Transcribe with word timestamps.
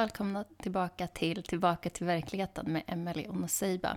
välkomna 0.00 0.44
tillbaka 0.62 1.06
till 1.06 1.42
Tillbaka 1.42 1.90
till 1.90 2.06
verkligheten 2.06 2.72
med 2.72 2.82
Emelie 2.86 3.28
Onoseiba. 3.28 3.96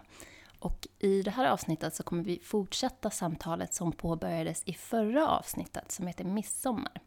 Och 0.59 0.87
i 0.99 1.21
det 1.21 1.31
här 1.31 1.45
avsnittet 1.45 1.95
så 1.95 2.03
kommer 2.03 2.23
vi 2.23 2.39
fortsätta 2.43 3.09
samtalet 3.09 3.73
som 3.73 3.91
påbörjades 3.91 4.63
i 4.65 4.73
förra 4.73 5.27
avsnittet 5.27 5.91
som 5.91 6.07
heter 6.07 6.23
Midsommar. 6.23 7.01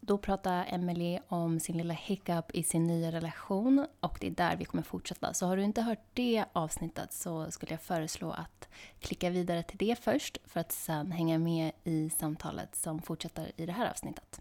Då 0.00 0.18
pratar 0.18 0.66
Emelie 0.68 1.22
om 1.28 1.60
sin 1.60 1.76
lilla 1.76 1.94
hiccup 1.94 2.50
i 2.54 2.62
sin 2.62 2.86
nya 2.86 3.12
relation 3.12 3.86
och 4.00 4.18
det 4.20 4.26
är 4.26 4.30
där 4.30 4.56
vi 4.56 4.64
kommer 4.64 4.82
fortsätta. 4.82 5.34
Så 5.34 5.46
har 5.46 5.56
du 5.56 5.62
inte 5.62 5.82
hört 5.82 6.04
det 6.14 6.44
avsnittet 6.52 7.12
så 7.12 7.50
skulle 7.50 7.72
jag 7.72 7.82
föreslå 7.82 8.30
att 8.30 8.68
klicka 9.00 9.30
vidare 9.30 9.62
till 9.62 9.78
det 9.78 9.98
först 10.00 10.38
för 10.44 10.60
att 10.60 10.72
sen 10.72 11.12
hänga 11.12 11.38
med 11.38 11.72
i 11.84 12.10
samtalet 12.10 12.76
som 12.76 13.02
fortsätter 13.02 13.52
i 13.56 13.66
det 13.66 13.72
här 13.72 13.90
avsnittet 13.90 14.40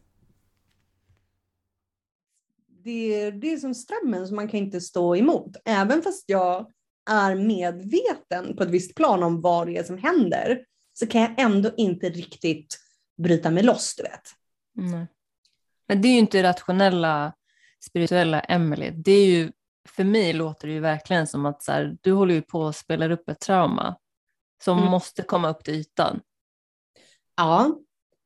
det, 2.88 3.32
det 3.32 3.54
är 3.54 3.58
som 3.58 3.76
strömmen 3.76 4.28
som 4.28 4.36
man 4.36 4.48
kan 4.48 4.60
inte 4.60 4.82
stå 4.82 5.16
emot. 5.16 5.58
Även 5.66 6.02
fast 6.02 6.24
jag 6.28 6.72
är 7.10 7.36
medveten 7.36 8.56
på 8.58 8.64
ett 8.64 8.70
visst 8.70 8.96
plan 8.96 9.24
om 9.24 9.42
vad 9.42 9.68
det 9.68 9.78
är 9.78 9.84
som 9.84 9.98
händer 9.98 10.66
så 10.94 11.08
kan 11.08 11.22
jag 11.22 11.40
ändå 11.40 11.72
inte 11.78 12.10
riktigt 12.10 12.78
bryta 13.18 13.52
mig 13.52 13.64
loss, 13.64 13.96
du 13.96 14.04
vet. 14.04 14.22
Mm. 14.78 15.08
Men 15.88 16.02
det 16.02 16.08
är 16.08 16.12
ju 16.12 16.20
inte 16.20 16.44
rationella, 16.44 17.34
spirituella 17.86 18.40
Emily. 18.40 18.90
Det 18.90 19.12
är 19.12 19.26
ju, 19.26 19.52
för 19.90 20.04
mig 20.04 20.34
låter 20.34 20.68
det 20.68 20.74
ju 20.74 20.80
verkligen 20.80 21.28
som 21.28 21.46
att 21.46 21.64
så 21.64 21.72
här, 21.72 21.98
du 22.02 22.12
håller 22.12 22.34
ju 22.34 22.42
på 22.42 22.68
att 22.68 22.76
spela 22.76 23.14
upp 23.14 23.30
ett 23.30 23.40
trauma 23.40 23.98
som 24.64 24.78
mm. 24.78 24.92
måste 24.92 25.24
komma 25.24 25.50
upp 25.50 25.64
till 25.64 25.74
ytan. 25.74 26.22
Ja, 27.36 27.78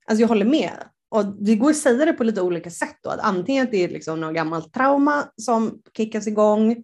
alltså 0.05 0.21
jag 0.21 0.27
håller 0.27 0.45
med. 0.45 0.89
Och 1.12 1.26
det 1.26 1.56
går 1.56 1.70
att 1.70 1.78
säga 1.78 2.06
det 2.06 2.14
på 2.14 2.23
lite 2.23 2.42
olika 2.42 2.70
sätt. 2.70 2.98
Då. 3.04 3.09
Att 3.09 3.20
antingen 3.20 3.64
att 3.64 3.72
det 3.72 3.84
är 3.84 3.90
liksom 3.90 4.22
något 4.22 4.36
gammalt 4.36 4.73
trauma 4.73 5.31
som 5.36 5.81
kickas 5.98 6.28
igång. 6.28 6.84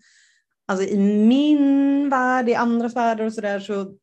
Alltså 0.66 0.86
i 0.88 0.98
min 1.28 2.10
värld, 2.10 2.50
i 2.50 2.56
andras 2.56 2.96
världar 2.96 3.26
och 3.26 3.34
sådär 3.34 3.60
så 3.60 3.98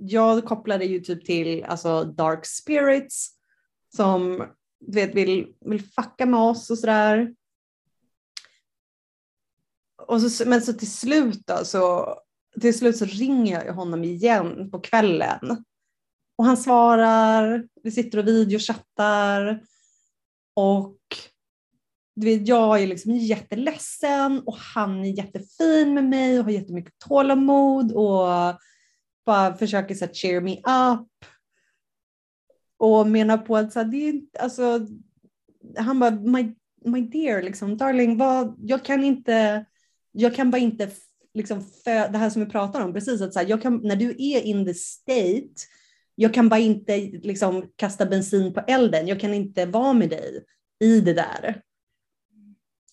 jag 0.00 0.44
kopplar 0.44 0.78
det 0.78 0.84
ju 0.84 1.00
typ 1.00 1.24
till 1.24 1.64
alltså 1.64 2.04
dark 2.04 2.46
spirits 2.46 3.30
som 3.96 4.46
du 4.80 4.92
vet, 4.92 5.14
vill, 5.14 5.54
vill 5.60 5.82
fucka 5.82 6.26
med 6.26 6.40
oss 6.40 6.70
och 6.70 6.78
sådär. 6.78 7.34
Och 10.06 10.22
så, 10.22 10.48
men 10.48 10.62
så 10.62 10.72
till 10.72 10.92
slut 10.92 11.46
då, 11.46 11.64
så, 11.64 12.14
till 12.60 12.78
slut 12.78 12.96
så 12.96 13.04
ringer 13.04 13.64
jag 13.64 13.74
honom 13.74 14.04
igen 14.04 14.70
på 14.70 14.80
kvällen. 14.80 15.64
Och 16.36 16.44
han 16.44 16.56
svarar, 16.56 17.64
vi 17.82 17.90
sitter 17.90 18.18
och 18.18 18.26
videochattar 18.26 19.60
och 20.60 20.96
du 22.14 22.26
vet, 22.26 22.48
jag 22.48 22.82
är 22.82 22.86
liksom 22.86 23.16
jätteledsen 23.16 24.42
och 24.46 24.56
han 24.56 25.04
är 25.04 25.18
jättefin 25.18 25.94
med 25.94 26.04
mig 26.04 26.38
och 26.38 26.44
har 26.44 26.52
jättemycket 26.52 26.98
tålamod 26.98 27.92
och 27.92 28.26
bara 29.26 29.56
försöker 29.56 29.94
så 29.94 30.04
här, 30.04 30.14
cheer 30.14 30.40
me 30.40 30.56
up. 30.56 31.08
Och 32.78 33.06
menar 33.06 33.38
på 33.38 33.56
att 33.56 33.72
så 33.72 33.78
här, 33.78 33.86
det 33.86 34.08
är, 34.08 34.22
alltså, 34.38 34.86
han 35.78 36.00
bara, 36.00 36.10
my, 36.10 36.54
my 36.84 37.00
dear, 37.00 37.42
liksom, 37.42 37.76
darling, 37.76 38.18
vad, 38.18 38.56
jag 38.58 38.84
kan 38.84 39.04
inte, 39.04 39.64
jag 40.12 40.34
kan 40.34 40.50
bara 40.50 40.58
inte, 40.58 40.90
liksom, 41.34 41.62
för, 41.84 42.12
det 42.12 42.18
här 42.18 42.30
som 42.30 42.44
vi 42.44 42.50
pratar 42.50 42.80
om, 42.80 42.92
precis 42.92 43.20
att 43.20 43.32
så 43.32 43.38
här, 43.38 43.46
jag 43.46 43.62
kan, 43.62 43.80
när 43.82 43.96
du 43.96 44.10
är 44.10 44.42
in 44.42 44.66
the 44.66 44.74
state 44.74 45.54
jag 46.14 46.34
kan 46.34 46.48
bara 46.48 46.60
inte 46.60 46.96
liksom, 46.98 47.70
kasta 47.76 48.06
bensin 48.06 48.54
på 48.54 48.60
elden. 48.60 49.06
Jag 49.06 49.20
kan 49.20 49.34
inte 49.34 49.66
vara 49.66 49.92
med 49.92 50.10
dig 50.10 50.44
i 50.80 51.00
det 51.00 51.12
där. 51.12 51.62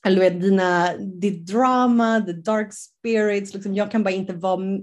Eller 0.05 0.15
du 0.15 0.21
vet, 0.21 0.41
dina, 0.41 0.97
ditt 0.97 1.45
drama, 1.47 2.21
the 2.25 2.33
dark 2.33 2.73
spirits, 2.73 3.53
liksom, 3.53 3.75
jag 3.75 3.91
kan 3.91 4.03
bara 4.03 4.13
inte 4.13 4.33
vara... 4.33 4.79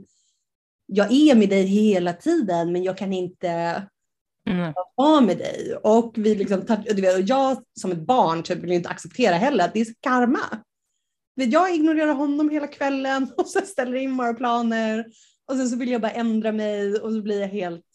Jag 0.86 1.12
är 1.12 1.34
med 1.34 1.48
dig 1.48 1.62
hela 1.62 2.12
tiden, 2.12 2.72
men 2.72 2.82
jag 2.82 2.98
kan 2.98 3.12
inte 3.12 3.48
mm. 4.50 4.72
vara 4.96 5.20
med 5.20 5.38
dig. 5.38 5.76
Och, 5.82 6.12
vi 6.16 6.34
liksom, 6.34 6.64
du 6.86 7.02
vet, 7.02 7.28
jag 7.28 7.62
som 7.80 7.92
ett 7.92 8.06
barn 8.06 8.42
typ, 8.42 8.58
vill 8.58 8.72
inte 8.72 8.88
acceptera 8.88 9.34
heller 9.34 9.64
att 9.64 9.74
det 9.74 9.80
är 9.80 9.86
karma. 10.00 10.40
Jag 11.34 11.74
ignorerar 11.74 12.14
honom 12.14 12.50
hela 12.50 12.66
kvällen 12.66 13.32
och 13.36 13.46
så 13.46 13.60
ställer 13.60 13.94
in 13.94 14.16
våra 14.16 14.34
planer 14.34 15.04
och 15.46 15.56
sen 15.56 15.68
så 15.68 15.76
vill 15.76 15.90
jag 15.90 16.00
bara 16.00 16.12
ändra 16.12 16.52
mig 16.52 16.94
och 17.00 17.12
så 17.12 17.22
blir 17.22 17.40
jag 17.40 17.48
helt 17.48 17.93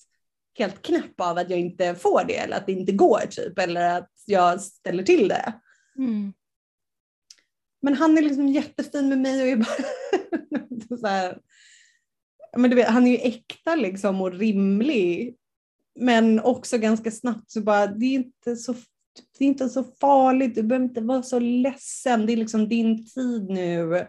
helt 0.60 0.82
knäpp 0.82 1.22
av 1.22 1.38
att 1.38 1.50
jag 1.50 1.60
inte 1.60 1.96
får 1.96 2.24
det 2.24 2.38
eller 2.38 2.58
att 2.58 2.66
det 2.66 2.72
inte 2.72 2.92
går 2.92 3.20
typ 3.30 3.60
eller 3.60 3.98
att 3.98 4.12
jag 4.26 4.62
ställer 4.62 5.04
till 5.04 5.28
det. 5.28 5.54
Mm. 5.98 6.34
Men 7.82 7.94
han 7.94 8.18
är 8.18 8.22
liksom 8.22 8.48
jättefin 8.48 9.10
med 9.10 9.18
mig 9.18 9.42
och 9.42 9.48
är 9.48 9.56
bara 9.56 10.98
så 11.00 11.08
här, 11.08 11.40
men 12.58 12.70
du 12.70 12.76
vet, 12.76 12.88
han 12.88 13.08
är 13.08 13.12
ju 13.12 13.18
äkta 13.18 13.76
liksom 13.76 14.22
och 14.22 14.34
rimlig. 14.34 15.36
Men 16.00 16.40
också 16.40 16.78
ganska 16.78 17.12
snabbt 17.12 17.52
så 17.52 17.62
bara, 17.62 17.88
det 17.88 18.06
är 18.06 18.14
inte 18.14 18.56
så, 18.56 18.74
det 19.38 19.46
är 19.46 19.48
inte 19.48 19.70
så 19.70 19.84
farligt, 19.84 20.56
du 20.56 20.64
behöver 20.64 20.86
inte 20.86 21.02
vara 21.02 21.24
så 21.24 21.40
ledsen, 21.40 22.26
det 22.26 22.34
är 22.34 22.38
liksom 22.38 22.70
din 22.70 23.06
tid 23.06 23.50
nu 23.50 24.08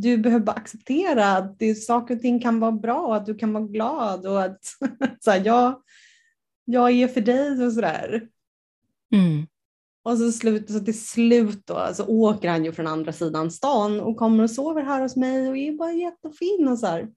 du 0.00 0.18
behöver 0.18 0.44
bara 0.44 0.56
acceptera 0.56 1.26
att 1.26 1.58
det, 1.58 1.74
saker 1.74 2.16
och 2.16 2.20
ting 2.20 2.40
kan 2.40 2.60
vara 2.60 2.72
bra, 2.72 3.14
att 3.14 3.26
du 3.26 3.34
kan 3.34 3.52
vara 3.52 3.64
glad 3.64 4.26
och 4.26 4.42
att 4.42 4.60
så 5.20 5.30
här, 5.30 5.42
jag, 5.44 5.82
jag 6.64 6.90
är 6.90 7.08
för 7.08 7.20
dig 7.20 7.66
och 7.66 7.72
sådär. 7.72 8.28
Mm. 9.14 9.46
Och 10.02 10.18
så, 10.18 10.32
slut, 10.32 10.70
så 10.70 10.80
till 10.80 11.06
slut 11.06 11.66
då, 11.66 11.90
så 11.94 12.06
åker 12.06 12.48
han 12.48 12.64
ju 12.64 12.72
från 12.72 12.86
andra 12.86 13.12
sidan 13.12 13.50
stan 13.50 14.00
och 14.00 14.16
kommer 14.16 14.44
och 14.44 14.50
sover 14.50 14.82
här 14.82 15.02
hos 15.02 15.16
mig 15.16 15.48
och 15.48 15.56
är 15.56 15.72
bara 15.72 15.92
jättefin 15.92 16.68
och 16.68 16.78
så 16.78 16.86
här. 16.86 17.08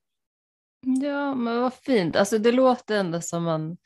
Ja, 1.01 1.35
men 1.35 1.61
vad 1.61 1.73
fint. 1.73 2.15
Alltså 2.15 2.37
det 2.37 2.51
låter 2.51 2.97
ändå 2.97 3.21
som 3.21 3.47
en, 3.47 3.77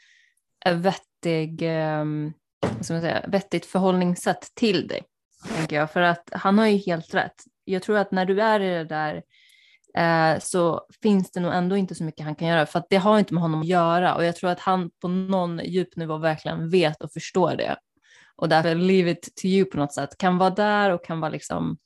en 0.65 0.81
vettig, 0.81 1.61
um, 2.01 2.33
vad 2.59 2.85
ska 2.85 2.93
man 2.93 3.01
säga, 3.01 3.25
vettigt 3.27 3.65
förhållningssätt 3.65 4.51
till 4.53 4.87
dig. 4.87 5.03
Tänker 5.47 5.75
jag. 5.75 5.91
För 5.91 6.01
att 6.01 6.29
han 6.31 6.57
har 6.57 6.67
ju 6.67 6.77
helt 6.77 7.13
rätt 7.13 7.43
jag 7.65 7.83
tror 7.83 7.97
att 7.97 8.11
när 8.11 8.25
du 8.25 8.41
är 8.41 8.59
i 8.59 8.69
det 8.69 8.83
där 8.83 9.23
eh, 9.97 10.39
så 10.39 10.87
finns 11.01 11.31
det 11.31 11.39
nog 11.39 11.53
ändå 11.53 11.77
inte 11.77 11.95
så 11.95 12.03
mycket 12.03 12.25
han 12.25 12.35
kan 12.35 12.47
göra 12.47 12.65
för 12.65 12.79
att 12.79 12.89
det 12.89 12.97
har 12.97 13.19
inte 13.19 13.33
med 13.33 13.43
honom 13.43 13.61
att 13.61 13.67
göra 13.67 14.15
och 14.15 14.25
jag 14.25 14.35
tror 14.35 14.49
att 14.49 14.59
han 14.59 14.89
på 15.01 15.07
någon 15.07 15.61
djup 15.65 15.95
nivå 15.95 16.17
verkligen 16.17 16.69
vet 16.69 17.03
och 17.03 17.11
förstår 17.13 17.55
det. 17.55 17.77
Och 18.35 18.49
därför 18.49 18.75
leave 18.75 19.11
it 19.11 19.35
to 19.35 19.45
you 19.45 19.65
på 19.65 19.77
något 19.77 19.93
sätt, 19.93 20.17
kan 20.17 20.37
vara 20.37 20.49
där 20.49 20.89
och 20.89 21.05
kan 21.05 21.19
vara 21.19 21.31
liksom 21.31 21.77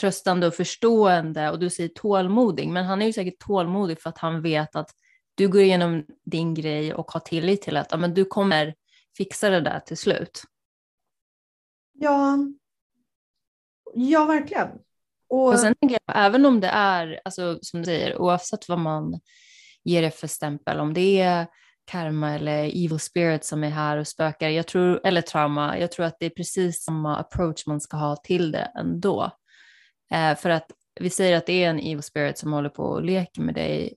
tröstande 0.00 0.46
och 0.46 0.54
förstående 0.54 1.50
och 1.50 1.58
du 1.58 1.70
säger 1.70 1.88
tålmodig, 1.88 2.68
men 2.68 2.84
han 2.84 3.02
är 3.02 3.06
ju 3.06 3.12
säkert 3.12 3.38
tålmodig 3.38 4.00
för 4.00 4.10
att 4.10 4.18
han 4.18 4.42
vet 4.42 4.76
att 4.76 4.90
du 5.34 5.48
går 5.48 5.60
igenom 5.60 6.04
din 6.24 6.54
grej 6.54 6.94
och 6.94 7.10
har 7.10 7.20
tillit 7.20 7.62
till 7.62 7.76
att 7.76 7.86
ja, 7.90 7.96
men 7.96 8.14
du 8.14 8.24
kommer 8.24 8.74
fixa 9.16 9.50
det 9.50 9.60
där 9.60 9.80
till 9.80 9.96
slut. 9.96 10.42
Ja, 11.98 12.38
Ja, 13.94 14.24
verkligen. 14.24 14.68
Och, 15.28 15.48
och 15.48 15.58
sen 15.58 15.74
tänker 15.80 15.98
jag, 16.06 16.26
även 16.26 16.46
om 16.46 16.60
det 16.60 16.68
är, 16.68 17.20
alltså, 17.24 17.58
som 17.62 17.80
du 17.80 17.84
säger, 17.84 18.18
oavsett 18.18 18.68
vad 18.68 18.78
man 18.78 19.20
ger 19.84 20.02
det 20.02 20.10
för 20.10 20.26
stämpel, 20.26 20.80
om 20.80 20.94
det 20.94 21.20
är 21.20 21.46
karma 21.84 22.34
eller 22.34 22.64
evil 22.64 22.98
spirit 22.98 23.44
som 23.44 23.64
är 23.64 23.70
här 23.70 23.96
och 23.96 24.08
spökar, 24.08 24.48
jag 24.48 24.66
tror, 24.66 25.00
eller 25.04 25.22
trauma, 25.22 25.78
jag 25.78 25.92
tror 25.92 26.06
att 26.06 26.16
det 26.20 26.26
är 26.26 26.30
precis 26.30 26.84
samma 26.84 27.16
approach 27.16 27.66
man 27.66 27.80
ska 27.80 27.96
ha 27.96 28.16
till 28.16 28.52
det 28.52 28.72
ändå. 28.78 29.30
Eh, 30.12 30.36
för 30.36 30.50
att 30.50 30.70
vi 31.00 31.10
säger 31.10 31.36
att 31.36 31.46
det 31.46 31.64
är 31.64 31.70
en 31.70 31.78
evil 31.78 32.02
spirit 32.02 32.38
som 32.38 32.52
håller 32.52 32.68
på 32.68 32.82
och 32.82 33.02
leker 33.02 33.42
med 33.42 33.54
dig, 33.54 33.94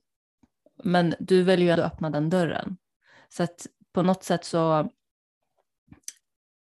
men 0.84 1.14
du 1.18 1.42
väljer 1.42 1.66
ju 1.66 1.72
att 1.82 1.92
öppna 1.92 2.10
den 2.10 2.30
dörren. 2.30 2.76
Så 3.28 3.42
att 3.42 3.66
på 3.92 4.02
något 4.02 4.24
sätt 4.24 4.44
så 4.44 4.90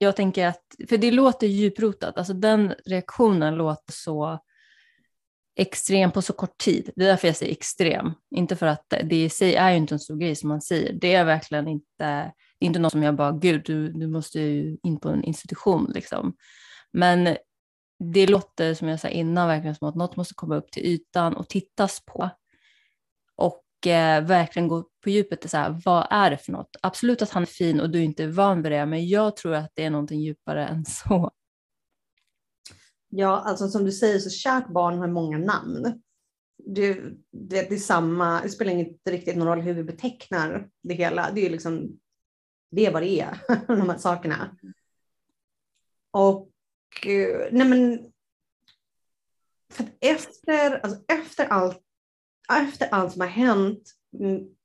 jag 0.02 0.16
tänker 0.16 0.46
att, 0.46 0.62
för 0.88 0.98
det 0.98 1.10
låter 1.10 1.46
djuprotat, 1.46 2.18
alltså 2.18 2.32
den 2.32 2.74
reaktionen 2.86 3.54
låter 3.54 3.92
så 3.92 4.38
extrem 5.56 6.10
på 6.10 6.22
så 6.22 6.32
kort 6.32 6.58
tid. 6.58 6.90
Det 6.96 7.04
är 7.04 7.08
därför 7.08 7.28
jag 7.28 7.36
säger 7.36 7.52
extrem. 7.52 8.12
Inte 8.30 8.56
för 8.56 8.66
att 8.66 8.94
det 9.04 9.16
i 9.16 9.28
sig 9.28 9.54
är 9.54 9.70
ju 9.70 9.76
inte 9.76 9.94
en 9.94 9.98
stor 9.98 10.16
grej 10.16 10.36
som 10.36 10.48
man 10.48 10.60
säger. 10.60 10.92
Det 10.92 11.14
är 11.14 11.24
verkligen 11.24 11.68
inte, 11.68 11.84
det 12.58 12.64
är 12.64 12.66
inte 12.66 12.78
något 12.78 12.92
som 12.92 13.02
jag 13.02 13.16
bara, 13.16 13.32
gud, 13.32 13.62
du, 13.64 13.92
du 13.92 14.06
måste 14.06 14.40
ju 14.40 14.78
in 14.82 15.00
på 15.00 15.08
en 15.08 15.24
institution 15.24 15.90
liksom. 15.94 16.36
Men 16.92 17.36
det 17.98 18.26
låter 18.26 18.74
som 18.74 18.88
jag 18.88 19.00
sa 19.00 19.08
innan 19.08 19.48
verkligen 19.48 19.74
som 19.74 19.88
att 19.88 19.94
något 19.94 20.16
måste 20.16 20.34
komma 20.34 20.56
upp 20.56 20.70
till 20.70 20.86
ytan 20.86 21.36
och 21.36 21.48
tittas 21.48 22.02
på. 22.06 22.30
Och 23.36 23.62
eh, 23.86 24.24
verkligen 24.24 24.68
gå 24.68 24.84
på 25.04 25.10
djupet 25.10 25.44
och 25.44 25.50
så 25.50 25.56
här, 25.56 25.80
vad 25.84 26.06
är 26.10 26.30
det 26.30 26.38
för 26.38 26.52
något? 26.52 26.76
Absolut 26.82 27.22
att 27.22 27.30
han 27.30 27.42
är 27.42 27.46
fin 27.46 27.80
och 27.80 27.90
du 27.90 27.98
är 27.98 28.02
inte 28.02 28.26
van 28.26 28.62
vid 28.62 28.72
det, 28.72 28.86
men 28.86 29.08
jag 29.08 29.36
tror 29.36 29.54
att 29.54 29.70
det 29.74 29.84
är 29.84 29.90
någonting 29.90 30.20
djupare 30.20 30.66
än 30.66 30.84
så. 30.84 31.30
Ja, 33.08 33.42
alltså 33.46 33.68
som 33.68 33.84
du 33.84 33.92
säger 33.92 34.18
så 34.18 34.30
kärt 34.30 34.68
barn 34.68 34.98
har 34.98 35.08
många 35.08 35.38
namn. 35.38 36.02
Det, 36.64 36.94
det, 37.32 37.68
det, 37.68 37.74
är 37.74 37.78
samma, 37.78 38.40
det 38.42 38.48
spelar 38.48 38.72
inte 38.72 39.10
riktigt 39.10 39.36
någon 39.36 39.48
roll 39.48 39.60
hur 39.60 39.74
vi 39.74 39.84
betecknar 39.84 40.68
det 40.82 40.94
hela. 40.94 41.30
Det 41.30 41.46
är 41.46 41.50
liksom, 41.50 41.98
det 42.70 42.86
är 42.86 42.92
vad 42.92 43.02
det 43.02 43.20
är, 43.20 43.38
de 43.66 43.90
här 43.90 43.98
sakerna. 43.98 44.56
Och 46.10 46.50
eh, 47.06 47.48
nej 47.52 47.68
men, 47.68 48.12
för 49.72 49.86
efter, 50.00 50.80
alltså 50.80 51.04
efter, 51.08 51.46
allt, 51.46 51.82
efter 52.58 52.88
allt 52.90 53.12
som 53.12 53.20
har 53.20 53.28
hänt 53.28 53.94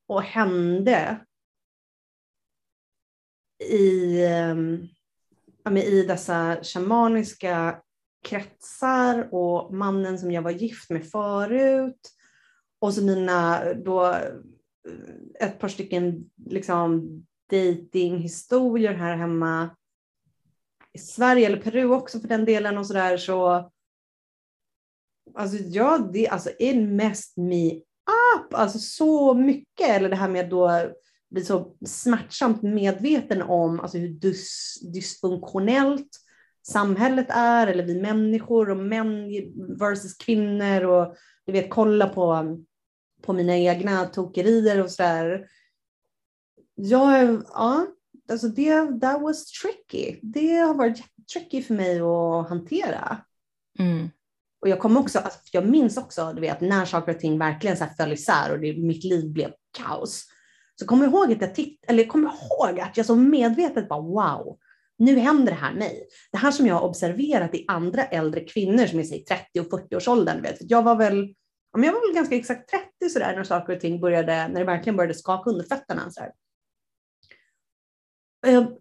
och 0.07 0.21
hände 0.23 1.25
i, 3.63 4.25
ehm, 4.25 4.87
i 5.77 6.05
dessa 6.07 6.63
shamaniska 6.63 7.81
kretsar 8.23 9.29
och 9.31 9.73
mannen 9.73 10.19
som 10.19 10.31
jag 10.31 10.41
var 10.41 10.51
gift 10.51 10.89
med 10.89 11.09
förut 11.11 12.11
och 12.79 12.93
så 12.93 13.03
mina 13.03 13.73
då 13.73 14.11
eh, 14.11 15.47
ett 15.47 15.59
par 15.59 15.67
stycken 15.67 16.29
liksom 16.45 17.07
datinghistorier 17.51 18.93
här 18.93 19.15
hemma 19.15 19.69
i 20.93 20.99
Sverige 20.99 21.45
eller 21.45 21.61
Peru 21.61 21.85
också 21.85 22.19
för 22.19 22.27
den 22.27 22.45
delen 22.45 22.77
och 22.77 22.87
sådär 22.87 23.17
så 23.17 23.71
alltså 25.35 25.57
ja, 25.57 25.97
det 26.13 26.27
alltså 26.27 26.49
it 26.59 26.89
messed 26.89 27.43
me 27.43 27.75
up, 28.35 28.53
alltså 28.53 28.79
så 28.79 29.33
mycket 29.33 29.89
eller 29.89 30.09
det 30.09 30.15
här 30.15 30.29
med 30.29 30.49
då 30.49 30.69
bli 31.29 31.45
så 31.45 31.75
smärtsamt 31.85 32.61
medveten 32.61 33.41
om 33.41 33.79
alltså 33.79 33.97
hur 33.97 34.09
dys, 34.09 34.79
dysfunktionellt 34.93 36.09
samhället 36.67 37.27
är 37.29 37.67
eller 37.67 37.83
vi 37.83 38.01
människor 38.01 38.69
och 38.69 38.77
män 38.77 39.29
versus 39.79 40.17
kvinnor 40.17 40.83
och 40.83 41.15
du 41.45 41.51
vet 41.51 41.69
kolla 41.69 42.09
på, 42.09 42.57
på 43.21 43.33
mina 43.33 43.57
egna 43.57 44.05
tokerier 44.05 44.83
och 44.83 44.91
sådär. 44.91 45.47
Ja, 46.75 47.23
ja, 47.53 47.87
alltså 48.29 48.47
det 48.47 48.99
that 49.01 49.21
was 49.21 49.45
tricky. 49.45 50.19
Det 50.21 50.55
har 50.55 50.73
varit 50.73 51.03
tricky 51.33 51.61
för 51.61 51.73
mig 51.73 51.99
att 51.99 52.49
hantera. 52.49 53.17
Mm. 53.79 54.09
Och 54.65 54.69
jag 54.69 54.79
kom 54.79 54.97
också, 54.97 55.19
alltså, 55.19 55.39
jag 55.51 55.65
minns 55.65 55.97
också, 55.97 56.33
du 56.33 56.41
vet, 56.41 56.61
när 56.61 56.85
saker 56.85 57.13
och 57.13 57.19
ting 57.19 57.39
verkligen 57.39 57.77
så 57.77 57.83
här 57.83 57.93
föll 57.93 58.13
isär 58.13 58.51
och 58.51 58.59
det, 58.59 58.77
mitt 58.77 59.03
liv 59.03 59.33
blev 59.33 59.51
kaos. 59.77 60.25
Så 60.79 60.85
kommer 60.85 61.05
jag 61.05 61.13
ihåg 61.13 61.31
att 61.31 61.41
jag 61.41 61.55
titt, 61.55 61.85
eller 61.87 62.03
kommer 62.03 62.27
ihåg 62.27 62.79
att 62.79 62.97
jag 62.97 63.05
så 63.05 63.15
medvetet 63.15 63.89
bara 63.89 64.01
wow, 64.01 64.57
nu 64.97 65.19
händer 65.19 65.51
det 65.51 65.57
här 65.57 65.73
mig. 65.73 66.07
Det 66.31 66.37
här 66.37 66.51
som 66.51 66.67
jag 66.67 66.75
har 66.75 66.87
observerat 66.87 67.55
i 67.55 67.65
andra 67.67 68.03
äldre 68.03 68.41
kvinnor 68.41 68.85
som 68.85 68.99
är 68.99 69.13
i 69.13 69.19
30 69.19 69.59
och 69.59 69.69
40 69.69 69.95
års 69.95 70.07
åldern. 70.07 70.41
Vet. 70.41 70.57
Jag 70.59 70.83
var 70.83 70.95
väl 70.95 71.35
jag 71.71 71.93
var 71.93 72.07
väl 72.07 72.15
ganska 72.15 72.35
exakt 72.35 72.69
30 72.69 73.09
sådär 73.09 73.35
när 73.35 73.43
saker 73.43 73.75
och 73.75 73.79
ting 73.79 73.99
började, 73.99 74.47
när 74.47 74.59
det 74.59 74.65
verkligen 74.65 74.97
började 74.97 75.13
skaka 75.13 75.49
under 75.49 75.63
fötterna. 75.63 76.11
Så 76.11 76.25
Jag 78.41 78.77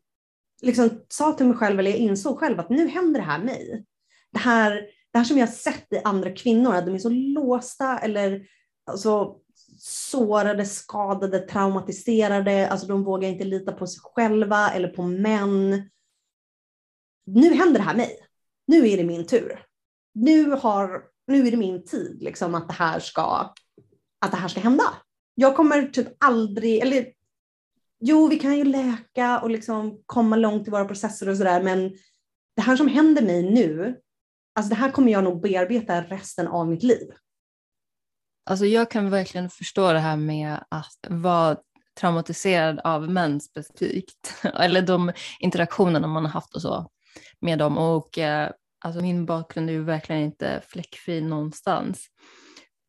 liksom 0.63 1.05
sa 1.09 1.33
till 1.33 1.47
mig 1.47 1.57
själv, 1.57 1.79
eller 1.79 1.91
jag 1.91 2.01
insåg 2.01 2.39
själv 2.39 2.61
att 2.61 2.71
nu 2.71 2.89
händer 2.89 3.21
det 3.21 3.27
här 3.27 3.39
mig. 3.39 3.85
Det 4.33 4.39
här, 4.39 4.89
det 5.15 5.19
här 5.19 5.25
som 5.25 5.39
jag 5.39 5.49
sett 5.49 5.93
i 5.93 6.01
andra 6.05 6.31
kvinnor, 6.31 6.75
att 6.75 6.87
de 6.87 6.95
är 6.95 6.99
så 6.99 7.09
låsta 7.09 7.99
eller 7.99 8.47
alltså, 8.87 9.37
sårade, 9.79 10.67
skadade, 10.67 11.39
traumatiserade, 11.39 12.69
alltså 12.69 12.87
de 12.87 13.05
vågar 13.05 13.29
inte 13.29 13.45
lita 13.45 13.73
på 13.73 13.87
sig 13.87 14.01
själva 14.05 14.71
eller 14.71 14.89
på 14.89 15.03
män. 15.03 15.91
Nu 17.27 17.55
händer 17.55 17.79
det 17.79 17.85
här 17.85 17.97
mig. 17.97 18.17
Nu 18.67 18.89
är 18.89 18.97
det 18.97 19.05
min 19.05 19.27
tur. 19.27 19.65
Nu, 20.15 20.51
har, 20.51 21.03
nu 21.27 21.47
är 21.47 21.51
det 21.51 21.57
min 21.57 21.85
tid 21.85 22.23
liksom, 22.23 22.55
att, 22.55 22.69
det 22.69 22.75
här 22.75 23.01
ska, 23.01 23.55
att 24.21 24.31
det 24.31 24.37
här 24.37 24.49
ska 24.49 24.61
hända. 24.61 24.85
Jag 25.35 25.57
kommer 25.57 25.83
typ 25.83 26.09
aldrig, 26.25 26.83
eller 26.83 27.07
jo, 28.01 28.29
vi 28.29 28.39
kan 28.39 28.57
ju 28.57 28.65
läka 28.65 29.41
och 29.41 29.51
liksom 29.51 30.03
komma 30.07 30.37
långt 30.37 30.69
i 30.69 30.71
våra 30.71 30.85
processer 30.85 31.29
och 31.29 31.37
sådär, 31.37 31.63
men 31.63 31.93
det 32.57 32.63
här 32.63 32.77
som 32.77 32.89
händer 32.89 33.23
mig 33.23 33.51
nu, 33.51 34.01
alltså 34.55 34.71
det 34.71 34.75
här 34.75 34.91
kommer 34.91 35.13
jag 35.13 35.25
nog 35.25 35.43
bearbeta 35.43 36.03
resten 36.03 36.49
av 36.49 36.69
mitt 36.69 36.83
liv. 36.83 37.11
Alltså 38.51 38.67
jag 38.67 38.91
kan 38.91 39.11
verkligen 39.11 39.51
förstå 39.51 39.93
det 39.93 39.99
här 39.99 40.17
med 40.17 40.65
att 40.69 41.07
vara 41.09 41.57
traumatiserad 42.01 42.81
av 42.85 43.11
män 43.11 43.41
specifikt, 43.41 44.45
eller 44.55 44.83
de 44.83 45.13
interaktionerna 45.41 46.07
man 46.07 46.25
har 46.25 46.33
haft 46.33 46.55
och 46.55 46.63
så 46.63 46.91
med 47.41 47.59
dem. 47.59 47.79
Och 47.79 48.19
eh, 48.19 48.51
alltså 48.85 49.01
min 49.01 49.27
bakgrund 49.27 49.69
är 49.69 49.73
ju 49.73 49.85
verkligen 49.85 50.23
inte 50.23 50.63
fläckfri 50.69 51.21
någonstans. 51.21 52.07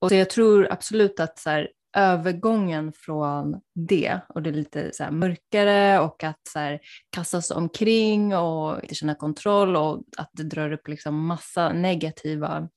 Och 0.02 0.10
så 0.10 0.16
jag 0.16 0.30
tror 0.30 0.72
absolut 0.72 1.20
att 1.20 1.40
så 1.40 1.50
här, 1.50 1.70
övergången 1.96 2.94
från 2.94 3.62
det 3.76 4.20
och 4.30 4.42
det 4.42 4.50
är 4.50 4.54
lite 4.54 4.90
så 4.94 5.12
mörkare 5.12 6.00
och 6.00 6.24
att 6.24 6.40
så 6.50 6.60
här, 6.60 6.80
kastas 7.10 7.52
omkring 7.52 8.36
och 8.36 8.84
inte 8.84 8.96
känna 8.96 9.16
kontroll 9.16 9.76
och 9.76 10.04
att 10.18 10.30
det 10.34 10.44
drar 10.44 10.72
upp 10.72 10.88
liksom 10.88 11.26
massa 11.26 11.74
negativa 11.74 12.70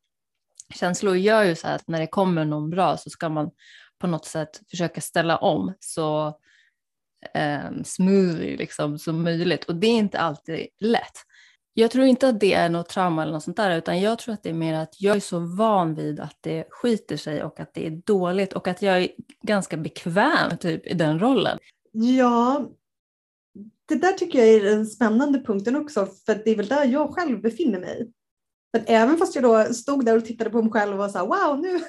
känslor 0.74 1.16
gör 1.16 1.44
ju 1.44 1.54
så 1.54 1.66
här 1.66 1.74
att 1.74 1.88
när 1.88 2.00
det 2.00 2.06
kommer 2.06 2.44
någon 2.44 2.70
bra 2.70 2.96
så 2.96 3.10
ska 3.10 3.28
man 3.28 3.50
på 3.98 4.06
något 4.06 4.24
sätt 4.24 4.60
försöka 4.70 5.00
ställa 5.00 5.36
om 5.36 5.74
så 5.80 6.26
eh, 7.34 7.82
smooth 7.84 8.40
liksom, 8.40 8.98
som 8.98 9.22
möjligt 9.22 9.64
och 9.64 9.74
det 9.76 9.86
är 9.86 9.98
inte 9.98 10.18
alltid 10.18 10.66
lätt. 10.80 11.24
Jag 11.78 11.90
tror 11.90 12.04
inte 12.04 12.28
att 12.28 12.40
det 12.40 12.52
är 12.52 12.68
något 12.68 12.88
trauma 12.88 13.22
eller 13.22 13.32
något 13.32 13.42
sånt 13.42 13.56
där 13.56 13.78
utan 13.78 14.00
jag 14.00 14.18
tror 14.18 14.34
att 14.34 14.42
det 14.42 14.50
är 14.50 14.54
mer 14.54 14.74
att 14.74 15.00
jag 15.00 15.16
är 15.16 15.20
så 15.20 15.38
van 15.38 15.94
vid 15.94 16.20
att 16.20 16.36
det 16.40 16.66
skiter 16.70 17.16
sig 17.16 17.42
och 17.42 17.60
att 17.60 17.74
det 17.74 17.86
är 17.86 17.90
dåligt 17.90 18.52
och 18.52 18.68
att 18.68 18.82
jag 18.82 19.02
är 19.02 19.08
ganska 19.42 19.76
bekväm 19.76 20.58
typ 20.58 20.86
i 20.86 20.94
den 20.94 21.18
rollen. 21.18 21.58
Ja, 21.92 22.68
det 23.88 23.94
där 23.94 24.12
tycker 24.12 24.38
jag 24.38 24.48
är 24.48 24.64
den 24.64 24.86
spännande 24.86 25.40
punkten 25.40 25.76
också 25.76 26.06
för 26.26 26.34
det 26.44 26.50
är 26.50 26.56
väl 26.56 26.68
där 26.68 26.84
jag 26.84 27.14
själv 27.14 27.40
befinner 27.40 27.80
mig. 27.80 28.12
Men 28.72 28.82
även 28.86 29.16
fast 29.16 29.34
jag 29.34 29.44
då 29.44 29.74
stod 29.74 30.04
där 30.04 30.16
och 30.16 30.24
tittade 30.24 30.50
på 30.50 30.62
mig 30.62 30.72
själv 30.72 31.00
och 31.00 31.10
sa 31.10 31.26
wow, 31.26 31.60
nu, 31.60 31.80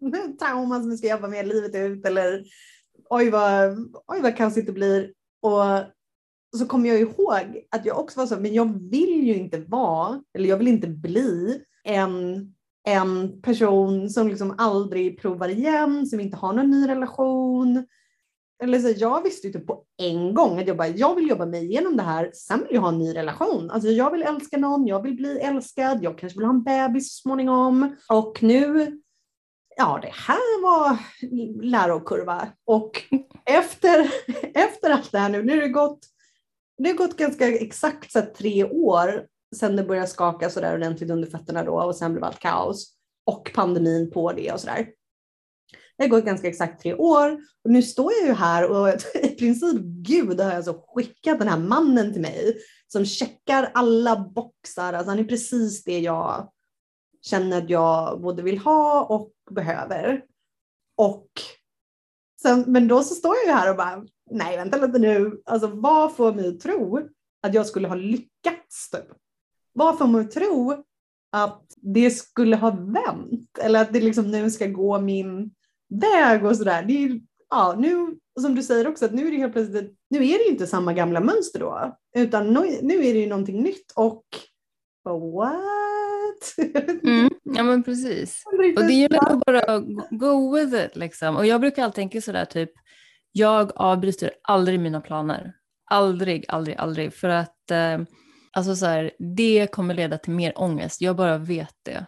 nu 0.10 0.36
trauma 0.38 0.80
som 0.80 0.90
jag 0.90 0.98
ska 0.98 1.08
jobba 1.08 1.28
med 1.28 1.48
livet 1.48 1.74
ut 1.74 2.06
eller 2.06 2.44
oj 3.10 3.30
vad, 3.30 3.78
oj 4.06 4.20
vad 4.20 4.36
kaosigt 4.36 4.66
det 4.66 4.72
blir. 4.72 5.12
Och 5.42 5.64
så 6.58 6.66
kommer 6.66 6.88
jag 6.88 7.00
ihåg 7.00 7.66
att 7.70 7.86
jag 7.86 7.98
också 7.98 8.20
var 8.20 8.26
så, 8.26 8.40
men 8.40 8.54
jag 8.54 8.90
vill 8.90 9.26
ju 9.26 9.34
inte 9.34 9.58
vara, 9.58 10.20
eller 10.34 10.48
jag 10.48 10.56
vill 10.56 10.68
inte 10.68 10.88
bli 10.88 11.60
en, 11.84 12.54
en 12.86 13.42
person 13.42 14.10
som 14.10 14.28
liksom 14.28 14.54
aldrig 14.58 15.20
provar 15.20 15.48
igen, 15.48 16.06
som 16.06 16.20
inte 16.20 16.36
har 16.36 16.52
någon 16.52 16.70
ny 16.70 16.88
relation, 16.88 17.84
eller 18.62 18.78
så, 18.78 18.92
jag 18.96 19.22
visste 19.22 19.46
ju 19.46 19.52
typ 19.52 19.66
på 19.66 19.84
en 19.96 20.34
gång 20.34 20.58
att 20.58 20.66
jag 20.66 20.76
bara, 20.76 20.88
jag 20.88 21.14
vill 21.14 21.28
jobba 21.28 21.46
mig 21.46 21.64
igenom 21.64 21.96
det 21.96 22.02
här, 22.02 22.30
sen 22.34 22.58
vill 22.58 22.74
jag 22.74 22.80
ha 22.80 22.88
en 22.88 22.98
ny 22.98 23.14
relation. 23.14 23.70
Alltså 23.70 23.88
jag 23.88 24.10
vill 24.10 24.22
älska 24.22 24.56
någon, 24.56 24.86
jag 24.86 25.02
vill 25.02 25.16
bli 25.16 25.38
älskad, 25.38 25.98
jag 26.02 26.18
kanske 26.18 26.38
vill 26.38 26.46
ha 26.46 26.54
en 26.54 26.62
bebis 26.62 27.12
så 27.12 27.22
småningom. 27.22 27.96
Och 28.08 28.42
nu, 28.42 28.92
ja 29.76 29.98
det 30.02 30.12
här 30.12 30.62
var 30.62 30.98
lärokurva. 31.62 32.48
Och 32.64 33.02
efter, 33.44 34.10
efter 34.54 34.90
allt 34.90 35.12
det 35.12 35.18
här 35.18 35.28
nu, 35.28 35.42
nu 35.42 35.54
har 35.54 35.62
det 35.62 35.68
gått, 35.68 35.98
det 36.78 36.88
har 36.88 36.96
gått 36.96 37.16
ganska 37.16 37.58
exakt 37.58 38.12
så 38.12 38.22
tre 38.36 38.64
år 38.64 39.26
sedan 39.56 39.76
det 39.76 39.84
började 39.84 40.06
skaka 40.06 40.50
så 40.50 40.60
där 40.60 40.74
ordentligt 40.74 41.10
under 41.10 41.28
fötterna 41.28 41.64
då 41.64 41.82
och 41.82 41.96
sen 41.96 42.12
blev 42.12 42.24
allt 42.24 42.38
kaos. 42.38 42.94
Och 43.26 43.50
pandemin 43.54 44.10
på 44.10 44.32
det 44.32 44.52
och 44.52 44.60
sådär. 44.60 44.88
Det 45.96 46.04
har 46.04 46.08
gått 46.08 46.24
ganska 46.24 46.48
exakt 46.48 46.82
tre 46.82 46.94
år 46.94 47.40
och 47.64 47.70
nu 47.70 47.82
står 47.82 48.12
jag 48.12 48.26
ju 48.26 48.34
här 48.34 48.70
och 48.70 48.88
i 49.14 49.28
princip 49.28 49.80
Gud 49.82 50.40
har 50.40 50.52
jag 50.52 50.64
så 50.64 50.84
skickat 50.94 51.38
den 51.38 51.48
här 51.48 51.58
mannen 51.58 52.12
till 52.12 52.22
mig 52.22 52.56
som 52.86 53.04
checkar 53.04 53.70
alla 53.74 54.16
boxar. 54.34 54.92
Alltså 54.92 55.10
han 55.10 55.18
är 55.18 55.24
precis 55.24 55.84
det 55.84 55.98
jag 55.98 56.50
känner 57.22 57.58
att 57.58 57.70
jag 57.70 58.20
både 58.20 58.42
vill 58.42 58.58
ha 58.58 59.04
och 59.04 59.32
behöver. 59.50 60.22
Och 60.96 61.28
sen, 62.42 62.64
men 62.66 62.88
då 62.88 63.02
så 63.02 63.14
står 63.14 63.36
jag 63.36 63.44
ju 63.44 63.52
här 63.52 63.70
och 63.70 63.76
bara, 63.76 64.06
nej 64.30 64.56
vänta 64.56 64.86
lite 64.86 64.98
nu, 64.98 65.42
alltså 65.44 65.66
vad 65.66 66.16
får 66.16 66.34
mig 66.34 66.48
att 66.48 66.60
tro 66.60 67.08
att 67.42 67.54
jag 67.54 67.66
skulle 67.66 67.88
ha 67.88 67.94
lyckats? 67.94 68.90
Typ? 68.90 69.06
Vad 69.72 69.98
får 69.98 70.06
mig 70.06 70.20
att 70.20 70.30
tro 70.30 70.84
att 71.32 71.64
det 71.76 72.10
skulle 72.10 72.56
ha 72.56 72.70
vänt 72.70 73.58
eller 73.58 73.82
att 73.82 73.92
det 73.92 74.00
liksom 74.00 74.30
nu 74.30 74.50
ska 74.50 74.66
gå 74.66 75.00
min 75.00 75.50
väg 75.88 76.44
och 76.44 76.56
sådär. 76.56 76.82
Det 76.82 77.04
är, 77.04 77.20
ja, 77.50 77.74
nu, 77.78 78.16
som 78.40 78.54
du 78.54 78.62
säger 78.62 78.86
också, 78.88 79.04
att 79.04 79.14
nu 79.14 79.26
är 79.26 79.30
det 79.30 79.36
helt 79.36 79.52
plötsligt, 79.52 79.94
nu 80.10 80.26
är 80.26 80.38
det 80.38 80.50
inte 80.50 80.66
samma 80.66 80.92
gamla 80.92 81.20
mönster 81.20 81.60
då, 81.60 81.96
utan 82.16 82.52
nu, 82.52 82.78
nu 82.82 82.94
är 82.94 83.14
det 83.14 83.20
ju 83.20 83.26
någonting 83.26 83.62
nytt 83.62 83.92
och 83.94 84.24
what? 85.04 85.54
Mm, 87.02 87.30
ja 87.42 87.62
men 87.62 87.82
precis. 87.82 88.42
Och 88.76 88.84
det 88.84 88.92
gäller 88.92 89.32
att 89.32 89.44
bara 89.46 89.78
go 90.10 90.54
with 90.54 90.84
it 90.84 90.96
liksom. 90.96 91.36
Och 91.36 91.46
jag 91.46 91.60
brukar 91.60 91.84
alltid 91.84 91.94
tänka 91.94 92.20
sådär 92.20 92.44
typ, 92.44 92.70
jag 93.36 93.72
avbryter 93.76 94.30
aldrig 94.42 94.80
mina 94.80 95.00
planer. 95.00 95.52
Aldrig, 95.90 96.44
aldrig, 96.48 96.76
aldrig. 96.76 97.14
För 97.14 97.28
att 97.28 97.70
eh, 97.70 97.98
alltså 98.52 98.76
så 98.76 98.86
här, 98.86 99.10
det 99.36 99.66
kommer 99.72 99.94
leda 99.94 100.18
till 100.18 100.32
mer 100.32 100.52
ångest. 100.56 101.00
Jag 101.00 101.16
bara 101.16 101.38
vet 101.38 101.74
det. 101.82 102.06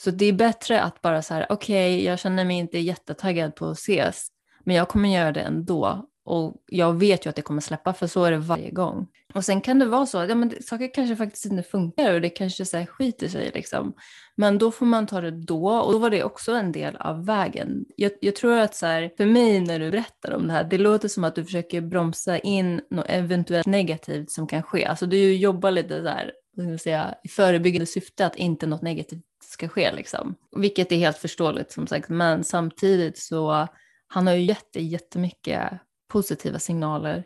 Så 0.00 0.10
det 0.10 0.24
är 0.24 0.32
bättre 0.32 0.82
att 0.82 1.00
bara 1.02 1.22
så 1.22 1.34
här, 1.34 1.46
okej, 1.48 1.94
okay, 1.94 2.06
jag 2.06 2.18
känner 2.18 2.44
mig 2.44 2.56
inte 2.56 2.78
jättetaggad 2.78 3.56
på 3.56 3.66
att 3.66 3.78
ses, 3.78 4.26
men 4.64 4.76
jag 4.76 4.88
kommer 4.88 5.08
göra 5.08 5.32
det 5.32 5.40
ändå. 5.40 6.06
Och 6.24 6.62
jag 6.66 6.92
vet 6.92 7.26
ju 7.26 7.30
att 7.30 7.36
det 7.36 7.42
kommer 7.42 7.60
släppa 7.60 7.92
för 7.92 8.06
så 8.06 8.24
är 8.24 8.30
det 8.30 8.38
varje 8.38 8.70
gång. 8.70 9.06
Och 9.34 9.44
sen 9.44 9.60
kan 9.60 9.78
det 9.78 9.86
vara 9.86 10.06
så 10.06 10.18
att 10.18 10.28
ja, 10.28 10.34
men 10.34 10.62
saker 10.62 10.94
kanske 10.94 11.16
faktiskt 11.16 11.44
inte 11.44 11.62
funkar 11.62 12.14
och 12.14 12.20
det 12.20 12.28
kanske 12.28 12.64
så 12.64 12.76
här, 12.76 12.86
skiter 12.86 13.28
sig 13.28 13.50
liksom. 13.54 13.94
Men 14.36 14.58
då 14.58 14.70
får 14.70 14.86
man 14.86 15.06
ta 15.06 15.20
det 15.20 15.30
då 15.30 15.68
och 15.68 15.92
då 15.92 15.98
var 15.98 16.10
det 16.10 16.24
också 16.24 16.52
en 16.52 16.72
del 16.72 16.96
av 16.96 17.26
vägen. 17.26 17.84
Jag, 17.96 18.12
jag 18.20 18.36
tror 18.36 18.58
att 18.58 18.74
så 18.74 18.86
här, 18.86 19.10
för 19.16 19.26
mig 19.26 19.60
när 19.60 19.78
du 19.78 19.90
berättar 19.90 20.34
om 20.34 20.46
det 20.46 20.52
här, 20.52 20.64
det 20.64 20.78
låter 20.78 21.08
som 21.08 21.24
att 21.24 21.34
du 21.34 21.44
försöker 21.44 21.80
bromsa 21.80 22.38
in 22.38 22.80
något 22.90 23.06
eventuellt 23.08 23.66
negativt 23.66 24.30
som 24.30 24.46
kan 24.46 24.62
ske. 24.62 24.84
Alltså 24.84 25.06
du 25.06 25.34
jobbar 25.34 25.70
lite 25.70 26.00
där, 26.00 26.32
säga, 26.78 27.14
i 27.24 27.28
förebyggande 27.28 27.86
syfte 27.86 28.26
att 28.26 28.36
inte 28.36 28.66
något 28.66 28.82
negativt 28.82 29.24
ska 29.44 29.68
ske 29.68 29.92
liksom. 29.92 30.34
Vilket 30.56 30.92
är 30.92 30.96
helt 30.96 31.18
förståeligt 31.18 31.72
som 31.72 31.86
sagt, 31.86 32.08
men 32.08 32.44
samtidigt 32.44 33.18
så 33.18 33.68
han 34.06 34.26
har 34.26 34.34
ju 34.34 34.42
gett 34.42 34.72
dig 34.72 34.86
jättemycket 34.86 35.70
positiva 36.14 36.58
signaler. 36.58 37.24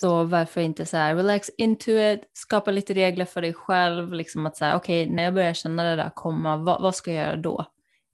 Så 0.00 0.24
varför 0.24 0.60
inte 0.60 0.86
så 0.86 0.96
här, 0.96 1.14
relax 1.14 1.50
into 1.58 1.90
it, 1.90 2.20
skapa 2.32 2.70
lite 2.70 2.94
regler 2.94 3.24
för 3.24 3.42
dig 3.42 3.54
själv, 3.54 4.12
liksom 4.12 4.46
att 4.46 4.56
säga 4.56 4.76
okej, 4.76 5.02
okay, 5.02 5.14
när 5.14 5.22
jag 5.22 5.34
börjar 5.34 5.54
känna 5.54 5.84
det 5.84 5.96
där 5.96 6.10
komma, 6.14 6.56
vad, 6.56 6.82
vad, 6.82 6.94
ska 6.94 7.12
jag 7.12 7.26
göra 7.26 7.36
då? 7.36 7.66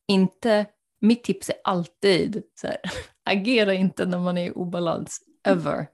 Inte, 0.09 0.67
mitt 1.01 1.25
tips 1.25 1.49
är 1.51 1.57
alltid 1.65 2.43
så 2.61 2.67
här, 2.67 2.77
agera 3.25 3.75
inte 3.75 4.07
när 4.07 4.19
man 4.19 4.39
är 4.39 4.47
i 4.47 4.51
obalans, 4.51 5.21
ever. 5.49 5.87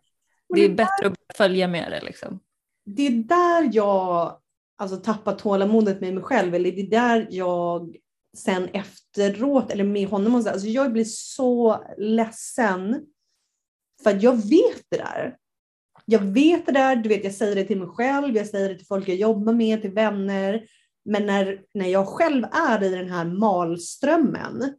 Det 0.54 0.64
är 0.64 0.68
bättre 0.68 1.06
att 1.06 1.36
följa 1.36 1.68
med 1.68 1.92
det 1.92 2.00
liksom. 2.00 2.40
Det 2.84 3.06
är 3.06 3.10
där 3.10 3.70
jag 3.72 4.36
alltså, 4.78 4.96
tappar 4.96 5.34
tålamodet 5.34 6.00
med 6.00 6.14
mig 6.14 6.22
själv, 6.22 6.54
eller 6.54 6.72
det 6.72 6.80
är 6.80 6.90
där 6.90 7.26
jag 7.30 7.96
sen 8.36 8.68
efteråt, 8.68 9.70
eller 9.70 9.84
med 9.84 10.08
honom, 10.08 10.34
alltså 10.34 10.66
jag 10.66 10.92
blir 10.92 11.04
så 11.04 11.84
ledsen 11.98 13.06
för 14.02 14.18
jag 14.20 14.36
vet 14.36 14.84
det 14.88 14.96
där. 14.96 15.36
Jag 16.04 16.20
vet 16.20 16.66
det 16.66 16.72
där, 16.72 16.96
du 16.96 17.08
vet, 17.08 17.24
jag 17.24 17.34
säger 17.34 17.56
det 17.56 17.64
till 17.64 17.78
mig 17.78 17.88
själv, 17.88 18.36
jag 18.36 18.46
säger 18.46 18.68
det 18.68 18.74
till 18.74 18.86
folk 18.86 19.08
jag 19.08 19.16
jobbar 19.16 19.52
med, 19.52 19.82
till 19.82 19.92
vänner. 19.92 20.66
Men 21.04 21.26
när, 21.26 21.62
när 21.74 21.88
jag 21.88 22.08
själv 22.08 22.44
är 22.52 22.82
i 22.82 22.88
den 22.88 23.10
här 23.10 23.24
malströmmen 23.24 24.74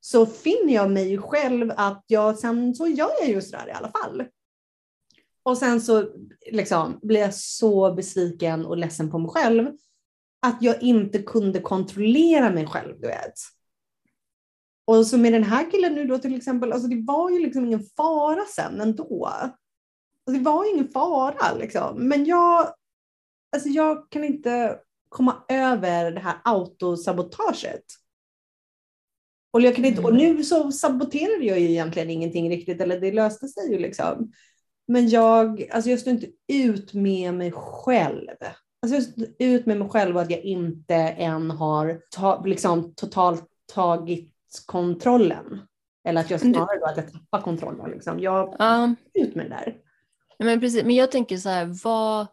så 0.00 0.26
finner 0.26 0.74
jag 0.74 0.90
mig 0.90 1.18
själv 1.18 1.72
att 1.76 2.04
jag, 2.06 2.38
sen 2.38 2.74
så 2.74 2.86
gör 2.86 3.10
jag 3.20 3.30
just 3.30 3.52
det 3.52 3.58
där 3.58 3.68
i 3.68 3.72
alla 3.72 3.90
fall. 3.90 4.24
Och 5.42 5.58
sen 5.58 5.80
så 5.80 6.08
liksom, 6.50 6.98
blir 7.02 7.20
jag 7.20 7.34
så 7.34 7.94
besviken 7.94 8.66
och 8.66 8.76
ledsen 8.76 9.10
på 9.10 9.18
mig 9.18 9.30
själv 9.30 9.72
att 10.46 10.62
jag 10.62 10.82
inte 10.82 11.22
kunde 11.22 11.60
kontrollera 11.60 12.50
mig 12.50 12.66
själv, 12.66 13.00
du 13.00 13.06
vet. 13.06 13.34
Och 14.84 15.06
så 15.06 15.18
med 15.18 15.32
den 15.32 15.44
här 15.44 15.70
killen 15.70 15.94
nu 15.94 16.04
då 16.06 16.18
till 16.18 16.36
exempel, 16.36 16.72
alltså 16.72 16.88
det 16.88 17.02
var 17.06 17.30
ju 17.30 17.38
liksom 17.38 17.64
ingen 17.64 17.84
fara 17.96 18.44
sen 18.56 18.80
ändå. 18.80 19.26
Alltså 19.26 20.38
det 20.38 20.40
var 20.40 20.74
ingen 20.74 20.88
fara 20.88 21.54
liksom. 21.58 22.08
Men 22.08 22.24
jag, 22.24 22.74
alltså 23.56 23.68
jag 23.68 24.10
kan 24.10 24.24
inte 24.24 24.78
komma 25.08 25.44
över 25.48 26.10
det 26.10 26.20
här 26.20 26.36
autosabotaget. 26.44 27.84
Och, 29.52 29.60
jag 29.60 29.76
kan 29.76 29.84
inte, 29.84 30.02
och 30.02 30.10
Mm. 30.10 30.22
nu 30.22 30.44
så 30.44 30.72
saboterade 30.72 31.44
jag 31.44 31.60
ju 31.60 31.70
egentligen 31.70 32.10
ingenting 32.10 32.50
riktigt, 32.50 32.80
eller 32.80 33.00
det 33.00 33.12
löste 33.12 33.48
sig 33.48 33.72
ju 33.72 33.78
liksom. 33.78 34.32
Men 34.88 35.08
jag, 35.08 35.68
alltså 35.70 35.90
jag 35.90 36.00
står 36.00 36.12
inte 36.12 36.30
ut 36.52 36.94
med 36.94 37.34
mig 37.34 37.52
själv. 37.52 38.28
Alltså 38.82 38.96
jag 38.96 39.02
står 39.02 39.26
ut 39.38 39.66
med 39.66 39.78
mig 39.78 39.88
själv 39.88 40.16
och 40.16 40.22
att 40.22 40.30
jag 40.30 40.40
inte 40.40 40.94
än 40.94 41.50
har 41.50 42.00
ta, 42.10 42.44
liksom 42.44 42.94
totalt 42.94 43.44
tagit 43.74 44.31
kontrollen. 44.60 45.62
Eller 46.04 46.20
att 46.20 46.30
jag 46.30 46.40
snarare 46.40 46.78
då 46.78 46.86
att 46.86 46.96
jag 46.96 47.12
tappar 47.12 47.40
kontrollen. 47.40 47.90
Liksom. 47.90 48.20
Jag 48.20 48.56
Ja, 48.58 48.94
ut 49.14 49.34
med 49.34 49.44
det 49.44 49.48
där. 49.48 49.76
Ja, 50.38 50.44
men 50.44 50.60
precis. 50.60 50.84
Men 50.84 50.94
jag 50.94 51.12
tänker 51.12 51.36
så 51.36 51.48
här, 51.48 51.80
vad... 51.84 52.26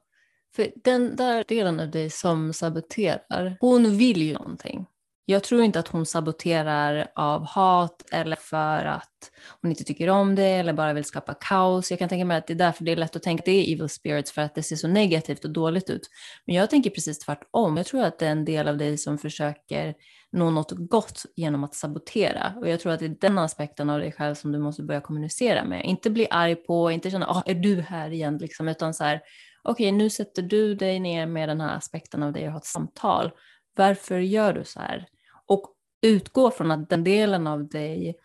För 0.56 0.72
den 0.84 1.16
där 1.16 1.46
delen 1.48 1.80
av 1.80 1.92
dig 1.92 2.10
som 2.10 2.54
saboterar, 2.54 3.58
hon 3.60 3.98
vill 3.98 4.22
ju 4.22 4.34
någonting. 4.34 4.86
Jag 5.26 5.44
tror 5.44 5.62
inte 5.62 5.80
att 5.80 5.88
hon 5.88 6.06
saboterar 6.06 7.08
av 7.16 7.46
hat 7.46 8.04
eller 8.12 8.36
för 8.36 8.86
att 8.86 9.32
hon 9.62 9.72
inte 9.72 9.84
tycker 9.84 10.10
om 10.10 10.36
det 10.36 10.44
eller 10.44 10.74
bara 10.74 10.94
vill 10.94 11.04
skapa 11.04 11.34
kaos. 11.34 11.90
Jag 11.92 12.00
kan 12.00 12.10
tänka 12.10 12.26
mig 12.26 12.38
att 12.38 12.48
det 12.48 12.54
är 12.54 12.58
därför 12.58 12.84
det 12.84 12.92
är 12.92 12.96
lätt 12.96 13.16
att 13.16 13.24
tänka 13.24 13.42
att 13.42 13.46
det 13.46 13.52
är 13.52 13.74
evil 13.74 13.90
spirits 13.90 14.32
för 14.32 14.42
att 14.42 14.56
det 14.56 14.64
ser 14.64 14.76
så 14.76 14.88
negativt 14.88 15.46
och 15.46 15.52
dåligt 15.52 15.90
ut. 15.90 16.10
Men 16.46 16.56
jag 16.56 16.70
tänker 16.70 16.90
precis 16.90 17.20
tvärtom. 17.20 17.78
Jag 17.78 17.86
tror 17.86 18.04
att 18.04 18.20
det 18.20 18.28
är 18.28 18.32
en 18.32 18.46
del 18.46 18.68
av 18.68 18.78
dig 18.78 18.98
som 18.98 19.18
försöker 19.18 19.96
nå 20.32 20.50
något 20.50 20.72
gott 20.72 21.26
genom 21.36 21.64
att 21.64 21.76
sabotera. 21.76 22.54
Och 22.58 22.70
jag 22.70 22.80
tror 22.80 22.92
att 22.92 23.00
det 23.00 23.06
är 23.06 23.18
den 23.20 23.38
aspekten 23.38 23.90
av 23.90 24.00
dig 24.00 24.12
själv 24.12 24.36
som 24.36 24.52
du 24.52 24.60
måste 24.60 24.84
börja 24.84 25.02
kommunicera 25.02 25.66
med. 25.66 25.86
Inte 25.86 26.10
bli 26.10 26.28
arg 26.32 26.56
på, 26.56 26.92
inte 26.92 27.12
känna, 27.12 27.28
ah, 27.28 27.44
är 27.46 27.56
du 27.56 27.82
här 27.82 28.10
igen, 28.10 28.38
liksom, 28.38 28.68
utan 28.68 28.94
så 28.94 29.04
här, 29.04 29.22
okej, 29.64 29.92
nu 29.92 30.10
sätter 30.10 30.42
du 30.42 30.76
dig 30.76 31.00
ner 31.00 31.26
med 31.26 31.50
den 31.50 31.62
här 31.62 31.78
aspekten 31.78 32.24
av 32.24 32.34
dig 32.34 32.46
och 32.46 32.52
har 32.52 32.60
ett 32.60 32.66
samtal. 32.66 33.32
Varför 33.76 34.20
gör 34.20 34.54
du 34.54 34.64
så 34.64 34.80
här? 34.80 35.08
Och 35.46 35.74
utgå 36.02 36.52
från 36.52 36.72
att 36.72 36.90
den 36.90 37.04
delen 37.04 37.48
av 37.48 37.68
dig 37.68 38.16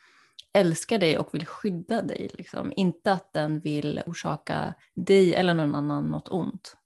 älskar 0.52 0.98
dig 0.98 1.18
och 1.18 1.34
vill 1.34 1.46
skydda 1.46 2.02
dig. 2.02 2.30
Liksom. 2.34 2.72
Inte 2.76 3.12
att 3.12 3.32
den 3.32 3.60
vill 3.60 4.02
orsaka 4.06 4.74
dig 4.94 5.34
eller 5.34 5.54
någon 5.54 5.74
annan 5.74 6.04
något 6.04 6.28
ont. 6.28 6.76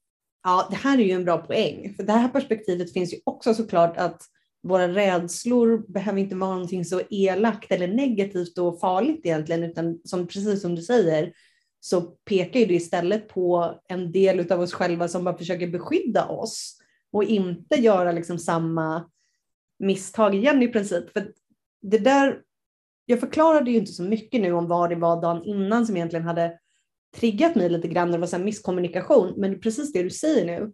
Ja, 0.45 0.69
det 0.71 0.77
här 0.77 0.99
är 0.99 1.03
ju 1.03 1.13
en 1.13 1.25
bra 1.25 1.39
poäng. 1.39 1.95
För 1.97 2.03
det 2.03 2.13
här 2.13 2.29
perspektivet 2.29 2.93
finns 2.93 3.13
ju 3.13 3.19
också 3.25 3.55
såklart 3.55 3.97
att 3.97 4.23
våra 4.63 4.89
rädslor 4.89 5.93
behöver 5.93 6.19
inte 6.21 6.37
vara 6.37 6.53
någonting 6.53 6.85
så 6.85 7.01
elakt 7.11 7.73
eller 7.73 7.89
negativt 7.89 8.59
och 8.59 8.81
farligt 8.81 9.21
egentligen, 9.25 9.65
utan 9.65 10.01
som, 10.05 10.27
precis 10.27 10.63
som 10.63 10.75
du 10.75 10.83
säger 10.83 11.33
så 11.81 12.01
pekar 12.01 12.61
ju 12.61 12.67
det 12.67 12.75
istället 12.75 13.29
på 13.29 13.75
en 13.89 14.13
del 14.13 14.53
av 14.53 14.61
oss 14.61 14.73
själva 14.73 15.09
som 15.09 15.25
bara 15.25 15.39
försöker 15.39 15.67
beskydda 15.69 16.27
oss 16.27 16.79
och 17.13 17.25
inte 17.25 17.77
göra 17.77 18.13
liksom 18.13 18.39
samma 18.39 19.11
misstag 19.79 20.35
igen 20.35 20.63
i 20.63 20.69
princip. 20.69 21.13
För 21.13 21.33
det 21.83 21.99
där, 21.99 22.41
jag 23.07 23.21
förklarade 23.21 23.71
ju 23.71 23.77
inte 23.77 23.93
så 23.93 24.03
mycket 24.03 24.41
nu 24.41 24.53
om 24.53 24.69
vad 24.69 24.91
det 24.91 24.97
var 24.97 25.23
dagen 25.23 25.45
innan 25.45 25.87
som 25.87 25.97
egentligen 25.97 26.27
hade 26.27 26.59
triggat 27.17 27.55
mig 27.55 27.69
lite 27.69 27.89
grann. 27.89 28.13
Det 28.13 28.19
var 28.19 28.27
så 28.27 28.37
här 28.37 28.45
misskommunikation, 28.45 29.35
men 29.37 29.61
precis 29.61 29.93
det 29.93 30.03
du 30.03 30.11
säger 30.11 30.47
nu. 30.47 30.73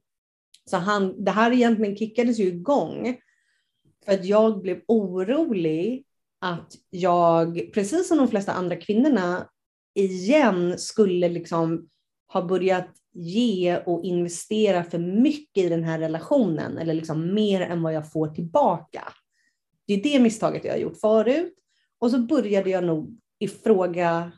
Så 0.70 0.76
han, 0.76 1.24
det 1.24 1.30
här 1.30 1.52
egentligen 1.52 1.96
kickades 1.96 2.38
ju 2.38 2.44
igång 2.44 3.16
för 4.04 4.12
att 4.12 4.24
jag 4.24 4.62
blev 4.62 4.80
orolig 4.88 6.04
att 6.40 6.74
jag, 6.90 7.70
precis 7.74 8.08
som 8.08 8.18
de 8.18 8.28
flesta 8.28 8.52
andra 8.52 8.76
kvinnorna, 8.76 9.48
igen 9.94 10.78
skulle 10.78 11.28
liksom 11.28 11.88
ha 12.32 12.42
börjat 12.42 12.88
ge 13.12 13.78
och 13.86 14.04
investera 14.04 14.84
för 14.84 14.98
mycket 14.98 15.64
i 15.64 15.68
den 15.68 15.84
här 15.84 15.98
relationen 15.98 16.78
eller 16.78 16.94
liksom 16.94 17.34
mer 17.34 17.60
än 17.60 17.82
vad 17.82 17.92
jag 17.92 18.12
får 18.12 18.28
tillbaka. 18.28 19.12
Det 19.86 19.94
är 19.94 20.02
det 20.02 20.20
misstaget 20.20 20.64
jag 20.64 20.72
har 20.72 20.78
gjort 20.78 21.00
förut. 21.00 21.54
Och 21.98 22.10
så 22.10 22.18
började 22.18 22.70
jag 22.70 22.84
nog 22.84 23.18
ifrågasätta 23.38 24.32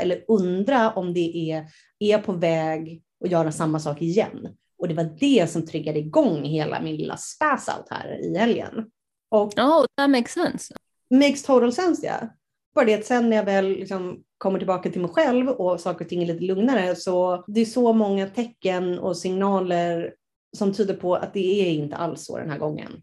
eller 0.00 0.24
undra 0.28 0.92
om 0.92 1.14
det 1.14 1.50
är, 1.50 1.58
är 1.98 2.10
jag 2.10 2.24
på 2.24 2.32
väg 2.32 3.02
att 3.24 3.30
göra 3.30 3.52
samma 3.52 3.80
sak 3.80 4.02
igen? 4.02 4.48
Och 4.78 4.88
det 4.88 4.94
var 4.94 5.16
det 5.20 5.50
som 5.50 5.66
triggade 5.66 5.98
igång 5.98 6.44
hela 6.44 6.80
min 6.80 6.96
lilla 6.96 7.16
spaz 7.16 7.68
out 7.68 7.86
här 7.90 8.20
i 8.24 8.38
helgen. 8.38 8.90
Och 9.30 9.58
oh, 9.58 9.84
that 9.96 10.10
makes 10.10 10.32
sense. 10.32 10.74
makes 11.10 11.42
total 11.42 11.72
sense 11.72 12.06
ja. 12.06 12.28
Bara 12.74 12.84
det 12.84 12.94
att 12.94 13.04
sen 13.04 13.30
när 13.30 13.36
jag 13.36 13.44
väl 13.44 13.68
liksom 13.68 14.22
kommer 14.38 14.58
tillbaka 14.58 14.90
till 14.90 15.00
mig 15.00 15.10
själv 15.10 15.48
och 15.48 15.80
saker 15.80 16.04
och 16.04 16.08
ting 16.08 16.22
är 16.22 16.26
lite 16.26 16.44
lugnare 16.44 16.96
så 16.96 17.44
det 17.46 17.60
är 17.60 17.64
så 17.64 17.92
många 17.92 18.26
tecken 18.26 18.98
och 18.98 19.16
signaler 19.16 20.14
som 20.56 20.72
tyder 20.72 20.94
på 20.94 21.14
att 21.14 21.34
det 21.34 21.68
är 21.68 21.72
inte 21.72 21.96
alls 21.96 22.24
så 22.24 22.38
den 22.38 22.50
här 22.50 22.58
gången. 22.58 23.02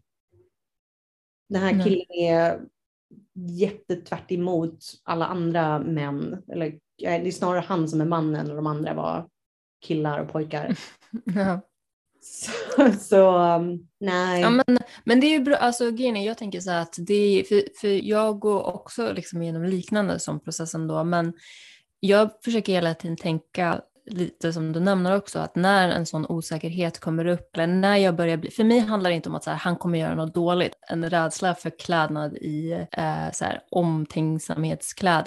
Den 1.48 1.62
här 1.62 1.72
Nej. 1.72 1.84
killen 1.84 2.10
är 2.10 2.60
jättetvärt 3.34 4.32
emot 4.32 4.78
alla 5.02 5.26
andra 5.26 5.78
män. 5.78 6.42
Eller 6.48 6.78
det 6.98 7.06
är 7.06 7.30
snarare 7.30 7.60
han 7.60 7.88
som 7.88 8.00
är 8.00 8.04
mannen 8.04 8.50
och 8.50 8.56
de 8.56 8.66
andra 8.66 8.94
var 8.94 9.28
killar 9.80 10.18
och 10.20 10.32
pojkar. 10.32 10.78
Ja. 11.24 11.60
Så, 12.20 12.92
så 13.00 13.38
um, 13.56 13.88
nej. 14.00 14.40
Ja, 14.40 14.50
men, 14.50 14.78
men 15.04 15.20
det 15.20 15.26
är 15.26 15.30
ju 15.30 15.40
bra, 15.40 15.56
alltså 15.56 15.90
grejen 15.90 16.24
jag 16.24 16.38
tänker 16.38 16.60
så 16.60 16.70
här 16.70 16.82
att 16.82 16.94
det 16.98 17.40
är, 17.40 17.44
för, 17.44 17.62
för 17.80 17.88
jag 17.88 18.38
går 18.38 18.62
också 18.62 19.12
liksom 19.12 19.42
igenom 19.42 19.64
liknande 19.64 20.18
som 20.18 20.40
processen 20.40 20.88
då, 20.88 21.04
men 21.04 21.32
jag 22.00 22.30
försöker 22.44 22.72
hela 22.72 22.94
tiden 22.94 23.16
tänka 23.16 23.82
lite 24.06 24.52
som 24.52 24.72
du 24.72 24.80
nämner 24.80 25.16
också, 25.16 25.38
att 25.38 25.56
när 25.56 25.88
en 25.88 26.06
sån 26.06 26.26
osäkerhet 26.26 27.00
kommer 27.00 27.26
upp, 27.26 27.56
eller 27.56 27.66
när 27.66 27.96
jag 27.96 28.16
börjar 28.16 28.36
bli, 28.36 28.50
för 28.50 28.64
mig 28.64 28.78
handlar 28.78 29.10
det 29.10 29.16
inte 29.16 29.28
om 29.28 29.34
att 29.34 29.44
så 29.44 29.50
här, 29.50 29.56
han 29.56 29.76
kommer 29.76 29.98
göra 29.98 30.14
något 30.14 30.34
dåligt, 30.34 30.72
en 30.88 31.10
rädsla 31.10 31.54
för 31.54 31.70
klädnad 31.70 32.36
i 32.36 32.86
eh, 32.92 33.30
så 33.32 33.44
här, 33.44 33.60
omtänksamhetskläd. 33.70 35.26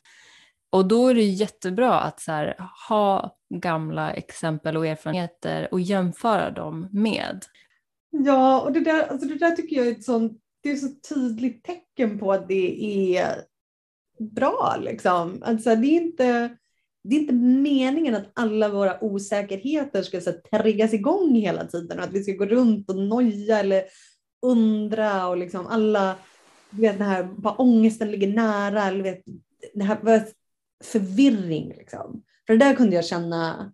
Och 0.69 0.87
då 0.87 1.07
är 1.07 1.13
det 1.13 1.23
jättebra 1.23 1.99
att 1.99 2.19
så 2.19 2.31
här, 2.31 2.69
ha 2.89 3.37
gamla 3.49 4.13
exempel 4.13 4.77
och 4.77 4.87
erfarenheter 4.87 5.67
och 5.71 5.81
jämföra 5.81 6.51
dem 6.51 6.87
med. 6.91 7.45
Ja, 8.09 8.61
och 8.61 8.71
det 8.71 8.79
där, 8.79 9.03
alltså 9.03 9.27
det 9.27 9.35
där 9.35 9.51
tycker 9.51 9.75
jag 9.75 9.87
är 9.87 9.91
ett 9.91 10.03
sånt, 10.03 10.41
det 10.63 10.71
är 10.71 10.75
så 10.75 10.87
tydligt 11.15 11.63
tecken 11.63 12.19
på 12.19 12.31
att 12.31 12.47
det 12.47 12.83
är 13.17 13.41
bra 14.19 14.77
liksom. 14.81 15.43
Alltså, 15.45 15.75
det, 15.75 15.87
är 15.87 16.01
inte, 16.01 16.49
det 17.03 17.15
är 17.15 17.19
inte 17.19 17.33
meningen 17.33 18.15
att 18.15 18.31
alla 18.33 18.69
våra 18.69 19.03
osäkerheter 19.03 20.01
ska 20.01 20.21
så, 20.21 20.31
triggas 20.51 20.93
igång 20.93 21.35
hela 21.35 21.65
tiden 21.65 21.99
och 21.99 22.03
att 22.03 22.13
vi 22.13 22.23
ska 22.23 22.31
gå 22.31 22.45
runt 22.45 22.89
och 22.89 22.97
noja 22.97 23.59
eller 23.59 23.83
undra 24.41 25.27
och 25.27 25.37
liksom 25.37 25.67
alla, 25.67 26.15
du 26.69 26.81
vet 26.81 26.97
den 26.97 27.07
här, 27.07 27.23
bara 27.23 27.53
ångesten 27.53 28.11
ligger 28.11 28.27
nära 28.27 28.83
eller 28.83 29.03
vet, 29.03 29.23
det 29.73 29.83
här 29.83 29.95
förvirring 30.83 31.69
liksom. 31.77 32.23
För 32.47 32.53
det 32.53 32.65
där 32.65 32.75
kunde 32.75 32.95
jag 32.95 33.05
känna 33.05 33.73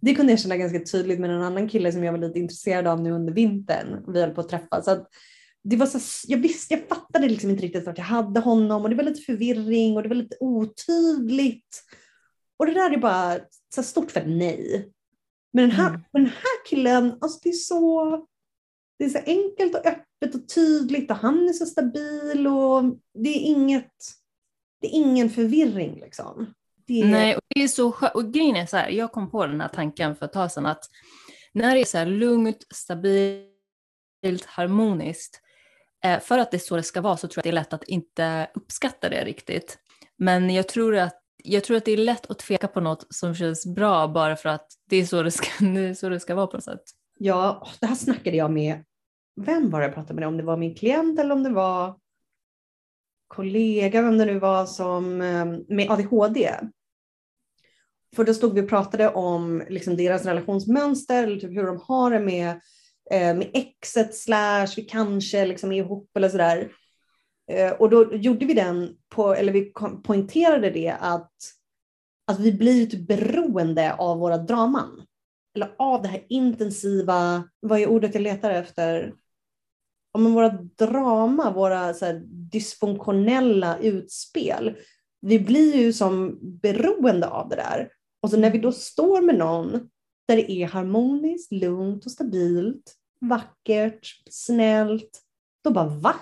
det 0.00 0.14
kunde 0.14 0.32
jag 0.32 0.40
känna 0.40 0.56
ganska 0.56 0.80
tydligt 0.80 1.20
med 1.20 1.30
en 1.30 1.42
annan 1.42 1.68
kille 1.68 1.92
som 1.92 2.04
jag 2.04 2.12
var 2.12 2.18
lite 2.18 2.38
intresserad 2.38 2.86
av 2.86 3.00
nu 3.00 3.10
under 3.10 3.32
vintern. 3.32 4.12
Vi 4.12 4.20
höll 4.20 4.30
på 4.30 4.40
att 4.40 4.48
träffas. 4.48 4.84
Så 4.84 5.06
det 5.64 5.76
var 5.76 5.86
så, 5.86 5.98
jag 6.28 6.38
visste, 6.38 6.74
jag 6.74 6.88
fattade 6.88 7.28
liksom 7.28 7.50
inte 7.50 7.62
riktigt 7.62 7.86
vart 7.86 7.98
jag 7.98 8.04
hade 8.04 8.40
honom 8.40 8.82
och 8.82 8.90
det 8.90 8.96
var 8.96 9.04
lite 9.04 9.20
förvirring 9.20 9.96
och 9.96 10.02
det 10.02 10.08
var 10.08 10.16
lite 10.16 10.36
otydligt. 10.40 11.82
Och 12.56 12.66
det 12.66 12.74
där 12.74 12.90
är 12.90 12.98
bara 12.98 13.38
så 13.74 13.82
stort 13.82 14.10
för 14.10 14.24
nej. 14.26 14.92
Men 15.52 15.68
den 15.68 15.76
här, 15.76 15.88
mm. 15.88 16.00
den 16.12 16.26
här 16.26 16.66
killen, 16.70 17.18
alltså 17.20 17.40
det 17.42 17.48
är 17.48 17.52
så 17.52 18.26
det 18.98 19.04
är 19.04 19.08
så 19.08 19.18
enkelt 19.26 19.74
och 19.74 19.86
öppet 19.86 20.34
och 20.34 20.48
tydligt 20.48 21.10
och 21.10 21.16
han 21.16 21.48
är 21.48 21.52
så 21.52 21.66
stabil 21.66 22.46
och 22.46 22.84
det 23.14 23.28
är 23.28 23.40
inget, 23.40 23.92
det 24.82 24.88
är 24.88 24.98
ingen 24.98 25.30
förvirring 25.30 26.00
liksom. 26.00 26.54
Det... 26.86 27.04
Nej, 27.04 27.36
och 27.36 27.42
det 27.54 27.62
är 27.62 27.68
så 27.68 27.94
Och 28.14 28.32
grejen 28.32 28.56
är 28.56 28.66
så 28.66 28.76
här, 28.76 28.88
jag 28.90 29.12
kom 29.12 29.30
på 29.30 29.46
den 29.46 29.60
här 29.60 29.68
tanken 29.68 30.16
för 30.16 30.26
ett 30.26 30.32
tag 30.32 30.52
sedan 30.52 30.66
att 30.66 30.84
när 31.52 31.74
det 31.74 31.80
är 31.80 31.84
så 31.84 31.98
här 31.98 32.06
lugnt, 32.06 32.66
stabilt, 32.74 34.44
harmoniskt, 34.46 35.40
eh, 36.04 36.20
för 36.20 36.38
att 36.38 36.50
det 36.50 36.56
är 36.56 36.58
så 36.58 36.76
det 36.76 36.82
ska 36.82 37.00
vara 37.00 37.16
så 37.16 37.28
tror 37.28 37.38
jag 37.38 37.40
att 37.40 37.44
det 37.44 37.50
är 37.50 37.62
lätt 37.62 37.72
att 37.72 37.84
inte 37.84 38.50
uppskatta 38.54 39.08
det 39.08 39.24
riktigt. 39.24 39.78
Men 40.18 40.50
jag 40.50 40.68
tror 40.68 40.96
att 40.96 41.18
jag 41.44 41.64
tror 41.64 41.76
att 41.76 41.84
det 41.84 41.92
är 41.92 41.96
lätt 41.96 42.30
att 42.30 42.38
tveka 42.38 42.68
på 42.68 42.80
något 42.80 43.14
som 43.14 43.34
känns 43.34 43.66
bra 43.66 44.08
bara 44.08 44.36
för 44.36 44.48
att 44.48 44.66
det 44.88 44.96
är 44.96 45.04
så 45.04 45.22
det 45.22 45.30
ska, 45.30 45.64
det 45.64 45.94
så 45.94 46.08
det 46.08 46.20
ska 46.20 46.34
vara 46.34 46.46
på 46.46 46.56
något 46.56 46.64
sätt. 46.64 46.82
Ja, 47.18 47.68
det 47.80 47.86
här 47.86 47.94
snackade 47.94 48.36
jag 48.36 48.50
med, 48.50 48.84
vem 49.40 49.70
var 49.70 49.80
det 49.80 49.86
jag 49.86 49.94
pratade 49.94 50.20
med? 50.20 50.28
Om 50.28 50.36
det 50.36 50.42
var 50.42 50.56
min 50.56 50.74
klient 50.74 51.18
eller 51.18 51.34
om 51.34 51.42
det 51.42 51.50
var 51.50 51.96
kollega, 53.34 54.02
vem 54.02 54.18
det 54.18 54.24
nu 54.24 54.38
var, 54.38 54.66
som, 54.66 55.20
eh, 55.20 55.46
med 55.68 55.90
ADHD. 55.90 56.50
För 58.16 58.24
då 58.24 58.34
stod 58.34 58.54
vi 58.54 58.60
och 58.60 58.68
pratade 58.68 59.08
om 59.08 59.62
liksom 59.68 59.96
deras 59.96 60.24
relationsmönster, 60.24 61.24
eller 61.24 61.40
typ 61.40 61.50
hur 61.50 61.66
de 61.66 61.80
har 61.82 62.10
det 62.10 62.20
med, 62.20 62.48
eh, 63.10 63.36
med 63.36 63.50
exet 63.54 64.14
slash 64.14 64.66
vi 64.76 64.82
kanske 64.82 65.46
liksom 65.46 65.72
är 65.72 65.76
ihop 65.76 66.16
eller 66.16 66.28
sådär. 66.28 66.72
Eh, 67.52 67.72
och 67.72 67.90
då 67.90 68.14
gjorde 68.14 68.46
vi 68.46 68.54
den, 68.54 68.96
på, 69.08 69.34
eller 69.34 69.52
vi 69.52 69.72
poängterade 70.04 70.70
det 70.70 70.96
att, 71.00 71.32
att 72.26 72.40
vi 72.40 72.52
blir 72.52 72.86
typ 72.86 73.08
beroende 73.08 73.94
av 73.94 74.18
våra 74.18 74.38
draman. 74.38 75.06
Eller 75.54 75.74
av 75.78 76.02
det 76.02 76.08
här 76.08 76.26
intensiva, 76.28 77.48
vad 77.60 77.80
är 77.80 77.86
ordet 77.86 78.14
jag 78.14 78.22
letar 78.22 78.50
efter? 78.50 79.12
Om 80.12 80.32
våra 80.32 80.48
drama, 80.76 81.50
våra 81.50 81.94
så 81.94 82.20
dysfunktionella 82.24 83.78
utspel. 83.78 84.76
Vi 85.20 85.40
blir 85.40 85.76
ju 85.76 85.92
som 85.92 86.38
beroende 86.42 87.28
av 87.28 87.48
det 87.48 87.56
där. 87.56 87.88
Och 88.22 88.30
så 88.30 88.36
när 88.36 88.50
vi 88.50 88.58
då 88.58 88.72
står 88.72 89.20
med 89.20 89.38
någon 89.38 89.70
där 90.28 90.36
det 90.36 90.52
är 90.52 90.66
harmoniskt, 90.66 91.52
lugnt 91.52 92.06
och 92.06 92.12
stabilt, 92.12 92.94
vackert, 93.20 94.22
snällt, 94.30 95.22
då 95.64 95.70
bara 95.70 95.88
va? 95.88 96.14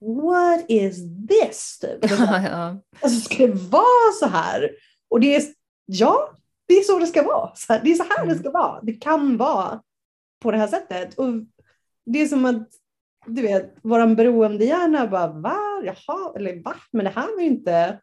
What 0.00 0.64
is 0.68 0.96
this? 1.28 1.78
Typ. 1.78 2.10
ja. 2.10 2.78
Alltså 3.00 3.20
ska 3.20 3.46
det 3.46 3.52
vara 3.52 4.12
så 4.20 4.26
här? 4.26 4.70
Och 5.08 5.20
det 5.20 5.36
är, 5.36 5.42
ja, 5.86 6.30
det 6.66 6.74
är 6.74 6.82
så 6.82 6.98
det 6.98 7.06
ska 7.06 7.22
vara. 7.22 7.52
det 7.82 7.90
är 7.90 7.94
så 7.94 8.02
här 8.02 8.22
mm. 8.22 8.28
det 8.28 8.38
ska 8.38 8.50
vara. 8.50 8.80
Det 8.82 8.92
kan 8.92 9.36
vara 9.36 9.82
på 10.40 10.50
det 10.50 10.58
här 10.58 10.66
sättet. 10.68 11.18
Och 11.18 11.28
det 12.06 12.22
är 12.22 12.28
som 12.28 12.44
att, 12.44 12.68
du 13.28 13.42
vet, 13.42 13.74
våran 13.82 14.16
beroendehjärna 14.16 15.06
bara 15.06 15.32
va? 15.32 15.58
Jaha, 15.84 16.32
eller 16.36 16.62
va? 16.62 16.74
Men 16.92 17.04
det 17.04 17.10
här 17.10 17.36
var 17.36 17.40
ju 17.40 17.46
inte 17.46 18.00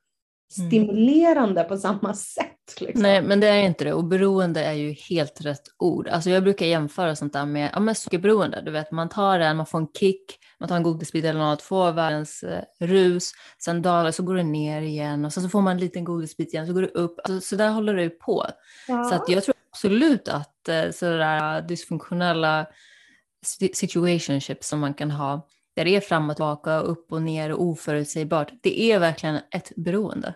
stimulerande 0.52 1.62
mm. 1.62 1.70
på 1.70 1.78
samma 1.78 2.14
sätt. 2.14 2.52
Liksom. 2.80 3.02
Nej, 3.02 3.22
men 3.22 3.40
det 3.40 3.48
är 3.48 3.62
inte 3.62 3.84
det. 3.84 3.94
Och 3.94 4.04
beroende 4.04 4.64
är 4.64 4.74
ju 4.74 4.92
helt 4.92 5.46
rätt 5.46 5.64
ord. 5.78 6.08
Alltså 6.08 6.30
jag 6.30 6.44
brukar 6.44 6.66
jämföra 6.66 7.16
sånt 7.16 7.34
där 7.34 7.46
med, 7.46 7.70
ja, 7.74 7.80
med 7.80 7.98
sockerberoende. 7.98 8.62
Du 8.62 8.72
vet, 8.72 8.92
man 8.92 9.10
tar 9.10 9.40
en, 9.40 9.58
man 9.58 9.66
får 9.66 9.78
en 9.78 9.88
kick, 10.00 10.40
man 10.60 10.70
tar 10.70 10.76
en 10.76 10.84
godisbit 10.84 11.26
eller 11.26 11.40
något, 11.40 11.62
får 11.62 11.92
världens 11.92 12.44
eh, 12.44 12.64
rus, 12.80 13.32
sen 13.60 13.82
dalar 13.82 14.12
så 14.12 14.24
går 14.24 14.36
det 14.36 14.44
ner 14.44 14.82
igen 14.82 15.26
och 15.26 15.34
sen 15.34 15.44
så 15.44 15.50
får 15.50 15.62
man 15.62 15.72
en 15.72 15.80
liten 15.80 16.04
godisbit 16.04 16.54
igen 16.54 16.68
så 16.68 16.74
går 16.74 16.82
det 16.82 16.92
upp. 16.92 17.20
Alltså, 17.24 17.42
så 17.42 17.56
där 17.56 17.70
håller 17.70 17.94
det 17.94 18.10
på. 18.10 18.46
Ja. 18.88 19.04
Så 19.04 19.16
att 19.16 19.30
jag 19.30 19.44
tror 19.44 19.56
absolut 19.72 20.28
att 20.28 20.70
eh, 20.70 20.92
sådär 20.92 21.62
dysfunktionella 21.62 22.68
situationships 23.74 24.68
som 24.68 24.80
man 24.80 24.94
kan 24.94 25.12
ha 25.12 25.48
där 25.76 25.86
det 25.86 25.96
är 25.96 26.02
fram 26.02 26.30
och 26.30 26.36
tillbaka, 26.36 26.80
upp 26.80 27.12
och 27.12 27.22
ner 27.22 27.52
och 27.52 27.62
oförutsägbart. 27.62 28.54
Det 28.62 28.82
är 28.92 29.00
verkligen 29.00 29.40
ett 29.52 29.72
beroende. 29.76 30.36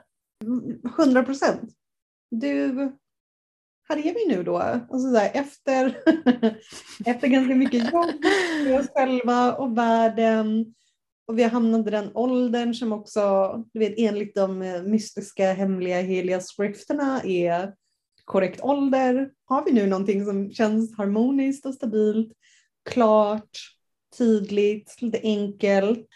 100 1.00 1.24
procent. 1.24 1.72
Du, 2.32 2.76
här 3.90 3.98
är 3.98 4.14
vi 4.14 4.36
nu 4.36 4.44
då. 4.44 4.58
Alltså 4.58 5.16
här, 5.16 5.32
efter, 5.34 5.86
efter 7.06 7.28
ganska 7.28 7.56
mycket 7.56 7.92
jobb 7.92 8.26
med 8.64 8.80
oss 8.80 8.88
själva 8.96 9.54
och 9.54 9.78
världen. 9.78 10.74
Och 11.28 11.40
vi 11.40 11.44
har 11.44 11.50
hamnat 11.50 11.88
i 11.88 11.90
den 11.90 12.12
åldern 12.14 12.74
som 12.74 12.92
också, 12.92 13.54
du 13.74 13.80
vet, 13.80 13.94
enligt 13.98 14.36
de 14.36 14.62
eh, 14.62 14.84
mystiska 14.84 15.54
hemliga 15.54 16.02
heliga 16.02 16.40
skrifterna 16.40 17.22
är 17.24 17.74
korrekt 18.26 18.62
ålder. 18.62 19.32
Har 19.46 19.66
vi 19.66 19.72
nu 19.72 19.88
någonting 19.88 20.26
som 20.26 20.52
känns 20.52 20.98
harmoniskt 20.98 21.66
och 21.66 21.74
stabilt, 21.74 22.34
klart, 22.90 23.58
tydligt, 24.18 25.02
lite 25.02 25.20
enkelt. 25.24 26.08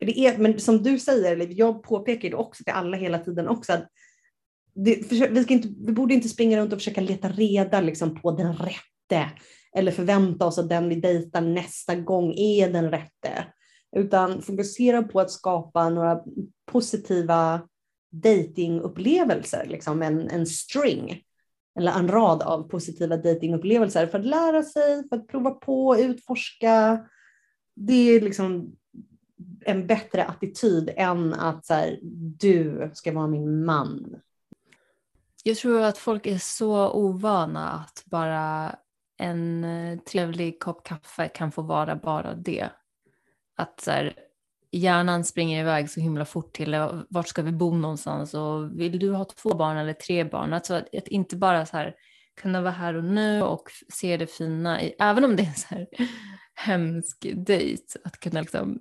Det 0.00 0.18
är, 0.18 0.38
men 0.38 0.60
som 0.60 0.82
du 0.82 0.98
säger, 0.98 1.46
jag 1.50 1.82
påpekar 1.82 2.30
det 2.30 2.36
också 2.36 2.64
till 2.64 2.72
alla 2.72 2.96
hela 2.96 3.18
tiden 3.18 3.48
också, 3.48 3.72
att 3.72 3.88
det, 4.74 5.12
vi, 5.12 5.42
ska 5.42 5.54
inte, 5.54 5.68
vi 5.86 5.92
borde 5.92 6.14
inte 6.14 6.28
springa 6.28 6.58
runt 6.58 6.72
och 6.72 6.78
försöka 6.78 7.00
leta 7.00 7.28
reda 7.28 7.80
liksom, 7.80 8.20
på 8.20 8.30
den 8.30 8.56
rätte 8.56 9.30
eller 9.76 9.92
förvänta 9.92 10.46
oss 10.46 10.58
att 10.58 10.68
den 10.68 10.88
vi 10.88 10.94
dejtar 10.94 11.40
nästa 11.40 11.94
gång 11.94 12.34
är 12.36 12.72
den 12.72 12.90
rätte. 12.90 13.44
Utan 13.96 14.42
fokusera 14.42 15.02
på 15.02 15.20
att 15.20 15.30
skapa 15.30 15.88
några 15.88 16.20
positiva 16.70 17.60
datingupplevelser, 18.10 19.66
liksom 19.66 20.02
en, 20.02 20.30
en 20.30 20.46
string 20.46 21.22
eller 21.78 21.92
en 21.92 22.08
rad 22.08 22.42
av 22.42 22.68
positiva 22.68 23.16
datingupplevelser 23.16 24.06
för 24.06 24.18
att 24.18 24.26
lära 24.26 24.62
sig, 24.62 25.08
för 25.08 25.16
att 25.16 25.28
prova 25.28 25.50
på, 25.50 25.96
utforska. 25.98 27.04
Det 27.74 27.92
är 27.92 28.20
liksom 28.20 28.76
en 29.60 29.86
bättre 29.86 30.24
attityd 30.24 30.90
än 30.96 31.34
att 31.34 31.66
så 31.66 31.74
här, 31.74 31.98
du 32.40 32.90
ska 32.94 33.12
vara 33.12 33.26
min 33.26 33.64
man. 33.64 34.16
Jag 35.44 35.56
tror 35.56 35.82
att 35.82 35.98
folk 35.98 36.26
är 36.26 36.38
så 36.38 36.90
ovana 36.90 37.68
att 37.68 38.02
bara 38.06 38.76
en 39.18 39.66
trevlig 40.10 40.60
kopp 40.60 40.84
kaffe 40.84 41.28
kan 41.28 41.52
få 41.52 41.62
vara 41.62 41.96
bara 41.96 42.34
det. 42.34 42.68
Att 43.56 43.80
så 43.80 43.90
här, 43.90 44.14
hjärnan 44.70 45.24
springer 45.24 45.60
iväg 45.60 45.90
så 45.90 46.00
himla 46.00 46.24
fort 46.24 46.52
till 46.52 46.76
vart 47.10 47.28
ska 47.28 47.42
vi 47.42 47.52
bo 47.52 47.74
någonstans 47.74 48.34
och 48.34 48.80
vill 48.80 48.98
du 48.98 49.12
ha 49.12 49.24
två 49.24 49.54
barn 49.54 49.76
eller 49.76 49.92
tre 49.92 50.24
barn? 50.24 50.52
Alltså 50.52 50.74
att, 50.74 50.94
att 50.94 51.08
inte 51.08 51.36
bara 51.36 51.66
så 51.66 51.76
här 51.76 51.94
kunna 52.40 52.60
vara 52.60 52.72
här 52.72 52.94
och 52.94 53.04
nu 53.04 53.42
och 53.42 53.70
se 53.92 54.16
det 54.16 54.26
fina 54.26 54.82
i, 54.82 54.94
även 54.98 55.24
om 55.24 55.36
det 55.36 55.42
är 55.42 55.46
en 55.46 55.54
så 55.54 55.74
här 55.74 55.86
hemsk 56.54 57.26
dejt, 57.34 57.98
att 58.04 58.20
kunna 58.20 58.40
liksom 58.40 58.80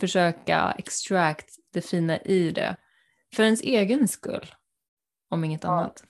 försöka 0.00 0.74
extract 0.78 1.56
det 1.72 1.80
fina 1.80 2.18
i 2.18 2.50
det 2.50 2.76
för 3.34 3.42
ens 3.42 3.60
egen 3.60 4.08
skull, 4.08 4.46
om 5.30 5.44
inget 5.44 5.64
ja, 5.64 5.70
annat. 5.70 6.04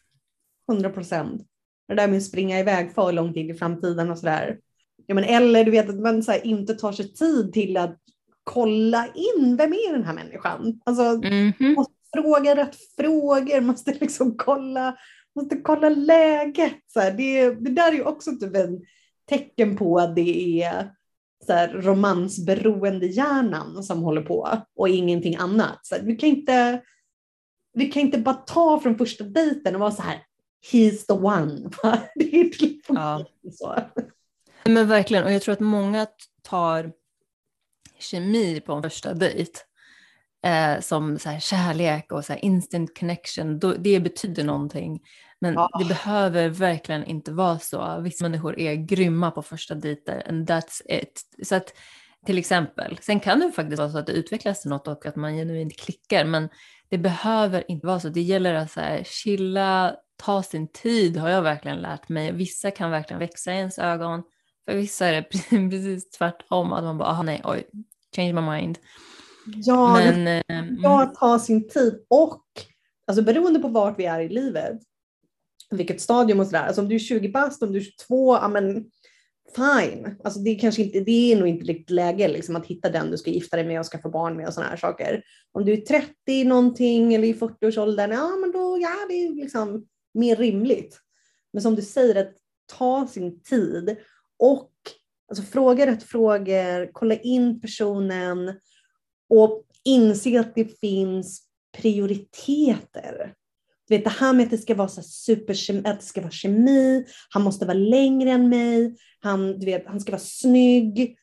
100 0.72 0.90
procent. 0.90 1.42
Det 1.88 1.94
där 1.94 2.08
med 2.08 2.16
att 2.16 2.22
springa 2.22 2.58
iväg 2.58 2.94
för 2.94 3.12
långt 3.12 3.36
in 3.36 3.50
i 3.50 3.54
framtiden 3.54 4.10
och 4.10 4.18
sådär. 4.18 4.58
Ja, 5.06 5.14
men 5.14 5.24
eller 5.24 5.64
du 5.64 5.70
vet 5.70 5.88
att 5.88 6.00
man 6.00 6.22
så 6.22 6.34
inte 6.34 6.74
tar 6.74 6.92
sig 6.92 7.14
tid 7.14 7.52
till 7.52 7.76
att 7.76 8.00
kolla 8.48 9.06
in, 9.14 9.56
vem 9.56 9.72
är 9.72 9.92
den 9.92 10.04
här 10.04 10.14
människan? 10.14 10.80
Alltså, 10.84 11.02
mm 11.02 11.52
-hmm. 11.52 11.74
måste 11.74 11.94
fråga 12.16 12.56
rätt 12.56 12.76
frågor, 12.96 13.60
måste 13.60 13.94
liksom 14.00 14.34
kolla, 14.36 14.96
måste 15.36 15.56
kolla 15.56 15.88
läget. 15.88 16.76
Så 16.86 17.00
här, 17.00 17.12
det, 17.12 17.50
det 17.50 17.70
där 17.70 17.88
är 17.88 17.96
ju 17.96 18.02
också 18.02 18.30
typ 18.30 18.56
en 18.56 18.80
tecken 19.28 19.76
på 19.76 19.98
att 19.98 20.16
det 20.16 20.62
är 20.62 20.92
så 21.46 21.52
här, 21.52 21.68
romansberoende 21.68 23.06
hjärnan 23.06 23.82
som 23.82 24.02
håller 24.02 24.22
på 24.22 24.58
och 24.76 24.88
ingenting 24.88 25.36
annat. 25.36 25.86
Så 25.86 25.94
här, 25.94 26.02
vi, 26.02 26.16
kan 26.16 26.28
inte, 26.28 26.82
vi 27.72 27.86
kan 27.86 28.02
inte 28.02 28.18
bara 28.18 28.34
ta 28.34 28.80
från 28.80 28.98
första 28.98 29.24
dejten 29.24 29.74
och 29.74 29.80
vara 29.80 29.90
så 29.90 30.02
här, 30.02 30.22
he's 30.72 31.06
the 31.06 31.12
one. 31.12 31.70
det 32.14 32.40
är 32.40 32.44
liksom 32.44 32.96
ja. 32.96 33.26
så. 33.52 33.76
Men 34.64 34.88
verkligen, 34.88 35.24
och 35.24 35.32
jag 35.32 35.42
tror 35.42 35.52
att 35.52 35.60
många 35.60 36.06
tar 36.42 36.92
kemi 37.98 38.60
på 38.60 38.72
en 38.72 38.82
första 38.82 39.14
dejt 39.14 39.52
eh, 40.46 40.80
som 40.80 41.18
så 41.18 41.28
här, 41.28 41.40
kärlek 41.40 42.12
och 42.12 42.24
så 42.24 42.32
här, 42.32 42.44
instant 42.44 42.98
connection, 42.98 43.58
då, 43.58 43.72
det 43.72 44.00
betyder 44.00 44.44
någonting. 44.44 45.00
Men 45.40 45.54
Ja. 45.54 45.70
det 45.78 45.84
behöver 45.84 46.48
verkligen 46.48 47.04
inte 47.04 47.32
vara 47.32 47.58
så. 47.58 48.00
Vissa 48.00 48.24
människor 48.24 48.58
är 48.58 48.74
grymma 48.74 49.30
på 49.30 49.42
första 49.42 49.74
dejter 49.74 50.22
and 50.28 50.50
that's 50.50 50.82
it. 50.88 51.22
Så 51.42 51.54
att 51.54 51.72
till 52.26 52.38
exempel, 52.38 52.98
sen 53.02 53.20
kan 53.20 53.40
det 53.40 53.52
faktiskt 53.52 53.78
vara 53.78 53.90
så 53.90 53.98
att 53.98 54.06
det 54.06 54.12
utvecklas 54.12 54.60
till 54.62 54.70
något 54.70 54.88
och 54.88 55.06
att 55.06 55.16
man 55.16 55.36
genuint 55.36 55.76
klickar, 55.80 56.24
men 56.24 56.48
det 56.88 56.98
behöver 56.98 57.70
inte 57.70 57.86
vara 57.86 58.00
så. 58.00 58.08
Det 58.08 58.20
gäller 58.20 58.54
att 58.54 58.70
så 58.70 58.80
här, 58.80 59.02
chilla, 59.04 59.96
ta 60.16 60.42
sin 60.42 60.68
tid 60.68 61.16
har 61.16 61.28
jag 61.28 61.42
verkligen 61.42 61.78
lärt 61.78 62.08
mig. 62.08 62.32
Vissa 62.32 62.70
kan 62.70 62.90
verkligen 62.90 63.20
växa 63.20 63.52
i 63.52 63.56
ens 63.56 63.78
ögon. 63.78 64.22
För 64.68 64.76
vissa 64.76 65.06
är 65.06 65.12
det 65.12 65.22
precis 65.70 66.10
tvärtom, 66.10 66.72
att 66.72 66.84
man 66.84 66.98
bara, 66.98 67.08
ah, 67.08 67.22
nej, 67.22 67.40
oj, 67.44 67.64
change 68.16 68.32
my 68.32 68.40
mind. 68.40 68.78
Ja, 69.56 69.98
det 69.98 70.12
Men, 70.12 70.26
eh, 70.26 70.58
mm, 70.58 70.76
ja, 70.82 71.14
ta 71.18 71.38
sin 71.38 71.68
tid 71.68 72.04
och 72.08 72.44
alltså 73.06 73.22
beroende 73.22 73.60
på 73.60 73.68
vart 73.68 73.98
vi 73.98 74.04
är 74.04 74.20
i 74.20 74.28
livet, 74.28 74.78
vilket 75.70 76.00
stadium 76.00 76.40
och 76.40 76.46
sådär. 76.46 76.66
Alltså 76.66 76.82
om 76.82 76.88
du 76.88 76.94
är 76.94 76.98
20 76.98 77.28
bast, 77.28 77.62
om 77.62 77.72
du 77.72 77.78
är 77.78 77.82
22, 77.82 78.34
ja 78.34 78.48
men 78.48 78.90
fine. 79.56 80.16
Alltså 80.24 80.40
det 80.40 80.50
är 80.50 80.58
kanske 80.58 80.82
inte, 80.82 81.00
det 81.00 81.32
är 81.32 81.36
nog 81.36 81.48
inte 81.48 81.64
riktigt 81.64 81.90
läge 81.90 82.28
liksom 82.28 82.56
att 82.56 82.66
hitta 82.66 82.90
den 82.90 83.10
du 83.10 83.18
ska 83.18 83.30
gifta 83.30 83.56
dig 83.56 83.66
med 83.66 83.80
och 83.80 83.86
skaffa 83.86 84.08
barn 84.08 84.36
med 84.36 84.46
och 84.46 84.54
sådana 84.54 84.70
här 84.70 84.76
saker. 84.76 85.22
Om 85.52 85.64
du 85.64 85.72
är 85.72 85.76
30 85.76 86.44
någonting 86.44 87.14
eller 87.14 87.28
i 87.28 87.34
40-årsåldern, 87.34 88.10
ja 88.10 88.36
men 88.36 88.52
då, 88.52 88.78
ja 88.82 89.06
det 89.08 89.14
är 89.14 89.34
liksom 89.34 89.86
mer 90.14 90.36
rimligt. 90.36 91.00
Men 91.52 91.62
som 91.62 91.74
du 91.74 91.82
säger, 91.82 92.14
att 92.14 92.34
ta 92.78 93.06
sin 93.06 93.42
tid 93.42 93.96
och 94.38 94.70
alltså, 95.28 95.44
fråga 95.44 95.86
rätt 95.86 96.02
frågor, 96.02 96.92
kolla 96.92 97.16
in 97.16 97.60
personen 97.60 98.60
och 99.28 99.64
inse 99.84 100.40
att 100.40 100.54
det 100.54 100.80
finns 100.80 101.42
prioriteter. 101.76 103.34
Du 103.88 103.96
vet 103.96 104.04
det 104.04 104.10
här 104.10 104.32
med 104.32 104.44
att 104.44 104.50
det 104.50 104.58
ska 104.58 104.74
vara 104.74 104.88
så 104.88 105.02
super, 105.02 105.86
att 105.86 106.00
det 106.00 106.06
ska 106.06 106.20
vara 106.20 106.30
kemi, 106.30 107.06
han 107.30 107.42
måste 107.42 107.66
vara 107.66 107.78
längre 107.78 108.30
än 108.30 108.48
mig, 108.48 108.96
han, 109.20 109.58
du 109.58 109.66
vet, 109.66 109.86
han 109.86 110.00
ska 110.00 110.12
vara 110.12 110.20
snygg. 110.20 111.18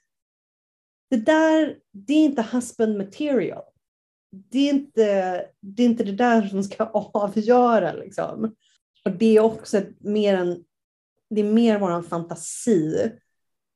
Det 1.09 1.17
där, 1.17 1.77
det 1.91 2.13
är 2.13 2.25
inte 2.25 2.41
husband 2.51 2.97
material. 2.97 3.63
Det 4.51 4.59
är 4.59 4.69
inte 4.69 5.01
det, 5.61 5.83
är 5.83 5.85
inte 5.85 6.03
det 6.03 6.11
där 6.11 6.47
som 6.47 6.63
ska 6.63 6.85
avgöra. 7.13 7.93
Liksom. 7.93 8.55
Och 9.05 9.11
det 9.11 9.37
är 9.37 9.39
också 9.39 9.81
mer 9.99 10.33
en, 10.33 10.63
det 11.29 11.41
är 11.41 11.53
mer 11.53 11.79
vår 11.79 12.01
fantasi 12.01 13.11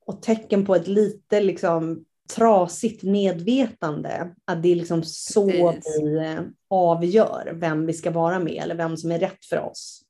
och 0.09 0.21
tecken 0.21 0.65
på 0.65 0.75
ett 0.75 0.87
lite 0.87 1.41
liksom, 1.41 2.05
trasigt 2.35 3.03
medvetande. 3.03 4.35
Att 4.45 4.63
det 4.63 4.69
är 4.71 4.75
liksom 4.75 5.03
så 5.03 5.47
Precis. 5.71 6.01
vi 6.01 6.17
eh, 6.17 6.39
avgör 6.69 7.51
vem 7.55 7.85
vi 7.85 7.93
ska 7.93 8.11
vara 8.11 8.39
med 8.39 8.63
eller 8.63 8.75
vem 8.75 8.97
som 8.97 9.11
är 9.11 9.19
rätt 9.19 9.45
för 9.45 9.59
oss. 9.59 10.01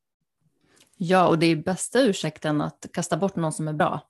Ja, 0.96 1.28
och 1.28 1.38
det 1.38 1.46
är 1.46 1.56
bästa 1.56 2.00
ursäkten 2.00 2.60
att 2.60 2.86
kasta 2.92 3.16
bort 3.16 3.36
någon 3.36 3.52
som 3.52 3.68
är 3.68 3.72
bra. 3.72 4.00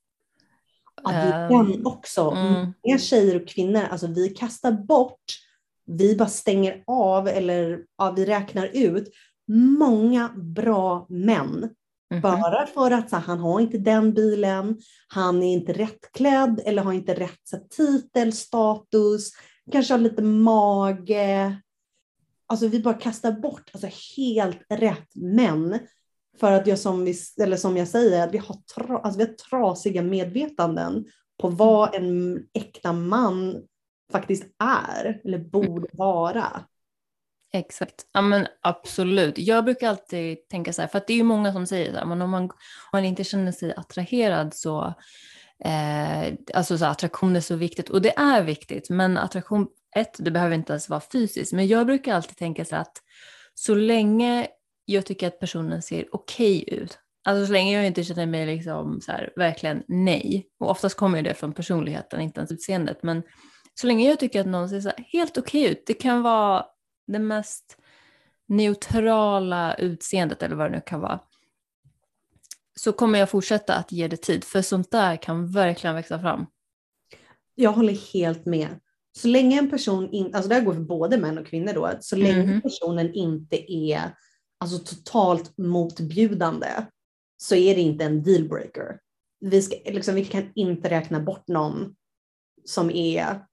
Ja, 1.05 1.11
det 1.11 1.17
är 1.17 1.51
Ehm, 1.51 1.73
den 1.73 1.87
också. 1.87 2.31
mm. 2.31 2.73
Många 2.87 2.99
tjejer 2.99 3.43
och 3.43 3.49
kvinnor, 3.49 3.83
alltså 3.91 4.07
vi 4.07 4.29
kastar 4.29 4.73
bort, 4.73 5.25
vi 5.87 6.17
bara 6.17 6.29
stänger 6.29 6.83
av 6.87 7.29
eller 7.29 7.81
ja, 7.99 8.11
vi 8.17 8.25
räknar 8.25 8.71
ut 8.73 9.09
många 9.79 10.29
bra 10.37 11.07
män. 11.09 11.71
Mhm. 12.11 12.21
Bara 12.21 12.67
för 12.67 12.91
att 12.91 13.11
så, 13.11 13.17
han 13.17 13.39
har 13.39 13.61
inte 13.61 13.79
den 13.79 14.15
bilen, 14.15 14.79
han 15.09 15.43
är 15.43 15.53
inte 15.53 15.73
rättklädd 15.73 16.61
eller 16.65 16.83
har 16.83 16.93
inte 16.93 17.15
rätt 17.15 17.41
så, 17.45 17.57
titel, 17.57 18.33
status, 18.33 19.31
kanske 19.73 19.95
har 19.95 19.99
lite 19.99 20.23
mage. 20.23 21.57
Alltså 22.47 22.69
vi 22.69 22.81
bara 22.81 22.95
kastar 22.95 23.33
bort 23.33 23.71
alltså, 23.73 23.89
helt 24.17 24.61
rätt 24.69 25.15
män. 25.15 25.79
För 26.41 26.53
att 26.53 26.67
jag 26.67 26.79
som, 26.79 27.05
vi, 27.05 27.15
eller 27.43 27.57
som 27.57 27.77
jag 27.77 27.89
säger, 27.89 28.27
att 28.27 28.35
vi 28.35 28.39
har, 28.39 28.57
tra, 28.75 28.99
alltså, 28.99 29.19
vi 29.19 29.25
har 29.25 29.33
trasiga 29.33 30.03
medvetanden 30.03 31.05
på 31.43 31.49
vad 31.49 31.95
en 31.95 32.43
äkta 32.55 32.93
man 32.93 33.63
faktiskt 34.13 34.45
är 34.59 35.21
eller 35.25 35.39
borde 35.39 35.89
vara. 35.93 36.65
Exakt, 37.53 38.07
ja 38.13 38.21
men 38.21 38.47
absolut. 38.63 39.39
Jag 39.39 39.65
brukar 39.65 39.89
alltid 39.89 40.49
tänka 40.49 40.73
så 40.73 40.83
här, 40.83 40.89
för 40.89 40.99
att 40.99 41.07
det 41.07 41.13
är 41.13 41.17
ju 41.17 41.23
många 41.23 41.53
som 41.53 41.67
säger 41.67 41.93
så 41.93 41.99
här, 41.99 42.05
men 42.05 42.23
om 42.23 42.31
man, 42.31 42.43
om 42.43 42.51
man 42.93 43.05
inte 43.05 43.25
känner 43.25 43.53
sig 43.53 43.75
attraherad 43.77 44.55
så, 44.55 44.95
eh, 45.65 46.35
alltså 46.55 46.79
så 46.79 46.85
här, 46.85 46.93
attraktion 46.93 47.37
är 47.37 47.41
så 47.41 47.57
viktigt, 47.57 47.91
och 47.91 48.03
det 48.03 48.19
är 48.19 48.43
viktigt, 48.43 48.91
men 48.91 49.19
attraktion, 49.19 49.67
ett, 49.97 50.17
det 50.19 50.31
behöver 50.31 50.55
inte 50.55 50.73
ens 50.73 50.89
vara 50.89 51.01
fysiskt, 51.13 51.53
men 51.53 51.67
jag 51.67 51.87
brukar 51.87 52.15
alltid 52.15 52.37
tänka 52.37 52.65
så 52.65 52.75
här 52.75 52.83
att 52.83 52.97
så 53.55 53.75
länge 53.75 54.49
jag 54.85 55.07
tycker 55.07 55.27
att 55.27 55.41
personen 55.41 55.83
ser 55.83 56.09
okej 56.13 56.65
ut, 56.75 56.99
alltså 57.25 57.47
så 57.47 57.53
länge 57.53 57.77
jag 57.77 57.87
inte 57.87 58.05
känner 58.05 58.27
mig 58.27 58.47
liksom 58.47 59.01
så 59.01 59.13
här, 59.13 59.33
verkligen 59.37 59.83
nej, 59.89 60.47
och 60.61 60.71
oftast 60.71 60.97
kommer 60.97 61.19
ju 61.19 61.25
det 61.25 61.35
från 61.35 61.53
personligheten, 61.53 62.21
inte 62.21 62.41
ens 62.41 62.53
utseendet, 62.53 63.03
men 63.03 63.23
så 63.75 63.87
länge 63.87 64.09
jag 64.09 64.21
tycker 64.21 64.41
att 64.41 64.47
någon 64.47 64.69
ser 64.69 64.81
så 64.81 64.89
här, 64.89 65.05
helt 65.13 65.39
okej 65.39 65.65
ut, 65.65 65.83
det 65.87 65.95
kan 65.95 66.23
vara 66.23 66.65
det 67.13 67.19
mest 67.19 67.77
neutrala 68.47 69.75
utseendet 69.75 70.43
eller 70.43 70.57
vad 70.57 70.71
det 70.71 70.77
nu 70.77 70.83
kan 70.87 71.01
vara, 71.01 71.21
så 72.81 72.93
kommer 72.93 73.19
jag 73.19 73.31
fortsätta 73.31 73.75
att 73.75 73.93
ge 73.93 74.09
det 74.09 74.17
tid, 74.17 74.45
för 74.45 74.63
sånt 74.63 74.91
där 74.91 75.17
kan 75.17 75.53
verkligen 75.53 75.97
växa 75.97 76.19
fram. 76.19 76.47
Jag 77.55 77.73
håller 77.73 78.13
helt 78.13 78.47
med. 78.47 78.69
Så 79.13 79.29
länge 79.29 79.59
en 79.59 79.71
person, 79.71 80.11
in, 80.11 80.35
alltså 80.35 80.49
det 80.49 80.55
här 80.55 80.65
går 80.65 80.75
för 80.75 80.81
både 80.81 81.19
män 81.19 81.39
och 81.39 81.47
kvinnor 81.47 81.73
då, 81.73 81.91
så 82.01 82.17
länge 82.17 82.47
Mhm. 82.47 82.61
personen 82.61 83.15
inte 83.15 83.73
är 83.73 84.15
alltså, 84.59 84.79
totalt 84.79 85.59
motbjudande 85.59 86.69
så 87.37 87.55
är 87.55 87.75
det 87.75 87.81
inte 87.81 88.05
en 88.05 88.23
dealbreaker. 88.23 88.99
Vi, 89.41 89.63
ska, 89.63 89.77
liksom, 89.85 90.15
vi 90.15 90.25
kan 90.25 90.53
inte 90.55 90.91
räkna 90.91 91.21
bort 91.21 91.49
någon 91.49 91.95
som 92.65 92.91
är 92.91 93.45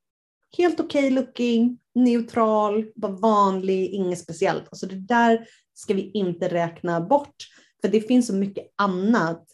helt 0.57 0.79
okej 0.79 1.05
okay 1.05 1.09
looking, 1.09 1.79
neutral, 1.97 2.85
bara 2.95 3.11
vanlig, 3.11 3.89
inget 3.89 4.19
speciellt. 4.19 4.67
Alltså 4.71 4.85
det 4.85 4.99
där 4.99 5.47
ska 5.73 5.93
vi 5.93 6.11
inte 6.11 6.47
räkna 6.47 7.01
bort. 7.01 7.35
För 7.81 7.87
det 7.87 8.01
finns 8.01 8.27
så 8.27 8.33
mycket 8.33 8.65
annat 8.75 9.45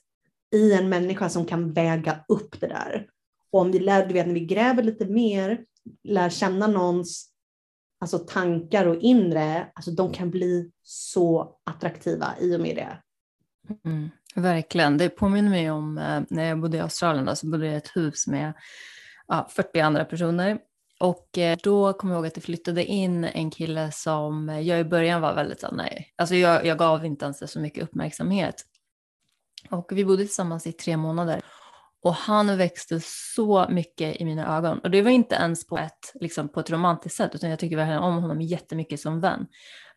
i 0.55 0.73
en 0.73 0.89
människa 0.89 1.29
som 1.29 1.45
kan 1.45 1.73
väga 1.73 2.19
upp 2.27 2.61
det 2.61 2.67
där. 2.67 3.07
Och 3.51 3.61
om 3.61 3.71
vi 3.71 3.79
lär, 3.79 4.05
du 4.05 4.13
vet, 4.13 4.27
när 4.27 4.33
vi 4.33 4.45
gräver 4.45 4.83
lite 4.83 5.05
mer, 5.05 5.65
lär 6.03 6.29
känna 6.29 6.67
någons 6.67 7.29
alltså, 7.99 8.19
tankar 8.19 8.85
och 8.85 8.95
inre, 9.01 9.67
alltså, 9.73 9.91
de 9.91 10.13
kan 10.13 10.29
bli 10.29 10.71
så 10.83 11.57
attraktiva 11.63 12.33
i 12.39 12.55
och 12.55 12.59
med 12.59 12.75
det. 12.75 12.97
Mm, 13.85 14.09
verkligen. 14.35 14.97
Det 14.97 15.09
påminner 15.09 15.49
mig 15.49 15.71
om 15.71 15.97
eh, 15.97 16.21
när 16.29 16.43
jag 16.43 16.61
bodde 16.61 16.77
i 16.77 16.79
Australien, 16.79 17.25
då, 17.25 17.35
så 17.35 17.47
bodde 17.47 17.65
jag 17.65 17.73
i 17.73 17.77
ett 17.77 17.95
hus 17.95 18.27
med 18.27 18.53
ja, 19.27 19.49
40 19.51 19.79
andra 19.79 20.05
personer. 20.05 20.59
Och 20.99 21.37
eh, 21.37 21.57
då 21.63 21.93
kom 21.93 22.09
jag 22.09 22.17
ihåg 22.17 22.27
att 22.27 22.35
det 22.35 22.41
flyttade 22.41 22.85
in 22.85 23.23
en 23.23 23.51
kille 23.51 23.91
som 23.91 24.49
jag 24.49 24.79
i 24.79 24.83
början 24.83 25.21
var 25.21 25.33
väldigt 25.33 25.59
så 25.59 25.71
nej, 25.71 26.13
alltså 26.15 26.35
jag, 26.35 26.65
jag 26.65 26.77
gav 26.77 27.05
inte 27.05 27.25
ens 27.25 27.39
det 27.39 27.47
så 27.47 27.59
mycket 27.59 27.83
uppmärksamhet. 27.83 28.55
Och 29.69 29.91
vi 29.91 30.05
bodde 30.05 30.23
tillsammans 30.23 30.67
i 30.67 30.71
tre 30.71 30.97
månader. 30.97 31.41
Och 32.03 32.13
han 32.13 32.57
växte 32.57 32.99
så 33.35 33.67
mycket 33.69 34.21
i 34.21 34.25
mina 34.25 34.57
ögon. 34.57 34.79
Och 34.79 34.91
det 34.91 35.01
var 35.01 35.11
inte 35.11 35.35
ens 35.35 35.67
på 35.67 35.77
ett, 35.77 36.11
liksom, 36.13 36.49
på 36.49 36.59
ett 36.59 36.69
romantiskt 36.69 37.17
sätt, 37.17 37.35
utan 37.35 37.49
jag 37.49 37.59
tycker 37.59 37.75
verkligen 37.77 38.03
om 38.03 38.17
honom 38.17 38.41
jättemycket 38.41 38.99
som 38.99 39.19
vän. 39.19 39.47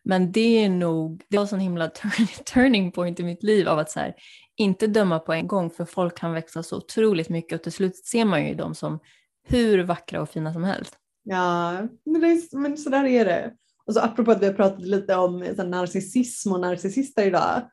Men 0.03 0.31
det 0.31 0.63
är 0.63 0.69
nog, 0.69 1.23
det 1.29 1.37
var 1.37 1.41
en 1.41 1.47
sån 1.47 1.59
himla 1.59 1.89
turning 2.53 2.91
point 2.91 3.19
i 3.19 3.23
mitt 3.23 3.43
liv 3.43 3.67
av 3.67 3.79
att 3.79 3.91
så 3.91 3.99
här, 3.99 4.15
inte 4.55 4.87
döma 4.87 5.19
på 5.19 5.33
en 5.33 5.47
gång, 5.47 5.69
för 5.69 5.85
folk 5.85 6.17
kan 6.17 6.33
växa 6.33 6.63
så 6.63 6.77
otroligt 6.77 7.29
mycket 7.29 7.59
och 7.59 7.63
till 7.63 7.71
slut 7.71 7.95
ser 7.95 8.25
man 8.25 8.47
ju 8.47 8.55
dem 8.55 8.75
som 8.75 8.99
hur 9.47 9.83
vackra 9.83 10.21
och 10.21 10.29
fina 10.29 10.53
som 10.53 10.63
helst. 10.63 10.97
Ja, 11.23 11.71
men, 12.05 12.21
det 12.21 12.27
är, 12.27 12.57
men 12.57 12.77
så 12.77 12.89
där 12.89 13.05
är 13.05 13.25
det. 13.25 13.53
Och 13.85 13.93
så 13.93 13.99
apropå 13.99 14.31
att 14.31 14.41
vi 14.41 14.45
har 14.45 14.53
pratat 14.53 14.81
lite 14.81 15.15
om 15.15 15.45
så 15.55 15.61
här, 15.61 15.69
narcissism 15.69 16.51
och 16.51 16.59
narcissister 16.59 17.25
idag. 17.25 17.69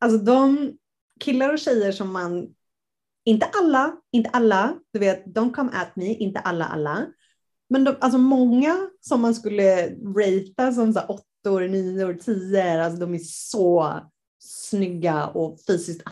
Alltså 0.00 0.18
de 0.18 0.72
killar 1.20 1.52
och 1.52 1.58
tjejer 1.58 1.92
som 1.92 2.12
man, 2.12 2.48
inte 3.24 3.46
alla, 3.46 3.96
inte 4.12 4.30
alla, 4.30 4.74
du 4.92 4.98
vet, 4.98 5.24
don't 5.24 5.54
come 5.54 5.70
at 5.72 5.96
me, 5.96 6.14
inte 6.14 6.40
alla 6.40 6.64
alla. 6.64 7.06
Men 7.68 7.84
de, 7.84 7.96
alltså 8.00 8.18
många 8.18 8.90
som 9.00 9.20
man 9.20 9.34
skulle 9.34 9.90
ratea 9.90 10.72
som 10.72 10.92
så 10.92 10.98
här, 10.98 11.10
åttor, 11.10 11.68
nior, 11.68 12.14
tior, 12.14 12.78
alltså 12.78 13.00
de 13.00 13.14
är 13.14 13.20
så 13.22 14.00
snygga 14.38 15.26
och 15.26 15.60
fysiskt 15.66 16.02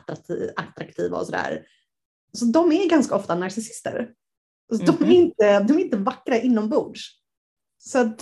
attraktiva 0.56 1.18
och 1.18 1.26
sådär. 1.26 1.66
Så 2.32 2.44
de 2.44 2.72
är 2.72 2.88
ganska 2.88 3.14
ofta 3.14 3.34
narcissister. 3.34 4.10
Alltså, 4.72 4.86
de, 4.92 5.04
är 5.04 5.06
Mhm. 5.06 5.12
inte, 5.12 5.60
de 5.60 5.72
är 5.72 5.80
inte 5.80 5.96
vackra 5.96 6.38
inombords. 6.38 7.00
Så 7.78 8.12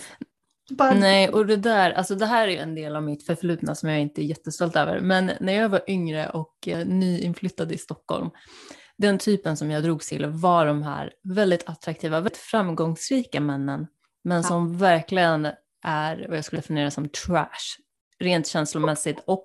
bara, 0.70 0.94
Nej, 0.94 1.28
och 1.28 1.46
det 1.46 1.56
där, 1.56 1.90
alltså 1.90 2.14
det 2.14 2.26
här 2.26 2.48
är 2.48 2.52
ju 2.52 2.58
en 2.58 2.74
del 2.74 2.96
av 2.96 3.02
mitt 3.02 3.26
förflutna 3.26 3.74
som 3.74 3.88
jag 3.88 4.00
inte 4.00 4.22
är 4.22 4.24
jättestolt 4.24 4.76
över. 4.76 5.00
Men 5.00 5.30
när 5.40 5.52
jag 5.52 5.68
var 5.68 5.82
yngre 5.90 6.28
och 6.30 6.68
eh, 6.68 6.86
nyinflyttad 6.86 7.72
i 7.72 7.78
Stockholm, 7.78 8.30
den 8.96 9.18
typen 9.18 9.56
som 9.56 9.70
jag 9.70 9.82
drogs 9.82 10.08
till 10.08 10.26
var 10.26 10.66
de 10.66 10.82
här 10.82 11.12
väldigt 11.22 11.68
attraktiva, 11.68 12.16
väldigt 12.16 12.36
framgångsrika 12.36 13.40
männen 13.40 13.86
men 14.24 14.44
som 14.44 14.78
verkligen 14.78 15.48
är 15.84 16.26
vad 16.28 16.36
jag 16.36 16.44
skulle 16.44 16.60
definiera 16.60 16.90
som 16.90 17.08
trash, 17.08 17.76
rent 18.18 18.46
känslomässigt 18.46 19.22
och 19.26 19.44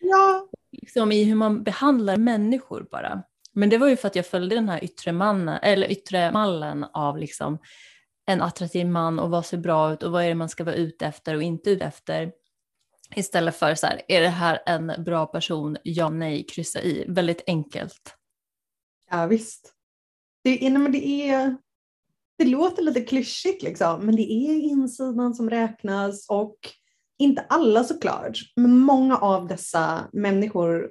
Ja, 0.00 0.48
liksom 0.72 1.12
i 1.12 1.24
hur 1.24 1.34
man 1.34 1.62
behandlar 1.62 2.16
människor 2.16 2.86
bara. 2.90 3.22
Men 3.54 3.70
det 3.70 3.78
var 3.78 3.88
ju 3.88 3.96
för 3.96 4.08
att 4.08 4.16
jag 4.16 4.26
följde 4.26 4.54
den 4.54 4.68
här 4.68 4.84
yttre, 4.84 5.12
mannen, 5.12 5.58
eller 5.62 5.90
yttre 5.90 6.32
mallen 6.32 6.84
av 6.84 7.18
liksom 7.18 7.58
en 8.26 8.42
attraktiv 8.42 8.86
man 8.86 9.18
och 9.18 9.30
vad 9.30 9.46
ser 9.46 9.58
bra 9.58 9.92
ut 9.92 10.02
och 10.02 10.12
vad 10.12 10.24
är 10.24 10.28
det 10.28 10.34
man 10.34 10.48
ska 10.48 10.64
vara 10.64 10.74
ute 10.74 11.06
efter 11.06 11.34
och 11.34 11.42
inte 11.42 11.70
ute 11.70 11.84
efter. 11.84 12.32
Istället 13.14 13.56
för 13.56 13.74
så 13.74 13.86
här, 13.86 14.02
är 14.08 14.20
det 14.20 14.28
här 14.28 14.62
en 14.66 14.92
bra 15.04 15.26
person? 15.26 15.76
Ja, 15.82 16.10
nej, 16.10 16.46
kryssa 16.46 16.82
i. 16.82 17.04
Väldigt 17.08 17.42
enkelt. 17.46 18.14
ja 19.10 19.26
visst. 19.26 19.74
Det, 20.44 20.50
nej, 20.60 20.78
men 20.78 20.92
det, 20.92 21.06
är, 21.06 21.56
det 22.38 22.44
låter 22.44 22.82
lite 22.82 23.00
klyschigt 23.00 23.62
liksom, 23.62 24.06
men 24.06 24.16
det 24.16 24.32
är 24.32 24.60
insidan 24.60 25.34
som 25.34 25.50
räknas 25.50 26.26
och 26.28 26.58
inte 27.18 27.40
alla 27.48 27.84
såklart, 27.84 28.38
men 28.56 28.78
många 28.78 29.16
av 29.16 29.48
dessa 29.48 30.08
människor 30.12 30.90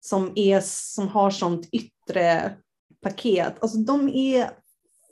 som, 0.00 0.32
är, 0.36 0.60
som 0.64 1.08
har 1.08 1.30
sånt 1.30 1.68
yttre 1.72 1.95
paket, 3.02 3.62
alltså 3.62 3.78
de 3.78 4.08
är 4.08 4.50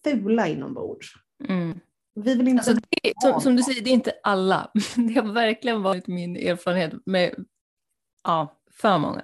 fula 0.04 0.48
inombords. 0.48 1.08
Mm. 1.48 1.80
Vi 2.14 2.34
vill 2.34 2.48
inte... 2.48 2.70
Alltså 2.70 2.86
det, 3.02 3.12
som, 3.22 3.40
som 3.40 3.56
du 3.56 3.62
säger, 3.62 3.82
det 3.82 3.90
är 3.90 3.94
inte 3.94 4.14
alla. 4.22 4.70
Det 4.96 5.14
har 5.14 5.32
verkligen 5.32 5.82
varit 5.82 6.06
min 6.06 6.36
erfarenhet 6.36 6.92
med 7.06 7.34
ja, 8.24 8.60
för 8.72 8.98
många. 8.98 9.22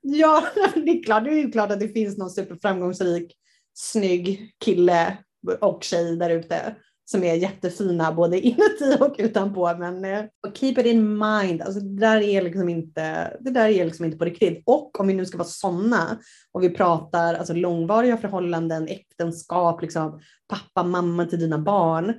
Ja, 0.00 0.46
det 0.74 0.90
är 0.90 1.02
klart. 1.02 1.24
Det 1.24 1.30
är 1.30 1.42
ju 1.42 1.50
klart 1.50 1.70
att 1.70 1.80
det 1.80 1.88
finns 1.88 2.18
någon 2.18 2.30
superframgångsrik, 2.30 3.36
snygg 3.74 4.54
kille 4.64 5.16
och 5.60 5.84
tjej 5.84 6.16
där 6.16 6.30
ute 6.30 6.76
som 7.10 7.24
är 7.24 7.34
jättefina 7.34 8.12
både 8.12 8.40
inuti 8.46 8.96
och 9.00 9.14
utanpå. 9.18 9.74
Men 9.78 10.04
eh, 10.04 10.24
keep 10.54 10.72
it 10.72 10.86
in 10.86 11.18
mind, 11.18 11.62
alltså 11.62 11.80
det 11.80 12.00
där 12.00 12.20
är 12.20 12.42
liksom 12.42 12.68
inte, 12.68 13.36
det 13.40 13.50
där 13.50 13.68
är 13.68 13.84
liksom 13.84 14.04
inte 14.04 14.18
på 14.18 14.24
riktigt. 14.24 14.62
Och 14.66 15.00
om 15.00 15.06
vi 15.06 15.14
nu 15.14 15.26
ska 15.26 15.38
vara 15.38 15.48
sådana 15.48 16.18
och 16.52 16.62
vi 16.62 16.70
pratar 16.70 17.34
alltså 17.34 17.52
långvariga 17.52 18.16
förhållanden, 18.16 18.88
äktenskap, 18.88 19.82
liksom, 19.82 20.20
pappa, 20.48 20.88
mamma 20.88 21.26
till 21.26 21.40
dina 21.40 21.58
barn. 21.58 22.14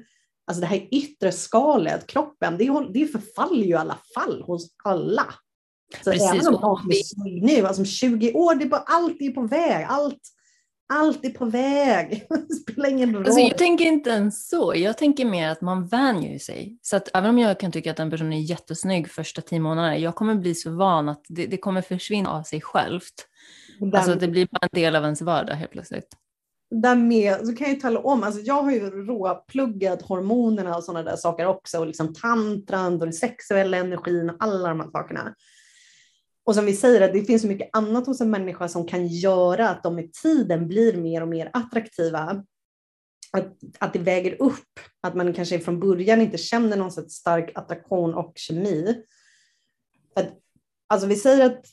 Alltså 0.47 0.61
det 0.61 0.67
här 0.67 0.87
yttre 0.91 1.31
skalet, 1.31 2.07
kroppen, 2.07 2.57
det, 2.57 2.87
det 2.93 3.07
förfaller 3.07 3.63
ju 3.63 3.69
i 3.69 3.73
alla 3.73 3.97
fall 4.15 4.41
hos 4.41 4.75
alla. 4.83 5.25
Så 6.03 6.11
Precis, 6.11 6.31
även 6.31 6.55
om 6.55 6.81
som 7.03 7.27
är 7.27 7.41
nu, 7.41 7.67
alltså 7.67 7.81
om 7.81 7.85
20 7.85 8.33
år, 8.33 8.55
det 8.55 8.65
är 8.65 8.69
bara, 8.69 8.83
allt 8.85 9.21
är 9.21 9.31
på 9.31 9.41
väg. 9.41 9.85
Allt, 9.89 10.21
allt 10.89 11.25
är 11.25 11.29
på 11.29 11.45
väg. 11.45 12.27
Det 12.49 12.55
spelar 12.55 12.89
ingen 12.89 13.15
roll. 13.15 13.25
Alltså, 13.25 13.39
jag 13.39 13.57
tänker 13.57 13.85
inte 13.85 14.09
ens 14.09 14.47
så. 14.49 14.73
Jag 14.75 14.97
tänker 14.97 15.25
mer 15.25 15.49
att 15.49 15.61
man 15.61 15.87
vänjer 15.87 16.39
sig. 16.39 16.77
Så 16.81 16.95
att 16.95 17.09
även 17.13 17.29
om 17.29 17.39
jag 17.39 17.59
kan 17.59 17.71
tycka 17.71 17.91
att 17.91 17.99
en 17.99 18.09
person 18.09 18.33
är 18.33 18.39
jättesnygg 18.39 19.09
första 19.11 19.41
tio 19.41 19.59
månaderna, 19.59 19.97
jag 19.97 20.15
kommer 20.15 20.35
bli 20.35 20.55
så 20.55 20.71
van 20.71 21.09
att 21.09 21.21
det, 21.29 21.45
det 21.45 21.57
kommer 21.57 21.81
försvinna 21.81 22.29
av 22.29 22.43
sig 22.43 22.61
självt. 22.61 23.13
Den- 23.79 23.95
Alltså 23.95 24.15
det 24.15 24.27
blir 24.27 24.47
bara 24.51 24.59
en 24.61 24.69
del 24.81 24.95
av 24.95 25.03
ens 25.03 25.21
vardag 25.21 25.53
helt 25.55 25.71
plötsligt. 25.71 26.07
där 26.71 26.95
med, 26.95 27.47
så 27.47 27.55
kan 27.55 27.67
jag 27.67 27.75
ju 27.75 27.81
tala 27.81 27.99
om, 27.99 28.23
alltså 28.23 28.41
jag 28.41 28.63
har 28.63 28.71
ju 28.71 28.89
råpluggat 28.89 30.01
hormonerna 30.01 30.75
och 30.77 30.83
sådana 30.83 31.09
där 31.09 31.15
saker 31.17 31.45
också, 31.47 31.79
och 31.79 31.87
liksom 31.87 32.13
tantran 32.13 32.93
och 32.93 32.99
den 32.99 33.13
sexuella 33.13 33.77
energin 33.77 34.29
och 34.29 34.35
alla 34.39 34.69
de 34.69 34.79
här 34.79 34.89
sakerna. 34.91 35.33
Och 36.47 36.55
som 36.55 36.65
vi 36.65 36.73
säger, 36.73 37.01
att 37.01 37.13
det 37.13 37.23
finns 37.23 37.41
så 37.41 37.47
mycket 37.47 37.69
annat 37.73 38.07
hos 38.07 38.21
en 38.21 38.31
människa 38.31 38.67
som 38.67 38.85
kan 38.87 39.07
göra 39.07 39.69
att 39.69 39.83
de 39.83 39.95
med 39.95 40.13
tiden 40.13 40.67
blir 40.67 40.97
mer 40.97 41.21
och 41.21 41.27
mer 41.27 41.49
attraktiva. 41.53 42.43
Att, 43.31 43.57
att 43.79 43.93
det 43.93 43.99
väger 43.99 44.41
upp, 44.41 44.79
att 45.01 45.15
man 45.15 45.33
kanske 45.33 45.59
från 45.59 45.79
början 45.79 46.21
inte 46.21 46.37
känner 46.37 46.77
någon 46.77 46.91
sorts 46.91 47.13
stark 47.13 47.51
attraktion 47.55 48.13
och 48.13 48.31
kemi. 48.35 49.03
Att, 50.15 50.29
alltså 50.87 51.07
vi 51.07 51.15
säger 51.15 51.45
att, 51.45 51.65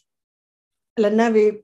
eller 0.98 1.10
när 1.10 1.30
vi 1.30 1.62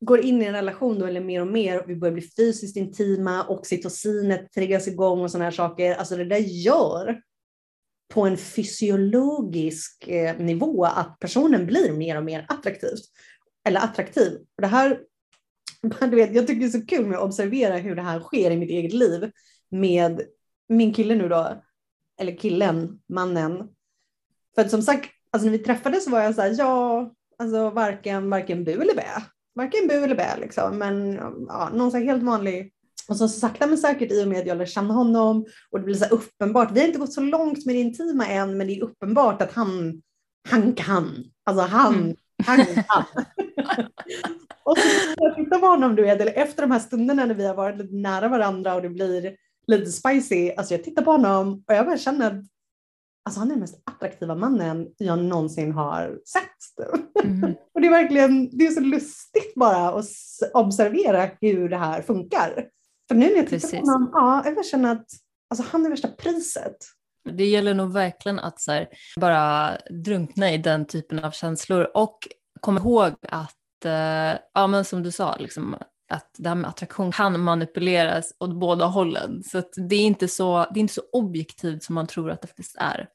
går 0.00 0.20
in 0.20 0.42
i 0.42 0.44
en 0.44 0.54
relation 0.54 0.98
då, 0.98 1.06
eller 1.06 1.20
mer 1.20 1.40
och 1.40 1.46
mer, 1.46 1.82
och 1.82 1.90
vi 1.90 1.96
börjar 1.96 2.14
bli 2.14 2.30
fysiskt 2.36 2.76
intima, 2.76 3.46
oxytocinet 3.48 4.52
triggas 4.52 4.88
igång 4.88 5.20
och 5.20 5.30
sådana 5.30 5.44
här 5.44 5.52
saker. 5.52 5.94
Alltså 5.94 6.16
det 6.16 6.24
där 6.24 6.36
gör 6.38 7.22
på 8.10 8.26
en 8.26 8.36
fysiologisk 8.36 10.08
eh, 10.08 10.38
nivå 10.38 10.84
att 10.84 11.18
personen 11.20 11.66
blir 11.66 11.92
mer 11.92 12.16
och 12.16 12.24
mer 12.24 12.46
attraktiv. 12.48 12.96
Eller 13.64 13.80
attraktiv. 13.80 14.32
Och 14.56 14.62
det 14.62 14.66
här, 14.66 15.00
du 16.00 16.16
vet, 16.16 16.34
jag 16.34 16.46
tycker 16.46 16.60
det 16.60 16.66
är 16.66 16.80
så 16.80 16.86
kul 16.86 17.06
med 17.06 17.18
att 17.18 17.24
observera 17.24 17.76
hur 17.76 17.96
det 17.96 18.02
här 18.02 18.20
sker 18.20 18.50
i 18.50 18.56
mitt 18.56 18.70
eget 18.70 18.92
liv 18.92 19.30
med 19.70 20.20
min 20.68 20.94
kille 20.94 21.14
nu 21.14 21.28
då, 21.28 21.62
eller 22.20 22.36
killen, 22.36 23.00
mannen. 23.08 23.68
För 24.54 24.62
att 24.62 24.70
som 24.70 24.82
sagt, 24.82 25.10
alltså 25.30 25.50
när 25.50 25.58
vi 25.58 25.64
träffades 25.64 26.08
var 26.08 26.20
jag 26.20 26.34
så 26.34 26.42
här, 26.42 26.54
ja, 26.58 27.14
alltså 27.38 27.70
varken, 27.70 28.30
varken 28.30 28.64
bu 28.64 28.72
eller 28.72 28.94
bä. 28.94 29.22
Varken 29.54 29.88
bu 29.88 29.94
eller 29.94 30.16
bä 30.16 30.36
liksom, 30.40 30.78
men 30.78 31.12
ja, 31.48 31.70
någon 31.74 31.90
så 31.90 31.98
helt 31.98 32.22
vanlig. 32.22 32.72
Och 33.10 33.16
så 33.16 33.28
sakta 33.28 33.66
men 33.66 33.78
säkert 33.78 34.12
i 34.12 34.24
och 34.24 34.28
med 34.28 34.40
att 34.40 34.46
jag 34.46 34.58
lär 34.58 34.66
känna 34.66 34.94
honom 34.94 35.46
och 35.70 35.78
det 35.78 35.84
blir 35.84 35.94
så 35.94 36.04
uppenbart. 36.04 36.70
Vi 36.72 36.80
har 36.80 36.86
inte 36.86 36.98
gått 36.98 37.12
så 37.12 37.20
långt 37.20 37.66
med 37.66 37.74
det 37.74 37.80
intima 37.80 38.26
än, 38.26 38.56
men 38.56 38.66
det 38.66 38.72
är 38.72 38.82
uppenbart 38.82 39.42
att 39.42 39.52
han, 39.52 40.02
han 40.48 40.72
kan. 40.72 41.24
Alltså 41.44 41.64
han, 41.64 41.94
Mm. 41.94 42.16
han 42.46 42.66
kan. 42.66 43.04
och 44.64 44.78
så 44.78 44.88
jag 45.16 45.36
tittar 45.36 45.58
på 45.58 45.66
honom, 45.66 45.96
du 45.96 46.02
vet, 46.02 46.20
eller 46.20 46.32
efter 46.32 46.62
de 46.62 46.70
här 46.70 46.78
stunderna 46.78 47.24
när 47.24 47.34
vi 47.34 47.46
har 47.46 47.54
varit 47.54 47.78
lite 47.78 47.94
nära 47.94 48.28
varandra 48.28 48.74
och 48.74 48.82
det 48.82 48.88
blir 48.88 49.36
lite 49.66 49.92
spicy, 49.92 50.50
alltså 50.50 50.74
jag 50.74 50.84
tittar 50.84 51.02
på 51.02 51.10
honom 51.10 51.64
och 51.68 51.74
jag 51.74 51.86
bara 51.86 51.98
känner 51.98 52.26
att 52.26 52.44
alltså 53.24 53.40
han 53.40 53.48
är 53.48 53.52
den 53.52 53.60
mest 53.60 53.82
attraktiva 53.84 54.34
mannen 54.34 54.88
jag 54.98 55.18
någonsin 55.18 55.72
har 55.72 56.18
sett. 56.24 56.88
Mhm. 57.24 57.54
Och 57.74 57.80
det 57.80 57.86
är 57.86 57.90
verkligen, 57.90 58.58
det 58.58 58.66
är 58.66 58.70
så 58.70 58.80
lustigt 58.80 59.54
bara 59.54 59.88
att 59.88 60.06
observera 60.54 61.30
hur 61.40 61.68
det 61.68 61.76
här 61.76 62.02
funkar. 62.02 62.68
För 63.10 63.14
nu 63.14 63.26
när 63.26 63.36
jag 63.36 63.46
tittar 63.46 63.58
Precis. 63.58 63.80
på 63.80 63.86
honom, 63.86 64.10
ja, 64.12 64.42
jag 64.56 64.66
känner 64.66 64.92
att 64.92 65.06
alltså, 65.50 65.66
han 65.70 65.86
är 65.86 65.90
värsta 65.90 66.08
priset. 66.08 66.76
Det 67.30 67.44
gäller 67.44 67.74
nog 67.74 67.92
verkligen 67.92 68.38
att 68.38 68.64
här, 68.66 68.88
bara 69.20 69.78
drunkna 70.04 70.52
i 70.52 70.58
den 70.58 70.86
typen 70.86 71.24
av 71.24 71.30
känslor 71.30 71.90
och 71.94 72.18
komma 72.60 72.80
ihåg 72.80 73.12
att, 73.22 73.84
eh, 73.84 74.40
ja 74.54 74.66
men 74.66 74.84
som 74.84 75.02
du 75.02 75.10
sa, 75.10 75.36
liksom, 75.36 75.76
att 76.12 76.30
det 76.38 76.48
här 76.48 76.56
med 76.56 76.70
attraktion 76.70 77.12
kan 77.12 77.40
manipuleras 77.40 78.32
åt 78.40 78.60
båda 78.60 78.86
hållen. 78.86 79.42
Så 79.42 79.62
det, 79.88 79.96
är 79.96 80.06
inte 80.06 80.28
så, 80.28 80.66
det 80.74 80.78
är 80.78 80.82
inte 80.82 80.94
så 80.94 81.02
objektivt 81.12 81.82
som 81.82 81.94
man 81.94 82.06
tror 82.06 82.30
att 82.30 82.42
det 82.42 82.48
faktiskt 82.48 82.76
är. 82.78 83.08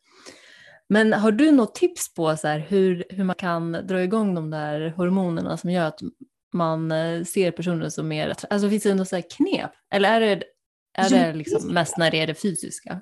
Men 0.89 1.13
har 1.13 1.31
du 1.31 1.51
något 1.51 1.75
tips 1.75 2.13
på 2.13 2.37
så 2.37 2.47
här, 2.47 2.59
hur, 2.59 3.03
hur 3.09 3.23
man 3.23 3.35
kan 3.35 3.71
dra 3.71 4.03
igång 4.03 4.35
de 4.35 4.49
där 4.49 4.93
hormonerna 4.97 5.57
som 5.57 5.69
gör 5.69 5.85
att 5.85 5.99
man 6.55 6.91
eh, 6.91 7.23
ser 7.23 7.51
personer 7.51 7.89
som 7.89 8.07
mer, 8.07 8.35
alltså 8.49 8.69
finns 8.69 8.83
det 8.83 8.95
något 8.95 9.07
så 9.07 9.15
här 9.15 9.23
knep? 9.37 9.71
Eller 9.93 10.21
är 10.21 10.35
det, 10.35 10.43
är 10.97 11.09
det 11.09 11.33
liksom 11.33 11.73
mest 11.73 11.97
när 11.97 12.11
det 12.11 12.19
är 12.19 12.27
det 12.27 12.35
fysiska? 12.35 13.01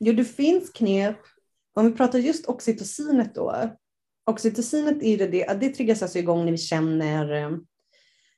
Jo, 0.00 0.12
det 0.12 0.24
finns 0.24 0.70
knep. 0.70 1.16
Om 1.74 1.86
vi 1.86 1.92
pratar 1.96 2.18
just 2.18 2.46
oxytocinet 2.46 3.34
då. 3.34 3.70
Oxytocinet 4.26 5.02
är 5.02 5.28
det, 5.28 5.60
det 5.60 5.68
triggas 5.68 6.02
alltså 6.02 6.18
igång 6.18 6.44
när 6.44 6.52
vi 6.52 6.58
känner 6.58 7.32
eh, 7.32 7.50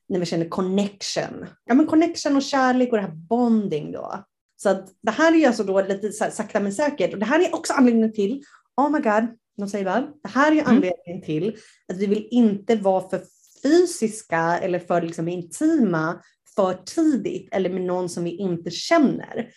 när 0.09 0.19
vi 0.19 0.27
känner 0.27 0.49
connection. 0.49 1.47
Ja, 1.65 1.75
men 1.75 1.87
connection 1.87 2.37
och 2.37 2.43
kärlek 2.43 2.93
och 2.93 2.97
det 2.97 3.03
här 3.03 3.15
bonding 3.15 3.93
då. 3.93 4.25
Så 4.57 4.69
att 4.69 4.89
det 5.03 5.11
här 5.11 5.33
är 5.33 5.37
ju 5.37 5.45
alltså 5.45 5.65
då 5.65 5.81
lite 5.81 6.13
sakta 6.13 6.61
men 6.61 6.73
säkert. 6.73 7.13
Och 7.13 7.19
det 7.19 7.27
här 7.27 7.41
är 7.41 7.55
också 7.55 7.73
anledningen 7.73 8.13
till, 8.13 8.43
oh 8.77 8.91
my 8.91 8.99
god, 8.99 9.25
de 9.57 9.69
säger 9.69 9.85
väl, 9.85 10.03
det 10.23 10.29
här 10.29 10.51
är 10.51 10.55
ju 10.55 10.61
Mm. 10.61 10.75
anledningen 10.75 11.23
till 11.25 11.57
att 11.89 11.99
vi 11.99 12.07
vill 12.07 12.29
inte 12.31 12.77
vara 12.77 13.09
för 13.11 13.23
fysiska 13.63 14.59
eller 14.59 14.79
för 14.79 15.03
liksom 15.03 15.29
intima 15.29 16.23
för 16.55 16.75
tidigt 16.75 17.49
eller 17.53 17.71
med 17.71 17.83
någon 17.83 18.09
som 18.09 18.25
vi 18.25 18.37
inte 18.37 18.71
känner. 18.71 19.49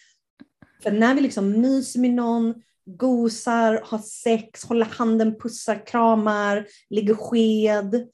För 0.83 0.91
när 0.91 1.15
vi 1.15 1.21
liksom 1.21 1.61
myser 1.61 1.99
med 1.99 2.11
någon, 2.11 2.53
gosar, 2.85 3.81
har 3.83 3.97
sex, 3.97 4.65
håller 4.65 4.85
handen, 4.85 5.39
pussar, 5.39 5.87
kramar, 5.87 6.67
ligger 6.89 7.15
sked, 7.15 8.07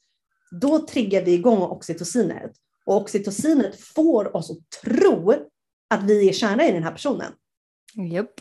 då 0.60 0.86
triggar 0.86 1.24
vi 1.24 1.32
igång 1.32 1.62
oxytocinet. 1.62 2.52
Och 2.86 2.96
oxytocinet 2.96 3.80
får 3.80 4.36
oss 4.36 4.50
att 4.50 4.70
tro 4.82 5.34
att 5.90 6.02
vi 6.04 6.28
är 6.28 6.32
kära 6.32 6.68
i 6.68 6.72
den 6.72 6.82
här 6.82 6.92
personen. 6.92 7.32
Japp. 8.12 8.40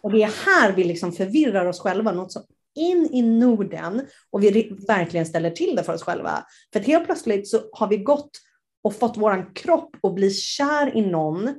Och 0.00 0.12
det 0.12 0.22
är 0.22 0.46
här 0.46 0.72
vi 0.72 0.84
liksom 0.84 1.12
förvirrar 1.12 1.66
oss 1.66 1.80
själva, 1.80 2.12
något 2.12 2.32
så 2.32 2.42
in 2.74 3.08
i 3.12 3.22
Norden 3.22 4.06
och 4.30 4.42
vi 4.42 4.76
verkligen 4.88 5.26
ställer 5.26 5.50
till 5.50 5.76
det 5.76 5.84
för 5.84 5.94
oss 5.94 6.02
själva. 6.02 6.44
För 6.72 6.80
att 6.80 6.86
helt 6.86 7.04
plötsligt 7.04 7.48
så 7.48 7.60
har 7.72 7.88
vi 7.88 7.96
gått 7.96 8.30
och 8.84 8.94
fått 8.94 9.16
våran 9.16 9.54
kropp 9.54 9.96
att 10.02 10.14
bli 10.14 10.30
kär 10.30 10.96
i 10.96 11.00
någon 11.00 11.54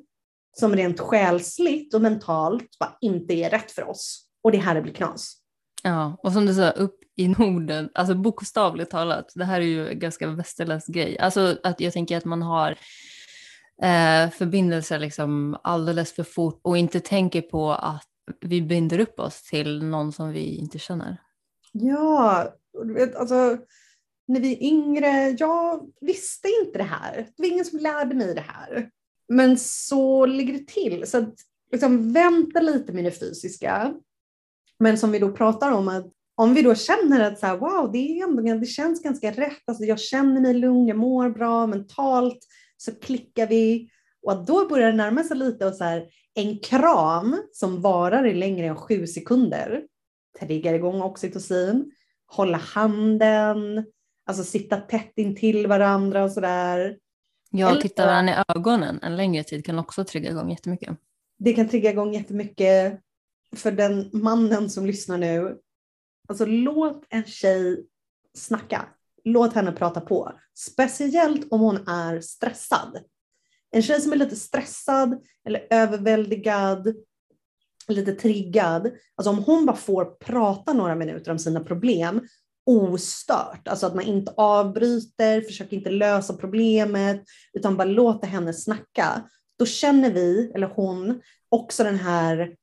som 0.60 0.76
rent 0.76 1.00
själsligt 1.00 1.94
och 1.94 2.02
mentalt 2.02 2.80
bara 2.80 2.98
inte 3.02 3.34
är 3.34 3.50
rätt 3.50 3.72
för 3.72 3.90
oss. 3.90 4.26
Och 4.44 4.52
det 4.52 4.58
är 4.58 4.62
här 4.62 4.76
det 4.76 4.82
blir 4.82 4.94
knas. 4.94 5.38
Ja, 5.84 6.18
och 6.24 6.32
som 6.34 6.46
du 6.46 6.54
sa, 6.54 6.70
upp 6.70 7.00
i 7.16 7.28
Norden, 7.28 7.90
alltså 7.94 8.16
bokstavligt 8.16 8.92
talat, 8.92 9.32
det 9.36 9.46
här 9.46 9.62
är 9.62 9.66
ju 9.66 9.90
en 9.90 10.00
ganska 10.00 10.28
västerländsk 10.28 10.88
grej. 10.88 11.20
Alltså 11.20 11.58
att 11.64 11.82
jag 11.82 11.94
tänker 11.94 12.18
att 12.18 12.26
man 12.26 12.42
har 12.42 12.72
eh, 13.82 14.30
förbindelser 14.30 15.00
liksom 15.00 15.58
alldeles 15.64 16.14
för 16.14 16.24
fort 16.24 16.60
och 16.64 16.78
inte 16.78 17.00
tänker 17.00 17.42
på 17.42 17.72
att 17.72 18.08
vi 18.42 18.62
binder 18.62 19.00
upp 19.00 19.20
oss 19.20 19.44
till 19.44 19.84
någon 19.84 20.12
som 20.12 20.32
vi 20.32 20.56
inte 20.56 20.80
känner. 20.80 21.18
Ja, 21.72 22.54
du 22.84 22.94
vet, 22.94 23.16
alltså 23.16 23.58
när 24.28 24.40
vi 24.40 24.54
är 24.54 24.64
yngre, 24.64 25.36
jag 25.40 25.92
visste 26.02 26.48
inte 26.62 26.78
det 26.78 26.84
här. 26.84 27.16
Det 27.16 27.34
var 27.44 27.48
ingen 27.48 27.66
som 27.66 27.80
lärde 27.80 28.16
mig 28.16 28.36
det 28.36 28.46
här. 28.48 28.90
Men 29.30 29.58
så 29.58 30.26
ligger 30.26 30.54
det 30.54 30.68
till. 30.68 31.08
Så 31.08 31.18
att 31.18 31.34
liksom 31.72 32.14
vänta 32.14 32.60
lite 32.60 32.94
med 32.94 33.04
det 33.04 33.12
fysiska. 33.12 33.94
Men 34.80 34.98
som 34.98 35.12
vi 35.12 35.20
då 35.20 35.32
pratar 35.32 35.72
om, 35.72 35.88
att 35.88 36.12
om 36.36 36.54
vi 36.54 36.62
då 36.62 36.76
känner 36.76 37.20
att 37.20 37.40
så 37.40 37.46
här, 37.46 37.58
wow, 37.58 37.92
det, 37.92 37.98
är 37.98 38.24
ändå, 38.24 38.42
det 38.42 38.66
känns 38.66 39.04
ganska 39.04 39.32
rätt, 39.32 39.62
alltså 39.66 39.84
jag 39.84 40.00
känner 40.00 40.42
mig 40.42 40.54
lugn, 40.54 40.88
jag 40.88 40.98
mår 40.98 41.30
bra 41.30 41.68
mentalt, 41.68 42.40
så 42.78 42.92
klickar 42.92 43.48
vi. 43.48 43.90
Och 44.24 44.32
att 44.32 44.48
då 44.48 44.68
börjar 44.68 44.92
det 44.92 44.98
närma 44.98 45.24
sig 45.24 45.38
lite 45.38 45.66
och 45.66 45.76
så 45.76 45.84
här, 45.84 46.08
en 46.36 46.60
kram 46.60 47.42
som 47.52 47.82
varar 47.82 48.26
i 48.26 48.34
längre 48.34 48.68
än 48.68 48.76
sju 48.76 49.08
sekunder 49.08 49.84
triggar 50.40 50.74
igång 50.74 51.02
oxytocin, 51.02 51.92
hålla 52.26 52.58
handen, 52.58 53.86
alltså 54.26 54.44
sitta 54.44 54.78
tätt 54.78 55.14
intill 55.16 55.68
varandra 55.68 56.24
och 56.24 56.32
sådär. 56.32 56.98
Ja, 57.50 57.70
Eller, 57.70 57.82
titta 57.82 58.06
varandra 58.06 58.34
i 58.34 58.58
ögonen 58.58 59.00
en 59.02 59.16
längre 59.16 59.44
tid 59.44 59.66
kan 59.66 59.80
också 59.80 60.04
trigga 60.04 60.32
igång 60.32 60.50
jättemycket. 60.50 60.98
Det 61.38 61.54
kan 61.54 61.70
trigga 61.70 61.92
igång 61.92 62.14
jättemycket 62.14 63.00
för 63.56 63.72
den 63.72 64.10
mannen 64.14 64.70
som 64.70 64.86
lyssnar 64.86 65.18
nu. 65.18 65.58
Alltså 66.28 66.46
låt 66.46 67.06
en 67.10 67.24
tjej 67.24 67.86
snacka. 68.34 68.86
Låt 69.24 69.54
henne 69.54 69.72
prata 69.72 70.02
på. 70.02 70.32
Speciellt 70.54 71.52
om 71.52 71.62
hon 71.62 71.88
är 71.88 72.22
stressad. 72.22 72.98
En 73.74 73.82
tjej 73.82 74.02
som 74.02 74.12
är 74.12 74.18
lite 74.18 74.36
stressad 74.36 75.22
eller 75.46 75.68
överväldigad, 75.70 76.94
lite 77.88 78.14
triggad. 78.14 78.92
Alltså 79.16 79.30
om 79.30 79.44
hon 79.44 79.66
bara 79.66 79.76
får 79.76 80.06
prata 80.06 80.74
några 80.74 80.96
minuter 80.96 81.32
om 81.32 81.40
sina 81.40 81.60
problem 81.60 82.28
ostört, 82.66 83.68
alltså 83.68 83.86
att 83.86 83.96
man 83.96 84.04
inte 84.04 84.34
avbryter, 84.38 85.42
försöker 85.42 85.78
inte 85.78 85.90
lösa 85.90 86.34
problemet, 86.34 87.24
utan 87.54 87.78
bara 87.78 87.88
låter 87.88 88.28
henne 88.28 88.54
snacka. 88.54 89.30
Då 89.60 89.66
känner 89.66 90.14
vi, 90.14 90.52
eller 90.56 90.68
hon, 90.68 91.22
också 91.50 91.84
den 91.84 91.98
här, 91.98 92.56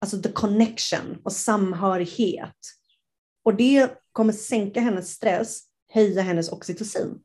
alltså 0.00 0.22
the 0.22 0.32
connection 0.32 1.18
och 1.24 1.32
samhörighet. 1.32 2.56
Och 3.44 3.54
det 3.54 3.90
kommer 4.12 4.32
sänka 4.32 4.80
hennes 4.80 5.10
stress, 5.10 5.60
höja 5.92 6.22
hennes 6.22 6.52
oxytocin. 6.52 7.20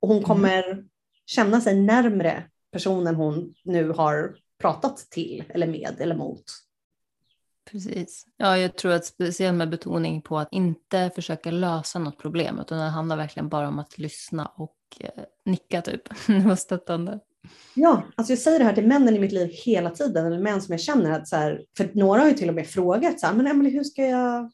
Och 0.00 0.08
hon 0.08 0.16
mm. 0.16 0.28
kommer 0.28 0.70
mm. 0.72 0.84
känna 1.26 1.60
sig 1.60 1.80
närmre 1.80 2.44
personen 2.72 3.14
hon 3.14 3.54
nu 3.64 3.90
har 3.90 4.36
pratat 4.58 4.96
till 4.96 5.44
eller 5.48 5.66
med 5.66 5.96
eller 5.98 6.16
mot. 6.16 6.44
Precis. 7.70 8.26
Ja, 8.36 8.58
jag 8.58 8.76
tror 8.76 8.92
att 8.92 9.04
speciellt 9.04 9.56
med 9.56 9.70
betoning 9.70 10.22
på 10.22 10.38
att 10.38 10.48
inte 10.52 11.10
försöka 11.14 11.50
lösa 11.50 11.98
något 11.98 12.18
problem, 12.18 12.58
utan 12.60 12.78
det 12.78 12.84
handlar 12.84 13.16
verkligen 13.16 13.48
bara 13.48 13.68
om 13.68 13.78
att 13.78 13.98
lyssna 13.98 14.46
och 14.46 14.76
eh, 15.00 15.24
nicka 15.44 15.82
typ. 15.82 16.02
det 16.26 16.48
var 16.48 16.56
stöttande. 16.56 17.20
Ja, 17.74 18.02
alltså 18.14 18.32
jag 18.32 18.38
säger 18.38 18.58
det 18.58 18.64
här 18.64 18.72
till 18.72 18.86
männen 18.86 19.16
i 19.16 19.18
mitt 19.18 19.32
liv 19.32 19.50
hela 19.52 19.90
tiden, 19.90 20.26
eller 20.26 20.38
män 20.38 20.62
som 20.62 20.72
jag 20.72 20.80
känner 20.80 21.10
att 21.10 21.28
så 21.28 21.36
här, 21.36 21.64
för 21.76 21.90
några 21.92 22.20
har 22.20 22.28
ju 22.28 22.34
till 22.34 22.48
och 22.48 22.54
med 22.54 22.66
frågat 22.66 23.20
så 23.20 23.26
här, 23.26 23.34
men 23.34 23.46
Emelie, 23.46 23.72
hur 23.72 23.84
ska 23.84 24.06
jag, 24.06 24.50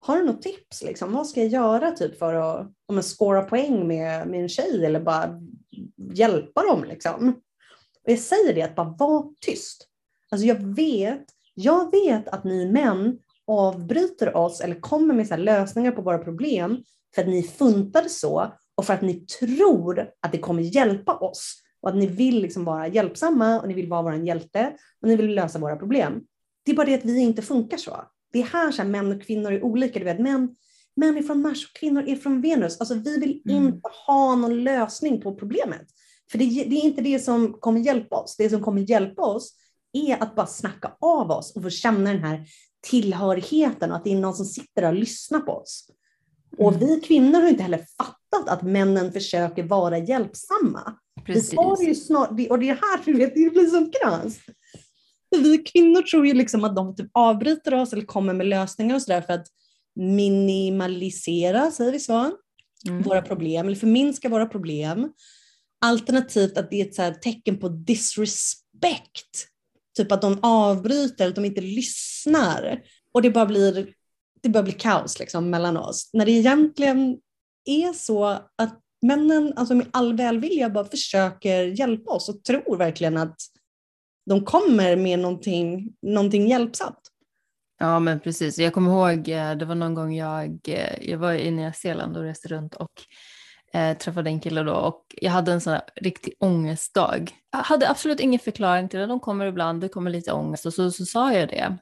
har 0.00 0.18
du 0.18 0.24
något 0.24 0.42
tips 0.42 0.82
liksom? 0.82 1.12
Vad 1.12 1.26
ska 1.26 1.40
jag 1.40 1.50
göra 1.50 1.90
typ 1.90 2.18
för 2.18 2.34
att, 2.34 2.72
om 2.86 2.94
jag 2.94 3.04
scora 3.04 3.42
poäng 3.42 3.88
med 3.88 4.28
min 4.28 4.48
tjej 4.48 4.84
eller 4.84 5.00
bara 5.00 5.40
hjälpa 6.14 6.62
dem 6.62 6.84
liksom? 6.84 7.40
Och 8.04 8.12
jag 8.12 8.18
säger 8.18 8.54
det 8.54 8.62
att 8.62 8.76
bara 8.76 8.94
var 8.98 9.34
tyst. 9.40 9.88
Alltså 10.30 10.46
jag 10.46 10.74
vet 10.74 11.24
jag 11.54 11.90
vet 11.90 12.28
att 12.28 12.44
ni 12.44 12.72
män 12.72 13.18
avbryter 13.46 14.36
oss 14.36 14.60
eller 14.60 14.80
kommer 14.80 15.14
med 15.14 15.26
så 15.26 15.36
lösningar 15.36 15.92
på 15.92 16.02
våra 16.02 16.18
problem 16.18 16.82
för 17.14 17.22
att 17.22 17.28
ni 17.28 17.42
funtar 17.42 18.04
så 18.08 18.52
och 18.74 18.84
för 18.84 18.94
att 18.94 19.02
ni 19.02 19.14
tror 19.14 20.10
att 20.20 20.32
det 20.32 20.38
kommer 20.38 20.62
hjälpa 20.62 21.16
oss 21.16 21.62
och 21.80 21.88
att 21.88 21.96
ni 21.96 22.06
vill 22.06 22.42
liksom 22.42 22.64
vara 22.64 22.88
hjälpsamma 22.88 23.60
och 23.60 23.68
ni 23.68 23.74
vill 23.74 23.88
vara 23.88 24.02
vår 24.02 24.14
hjälte 24.14 24.72
och 25.00 25.08
ni 25.08 25.16
vill 25.16 25.34
lösa 25.34 25.58
våra 25.58 25.76
problem. 25.76 26.20
Det 26.64 26.72
är 26.72 26.76
bara 26.76 26.86
det 26.86 26.94
att 26.94 27.04
vi 27.04 27.20
inte 27.20 27.42
funkar 27.42 27.76
så. 27.76 28.04
Det 28.32 28.38
är 28.38 28.44
här 28.44 28.72
så 28.72 28.82
här, 28.82 28.88
män 28.88 29.12
och 29.12 29.22
kvinnor 29.22 29.52
är 29.52 29.64
olika. 29.64 29.98
Du 29.98 30.04
vet, 30.04 30.20
män, 30.20 30.56
män 30.96 31.16
är 31.16 31.22
från 31.22 31.42
Mars 31.42 31.64
och 31.64 31.80
kvinnor 31.80 32.08
är 32.08 32.16
från 32.16 32.40
Venus. 32.40 32.80
Alltså, 32.80 32.94
vi 32.94 33.20
vill 33.20 33.42
mm. 33.48 33.66
inte 33.66 33.88
ha 34.06 34.36
någon 34.36 34.64
lösning 34.64 35.20
på 35.20 35.34
problemet. 35.34 35.86
För 36.30 36.38
det, 36.38 36.44
det, 36.44 36.76
är 36.76 36.84
inte 36.84 37.02
det 37.02 37.18
som 37.18 37.52
kommer 37.52 37.80
hjälpa 37.80 38.16
oss. 38.16 38.36
Det 38.36 38.50
som 38.50 38.62
kommer 38.62 38.90
hjälpa 38.90 39.22
oss 39.22 39.54
är 39.92 40.22
att 40.22 40.34
bara 40.34 40.46
snacka 40.46 40.96
av 41.00 41.30
oss 41.30 41.56
och 41.56 41.62
få 41.62 41.70
känna 41.70 42.12
den 42.12 42.24
här 42.24 42.46
tillhörigheten 42.86 43.90
och 43.90 43.96
att 43.96 44.04
det 44.04 44.12
är 44.12 44.16
någon 44.16 44.34
som 44.34 44.46
sitter 44.46 44.88
och 44.88 44.94
lyssnar 44.94 45.40
på 45.40 45.52
oss. 45.52 45.90
Och 46.58 46.74
mm. 46.74 46.80
vi 46.86 47.00
kvinnor 47.00 47.40
har 47.40 47.48
inte 47.48 47.62
heller 47.62 47.86
fattat 47.98 48.48
att 48.48 48.62
männen 48.62 49.12
försöker 49.12 49.62
vara 49.62 49.98
hjälpsamma. 49.98 50.94
Precis. 51.26 51.52
Vi 51.52 51.56
har 51.56 51.82
ju 51.82 51.94
snart, 51.94 52.30
och 52.30 52.58
det 52.58 52.68
är 52.68 52.74
här 52.74 53.04
du 53.04 53.12
vet, 53.12 53.34
det 53.34 53.50
blir 53.50 53.66
så 53.66 53.90
krasst. 53.90 54.40
Vi 55.30 55.58
kvinnor 55.58 56.02
tror 56.02 56.26
ju 56.26 56.34
liksom 56.34 56.64
att 56.64 56.76
de 56.76 56.96
typ 56.96 57.10
avbryter 57.12 57.74
oss 57.74 57.92
eller 57.92 58.04
kommer 58.04 58.34
med 58.34 58.46
lösningar 58.46 58.94
och 58.94 59.02
sådär 59.02 59.20
för 59.20 59.32
att 59.32 59.46
minimalisera, 59.96 61.70
säger 61.70 61.92
vi 61.92 62.00
så, 62.00 62.30
mm. 62.88 63.02
våra 63.02 63.22
problem 63.22 63.66
eller 63.66 63.76
förminska 63.76 64.28
våra 64.28 64.46
problem. 64.46 65.12
Alternativt 65.84 66.58
att 66.58 66.70
det 66.70 66.80
är 66.80 66.86
ett 66.86 66.94
så 66.94 67.14
tecken 67.22 67.58
på 67.58 67.68
disrespect 67.68 69.48
Typ 69.96 70.12
att 70.12 70.22
de 70.22 70.38
avbryter, 70.42 71.28
att 71.28 71.34
de 71.34 71.44
inte 71.44 71.60
lyssnar. 71.60 72.82
Och 73.12 73.22
det 73.22 73.30
bara 73.30 73.46
blir, 73.46 73.88
det 74.42 74.48
bara 74.48 74.62
blir 74.62 74.74
kaos 74.74 75.18
liksom 75.18 75.50
mellan 75.50 75.76
oss. 75.76 76.10
När 76.12 76.26
det 76.26 76.32
egentligen 76.32 77.18
är 77.64 77.92
så 77.92 78.24
att 78.56 78.80
männen 79.02 79.52
alltså 79.56 79.74
med 79.74 79.86
all 79.90 80.16
välvilja 80.16 80.70
bara 80.70 80.84
försöker 80.84 81.64
hjälpa 81.64 82.10
oss 82.10 82.28
och 82.28 82.44
tror 82.44 82.76
verkligen 82.76 83.16
att 83.16 83.36
de 84.26 84.44
kommer 84.44 84.96
med 84.96 85.18
någonting, 85.18 85.92
någonting 86.02 86.48
hjälpsamt. 86.48 87.00
Ja 87.78 87.98
men 87.98 88.20
precis, 88.20 88.58
jag 88.58 88.74
kommer 88.74 88.90
ihåg, 88.90 89.28
eh, 89.28 89.56
det 89.56 89.64
var 89.64 89.74
någon 89.74 89.94
gång 89.94 90.14
jag, 90.14 90.58
eh, 90.68 91.10
jag 91.10 91.18
var 91.18 91.32
i 91.32 91.50
Nya 91.50 91.72
Zeeland 91.72 92.16
och 92.16 92.22
reste 92.22 92.48
runt 92.48 92.74
och 92.74 92.92
eh, 93.74 93.96
träffade 93.96 94.30
en 94.30 94.40
kille 94.40 94.62
då 94.62 94.74
och 94.74 95.04
jag 95.16 95.30
hade 95.30 95.52
en 95.52 95.60
sån 95.60 95.72
här 95.72 95.82
riktig 95.96 96.34
ångestdag. 96.40 97.30
Jag 97.52 97.58
hade 97.58 97.90
absolut 97.90 98.20
ingen 98.20 98.40
förklaring 98.40 98.88
till 98.88 99.00
det, 99.00 99.06
de 99.06 99.20
kommer 99.20 99.46
ibland, 99.46 99.80
det 99.80 99.88
kommer 99.88 100.10
lite 100.10 100.32
ångest 100.32 100.66
och 100.66 100.74
så, 100.74 100.90
så 100.90 101.04
sa 101.04 101.32
jag 101.32 101.48
det. 101.48 101.76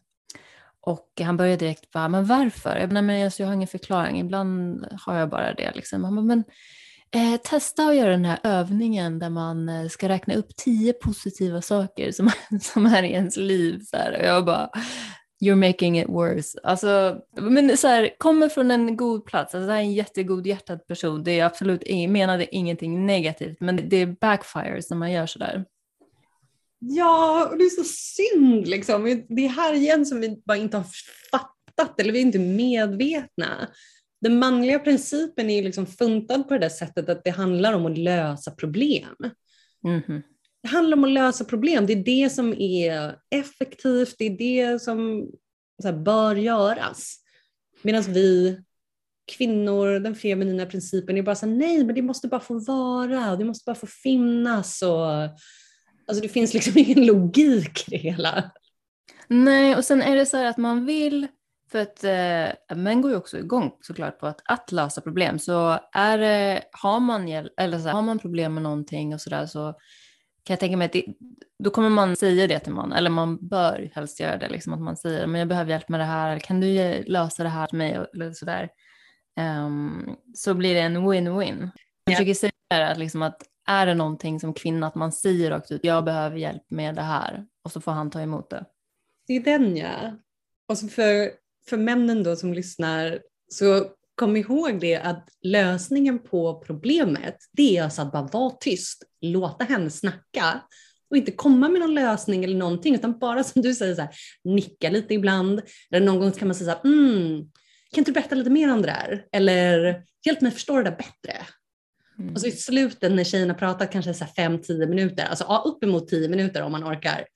Och 0.80 1.08
han 1.20 1.36
började 1.36 1.56
direkt 1.56 1.90
bara, 1.90 2.08
men 2.08 2.26
varför? 2.26 2.76
Jag, 2.76 2.88
bara, 2.88 3.02
men 3.02 3.24
alltså, 3.24 3.42
jag 3.42 3.48
har 3.48 3.54
ingen 3.54 3.68
förklaring, 3.68 4.20
ibland 4.20 4.86
har 5.00 5.18
jag 5.18 5.28
bara 5.28 5.54
det. 5.54 5.72
Liksom. 5.74 6.04
Han 6.04 6.14
bara, 6.16 6.22
men 6.22 6.44
eh, 7.14 7.40
testa 7.40 7.86
att 7.86 7.96
göra 7.96 8.10
den 8.10 8.24
här 8.24 8.38
övningen 8.42 9.18
där 9.18 9.30
man 9.30 9.68
eh, 9.68 9.88
ska 9.88 10.08
räkna 10.08 10.34
upp 10.34 10.56
tio 10.56 10.92
positiva 10.92 11.62
saker 11.62 12.12
som, 12.12 12.30
som 12.60 12.86
är 12.86 13.02
i 13.02 13.12
ens 13.12 13.36
liv. 13.36 13.80
Så 13.84 13.96
här. 13.96 14.18
Och 14.18 14.26
jag 14.26 14.44
bara, 14.44 14.70
you're 15.42 15.68
making 15.68 15.98
it 15.98 16.08
worse. 16.08 16.58
Alltså, 16.62 17.20
men 17.40 17.76
så 17.76 17.88
här, 17.88 18.14
kommer 18.18 18.48
från 18.48 18.70
en 18.70 18.96
god 18.96 19.24
plats, 19.24 19.54
alltså 19.54 19.66
det 19.66 19.72
här 19.72 19.80
är 19.80 19.84
en 19.84 19.92
jättegod 19.92 20.46
hjärtad 20.46 20.86
person, 20.86 21.24
det 21.24 21.40
är 21.40 21.44
absolut, 21.44 21.82
menade 22.08 22.54
ingenting 22.54 23.06
negativt, 23.06 23.60
men 23.60 23.88
det 23.88 23.96
är 23.96 24.06
backfires 24.06 24.90
när 24.90 24.96
man 24.96 25.12
gör 25.12 25.26
sådär. 25.26 25.64
Ja, 26.78 27.48
och 27.50 27.58
det 27.58 27.64
är 27.64 27.70
så 27.70 27.84
synd 27.84 28.68
liksom. 28.68 29.24
Det 29.28 29.44
är 29.44 29.48
här 29.48 29.74
igen 29.74 30.06
som 30.06 30.20
vi 30.20 30.42
bara 30.44 30.56
inte 30.56 30.76
har 30.76 30.86
fattat 31.30 32.00
eller 32.00 32.12
vi 32.12 32.18
är 32.18 32.22
inte 32.22 32.38
medvetna. 32.38 33.68
Den 34.20 34.38
manliga 34.38 34.78
principen 34.78 35.50
är 35.50 35.62
liksom 35.62 35.86
funtad 35.86 36.48
på 36.48 36.54
det 36.54 36.60
där 36.60 36.68
sättet 36.68 37.08
att 37.08 37.24
det 37.24 37.30
handlar 37.30 37.72
om 37.72 37.86
att 37.86 37.98
lösa 37.98 38.50
problem. 38.50 39.16
Mm 39.84 40.00
-hmm. 40.00 40.22
Det 40.62 40.68
handlar 40.68 40.96
om 40.96 41.04
att 41.04 41.10
lösa 41.10 41.44
problem. 41.44 41.86
Det 41.86 41.92
är 41.92 42.04
det 42.04 42.30
som 42.30 42.52
är 42.52 43.16
effektivt, 43.30 44.14
det 44.18 44.24
är 44.24 44.36
det 44.72 44.78
som 44.78 45.28
här, 45.84 45.92
bör 45.92 46.36
göras. 46.36 47.16
Medan 47.82 48.02
vi 48.02 48.58
kvinnor, 49.32 49.98
den 49.98 50.14
feminina 50.14 50.66
principen 50.66 51.18
är 51.18 51.22
bara 51.22 51.34
så 51.34 51.46
här, 51.46 51.52
nej 51.52 51.84
men 51.84 51.94
det 51.94 52.02
måste 52.02 52.28
bara 52.28 52.40
få 52.40 52.58
vara, 52.58 53.36
det 53.36 53.44
måste 53.44 53.64
bara 53.66 53.76
få 53.76 53.86
finnas. 53.86 54.82
Och, 54.82 55.22
alltså 56.06 56.22
det 56.22 56.28
finns 56.28 56.54
liksom 56.54 56.72
ingen 56.76 57.06
logik 57.06 57.88
i 57.88 57.90
det 57.90 57.96
hela. 57.96 58.50
Nej, 59.28 59.76
och 59.76 59.84
sen 59.84 60.02
är 60.02 60.16
det 60.16 60.26
så 60.26 60.36
här 60.36 60.44
att 60.44 60.58
man 60.58 60.86
vill, 60.86 61.26
för 61.70 61.78
att 61.78 62.04
eh, 62.04 62.76
män 62.76 63.02
går 63.02 63.10
ju 63.10 63.16
också 63.16 63.38
igång 63.38 63.72
såklart 63.80 64.20
på 64.20 64.26
att, 64.26 64.40
att 64.44 64.72
lösa 64.72 65.00
problem. 65.00 65.38
Så 65.38 65.78
är 65.92 66.62
har 66.72 67.00
man, 67.00 67.28
eller 67.56 67.78
så 67.78 67.84
här, 67.84 67.92
har 67.92 68.02
man 68.02 68.18
problem 68.18 68.54
med 68.54 68.62
någonting 68.62 69.14
och 69.14 69.20
sådär 69.20 69.46
så 69.46 69.74
kan 70.44 70.54
jag 70.54 70.60
tänka 70.60 70.76
mig 70.76 70.86
att 70.86 70.92
det, 70.92 71.04
då 71.58 71.70
kommer 71.70 71.88
man 71.88 72.16
säga 72.16 72.46
det 72.46 72.58
till 72.58 72.72
man, 72.72 72.92
eller 72.92 73.10
man 73.10 73.48
bör 73.48 73.90
helst 73.94 74.20
göra 74.20 74.36
det, 74.36 74.48
liksom, 74.48 74.72
att 74.72 74.80
man 74.80 74.96
säger 74.96 75.26
men 75.26 75.38
jag 75.38 75.48
behöver 75.48 75.70
hjälp 75.70 75.88
med 75.88 76.00
det 76.00 76.04
här, 76.04 76.38
kan 76.38 76.60
du 76.60 77.02
lösa 77.06 77.42
det 77.42 77.48
här 77.48 77.66
till 77.66 77.78
mig 77.78 77.98
eller 78.14 78.32
sådär. 78.32 78.68
Um, 79.64 80.16
så 80.34 80.54
blir 80.54 80.74
det 80.74 80.80
en 80.80 80.96
win-win. 80.96 81.70
Jag 82.04 82.16
försöker 82.16 82.34
säga 82.34 82.88
att, 82.88 82.98
liksom 82.98 83.22
att 83.22 83.42
är 83.66 83.86
det 83.86 83.94
någonting 83.94 84.40
som 84.40 84.54
kvinna 84.54 84.86
att 84.86 84.94
man 84.94 85.12
säger 85.12 85.50
rakt 85.50 85.70
ut, 85.70 85.84
jag 85.84 86.04
behöver 86.04 86.36
hjälp 86.36 86.62
med 86.68 86.94
det 86.94 87.02
här 87.02 87.46
och 87.64 87.72
så 87.72 87.80
får 87.80 87.92
han 87.92 88.10
ta 88.10 88.20
emot 88.20 88.50
det. 88.50 88.64
Det 89.26 89.36
är 89.36 89.40
den 89.40 89.76
ja. 89.76 90.16
Och 90.68 90.78
så 90.78 90.88
för, 90.88 91.30
för 91.68 91.76
männen 91.76 92.22
då 92.22 92.36
som 92.36 92.52
lyssnar 92.52 93.20
så 93.48 93.86
kom 94.14 94.36
ihåg 94.36 94.80
det 94.80 94.96
att 94.96 95.28
lösningen 95.42 96.18
på 96.18 96.62
problemet 96.66 97.36
det 97.52 97.76
är 97.76 97.82
alltså 97.82 98.02
att 98.02 98.12
bara 98.12 98.22
vara 98.22 98.50
tyst, 98.50 99.02
låta 99.20 99.64
henne 99.64 99.90
snacka 99.90 100.62
och 101.10 101.16
inte 101.16 101.32
komma 101.32 101.68
med 101.68 101.80
någon 101.80 101.94
lösning 101.94 102.44
eller 102.44 102.56
någonting 102.56 102.94
utan 102.94 103.18
bara 103.18 103.44
som 103.44 103.62
du 103.62 103.74
säger 103.74 103.94
så 103.94 104.00
här, 104.00 104.10
nicka 104.44 104.90
lite 104.90 105.14
ibland. 105.14 105.62
Eller 105.90 106.06
någon 106.06 106.20
gång 106.20 106.32
kan 106.32 106.48
man 106.48 106.54
säga 106.54 106.72
så 106.72 106.88
här, 106.88 106.94
mm, 106.94 107.40
kan 107.90 107.98
inte 107.98 108.10
du 108.10 108.14
berätta 108.14 108.34
lite 108.34 108.50
mer 108.50 108.72
om 108.72 108.82
det 108.82 108.88
där? 108.88 109.26
Eller 109.32 110.02
hjälp 110.26 110.40
mig 110.40 110.52
förstå 110.52 110.76
det 110.76 110.82
där 110.82 110.96
bättre. 110.96 111.46
Mm. 112.18 112.34
Och 112.34 112.40
så 112.40 112.46
i 112.46 112.52
slutet 112.52 113.12
när 113.12 113.24
tjejerna 113.24 113.54
pratat 113.54 113.92
kanske 113.92 114.14
så 114.14 114.24
5-10 114.24 114.86
minuter, 114.86 115.24
alltså 115.24 115.44
ja, 115.48 115.62
uppemot 115.66 116.08
10 116.08 116.28
minuter 116.28 116.62
om 116.62 116.72
man 116.72 116.84
orkar, 116.84 117.26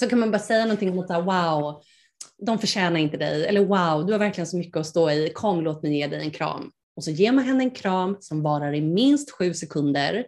så 0.00 0.08
kan 0.08 0.18
man 0.18 0.30
bara 0.30 0.38
säga 0.38 0.64
någonting 0.64 0.96
mot 0.96 1.10
att 1.10 1.24
wow, 1.24 1.82
de 2.42 2.58
förtjänar 2.58 3.00
inte 3.00 3.16
dig, 3.16 3.46
eller 3.46 3.60
wow, 3.60 4.06
du 4.06 4.12
har 4.12 4.18
verkligen 4.18 4.46
så 4.46 4.56
mycket 4.56 4.76
att 4.76 4.86
stå 4.86 5.10
i, 5.10 5.30
kom 5.34 5.60
låt 5.60 5.82
mig 5.82 5.96
ge 5.96 6.06
dig 6.06 6.20
en 6.20 6.30
kram. 6.30 6.70
Och 6.96 7.04
så 7.04 7.10
ger 7.10 7.32
man 7.32 7.44
henne 7.44 7.64
en 7.64 7.70
kram 7.70 8.16
som 8.20 8.42
varar 8.42 8.74
i 8.74 8.80
minst 8.80 9.30
sju 9.30 9.54
sekunder 9.54 10.26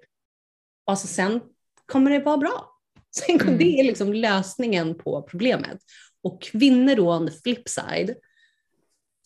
och 0.91 0.99
så 0.99 1.07
sen 1.07 1.41
kommer 1.87 2.11
det 2.11 2.19
vara 2.19 2.37
bra. 2.37 2.71
Sen, 3.11 3.41
mm. 3.41 3.59
Det 3.59 3.81
är 3.81 3.85
liksom 3.85 4.13
lösningen 4.13 4.95
på 4.95 5.23
problemet. 5.23 5.79
Och 6.23 6.43
kvinnor 6.43 6.97
då 6.97 7.13
on 7.13 7.27
the 7.27 7.33
flip 7.33 7.69
side, 7.69 8.15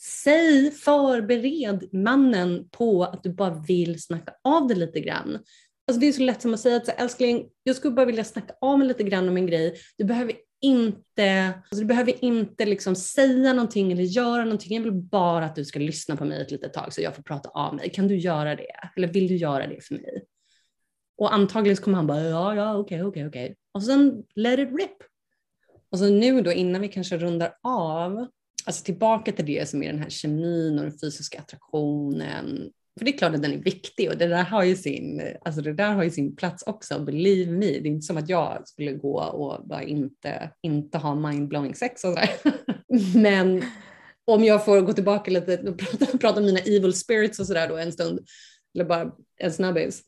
säg, 0.01 0.71
förbered 0.71 1.89
mannen 1.93 2.69
på 2.71 3.05
att 3.05 3.23
du 3.23 3.33
bara 3.33 3.63
vill 3.69 4.03
snacka 4.03 4.35
av 4.45 4.69
det 4.69 4.75
lite 4.75 5.01
grann. 5.01 5.39
Alltså 5.89 6.01
det 6.01 6.07
är 6.07 6.13
så 6.13 6.23
lätt 6.23 6.43
som 6.43 6.55
att 6.55 6.61
säga 6.61 6.77
att 6.77 7.01
älskling, 7.01 7.49
jag 7.63 7.77
skulle 7.77 7.95
bara 7.95 8.07
vilja 8.07 8.25
snacka 8.25 8.55
av 8.61 8.79
mig 8.79 8.89
lite 8.89 9.03
grann 9.03 9.29
om 9.29 9.37
en 9.37 9.47
grej. 9.47 9.77
Du 9.99 10.05
behöver 10.05 10.33
inte, 10.65 11.53
alltså 11.57 11.81
du 11.81 11.85
behöver 11.85 12.25
inte 12.25 12.67
liksom 12.67 12.97
säga 12.97 13.53
någonting 13.53 13.93
eller 13.93 14.03
göra 14.03 14.45
någonting. 14.45 14.77
Jag 14.77 14.83
vill 14.83 14.93
bara 14.93 15.45
att 15.45 15.55
du 15.55 15.65
ska 15.65 15.79
lyssna 15.79 16.17
på 16.17 16.25
mig 16.25 16.43
ett 16.43 16.51
litet 16.51 16.73
tag 16.73 16.93
så 16.93 17.01
jag 17.01 17.17
får 17.17 17.23
prata 17.23 17.49
av 17.49 17.75
mig. 17.75 17.91
Kan 17.91 18.09
du 18.09 18.17
göra 18.17 18.57
det? 18.57 18.91
Eller 18.97 19.09
vill 19.09 19.29
du 19.29 19.37
göra 19.37 19.67
det 19.67 19.85
för 19.85 19.95
mig? 19.95 20.25
Och 21.19 21.35
antagligen 21.35 21.77
så 21.77 21.83
kommer 21.83 21.97
han 21.97 22.07
bara 22.07 22.21
ja, 22.21 22.55
ja, 22.55 22.77
okej, 22.77 23.03
okay, 23.03 23.09
okej, 23.09 23.27
okay, 23.27 23.29
okej. 23.29 23.45
Okay. 23.45 23.57
Och 23.73 23.83
sen 23.83 24.25
let 24.35 24.59
it 24.59 24.69
rip. 24.69 24.97
Och 25.91 25.99
så 25.99 26.11
nu 26.11 26.41
då 26.41 26.53
innan 26.53 26.81
vi 26.81 26.89
kanske 26.89 27.19
rundar 27.19 27.55
av, 27.63 28.27
alltså 28.67 28.85
tillbaka 28.85 29.33
till 29.33 29.47
det 29.47 29.69
som 29.69 29.83
är 29.83 29.93
den 29.93 30.03
här 30.03 30.11
kemin 30.11 30.79
och 30.79 30.85
den 30.85 30.99
fysiska 30.99 31.39
attraktionen. 31.39 32.71
För 32.99 33.05
det 33.05 33.11
är 33.11 33.19
klart 33.19 33.35
att 33.35 33.43
den 33.43 33.53
är 33.53 33.63
viktig 33.63 34.11
och 34.11 34.17
det 34.17 34.27
där 34.27 34.43
har 34.43 34.65
ju 34.65 34.77
sin, 34.77 35.23
alltså 35.45 35.61
det 35.61 35.73
där 35.73 35.93
har 35.95 36.05
ju 36.05 36.11
sin 36.11 36.37
plats 36.37 36.63
också, 36.67 37.05
believe 37.05 37.53
me. 37.53 37.67
Det 37.67 37.89
är 37.89 37.93
inte 37.93 38.07
som 38.07 38.17
att 38.17 38.29
jag 38.29 38.69
skulle 38.69 38.93
gå 38.93 39.21
och 39.21 39.69
bara 39.69 39.83
inte, 39.83 40.51
inte 40.63 40.99
ha 40.99 41.15
mindblowing 41.15 41.75
sex 41.75 42.05
och 42.05 42.11
sådär. 42.11 42.31
Men 43.19 43.65
om 44.25 44.45
jag 44.45 44.65
får 44.65 44.81
gå 44.81 44.93
tillbaka 44.93 45.31
lite 45.31 45.59
och 45.59 45.79
prata, 45.79 46.19
prata 46.19 46.41
om 46.41 46.47
mina 46.47 46.61
evil 46.61 46.95
spirits 46.95 47.41
och 47.41 47.47
sådär 47.47 47.69
då 47.69 47.77
en 47.77 47.93
stund, 47.93 48.21
eller 48.75 48.85
bara 48.85 49.13
en 49.39 49.53
snabbis 49.53 50.03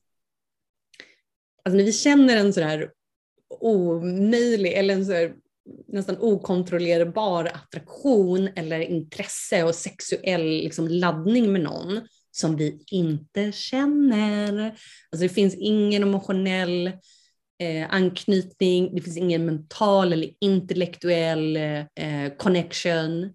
alltså 1.66 1.76
när 1.76 1.84
vi 1.84 1.92
känner 1.92 2.36
en 2.36 2.52
sådär 2.52 2.90
omöjlig 3.60 4.72
eller 4.72 4.94
en 4.94 5.06
sådär 5.06 5.34
nästan 5.88 6.16
okontrollerbar 6.20 7.44
attraktion 7.44 8.48
eller 8.56 8.80
intresse 8.80 9.64
och 9.64 9.74
sexuell 9.74 10.42
liksom, 10.42 10.88
laddning 10.88 11.52
med 11.52 11.60
någon 11.60 12.00
som 12.36 12.56
vi 12.56 12.84
inte 12.90 13.52
känner. 13.52 14.66
Alltså 15.10 15.22
det 15.22 15.28
finns 15.28 15.54
ingen 15.54 16.02
emotionell 16.02 16.86
eh, 17.58 17.86
anknytning, 17.90 18.94
det 18.94 19.02
finns 19.02 19.16
ingen 19.16 19.46
mental 19.46 20.12
eller 20.12 20.30
intellektuell 20.40 21.56
eh, 21.56 22.36
connection. 22.38 23.32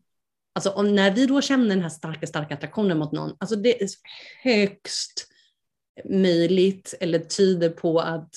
Alltså 0.55 0.69
om, 0.69 0.95
när 0.95 1.11
vi 1.11 1.25
då 1.25 1.41
känner 1.41 1.67
den 1.67 1.81
här 1.81 1.89
starka, 1.89 2.27
starka 2.27 2.53
attraktionen 2.53 2.97
mot 2.97 3.11
någon, 3.11 3.35
alltså 3.39 3.55
det 3.55 3.81
är 3.81 3.89
högst 4.43 5.27
möjligt 6.09 6.93
eller 6.99 7.19
tyder 7.19 7.69
på 7.69 7.99
att 7.99 8.35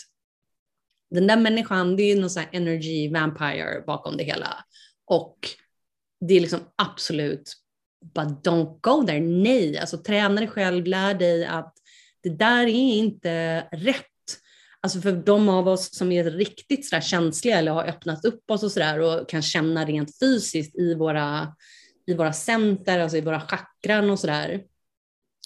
den 1.10 1.26
där 1.26 1.36
människan, 1.36 1.96
det 1.96 2.02
är 2.02 2.20
någon 2.20 2.30
sån 2.30 2.42
här 2.42 2.50
energy 2.52 3.10
vampire 3.12 3.82
bakom 3.86 4.16
det 4.16 4.24
hela. 4.24 4.64
Och 5.04 5.38
det 6.20 6.34
är 6.34 6.40
liksom 6.40 6.60
absolut, 6.76 7.52
but 8.14 8.44
don't 8.44 8.78
go 8.80 9.06
there. 9.06 9.20
Nej, 9.20 9.78
alltså 9.78 9.98
träna 9.98 10.34
dig 10.34 10.48
själv, 10.48 10.86
lär 10.86 11.14
dig 11.14 11.44
att 11.44 11.74
det 12.22 12.30
där 12.30 12.66
är 12.66 12.96
inte 12.96 13.60
rätt. 13.72 14.06
Alltså 14.80 15.00
för 15.00 15.12
de 15.12 15.48
av 15.48 15.68
oss 15.68 15.94
som 15.94 16.12
är 16.12 16.24
riktigt 16.24 16.88
så 16.88 17.00
känsliga 17.00 17.58
eller 17.58 17.72
har 17.72 17.84
öppnat 17.84 18.24
upp 18.24 18.50
oss 18.50 18.62
och 18.62 18.72
sådär 18.72 19.00
och 19.00 19.28
kan 19.28 19.42
känna 19.42 19.84
rent 19.84 20.18
fysiskt 20.18 20.76
i 20.76 20.94
våra, 20.94 21.54
i 22.06 22.14
våra 22.14 22.32
center, 22.32 22.98
alltså 22.98 23.16
i 23.16 23.20
våra 23.20 23.40
chakran 23.40 24.10
och 24.10 24.18
sådär. 24.18 24.62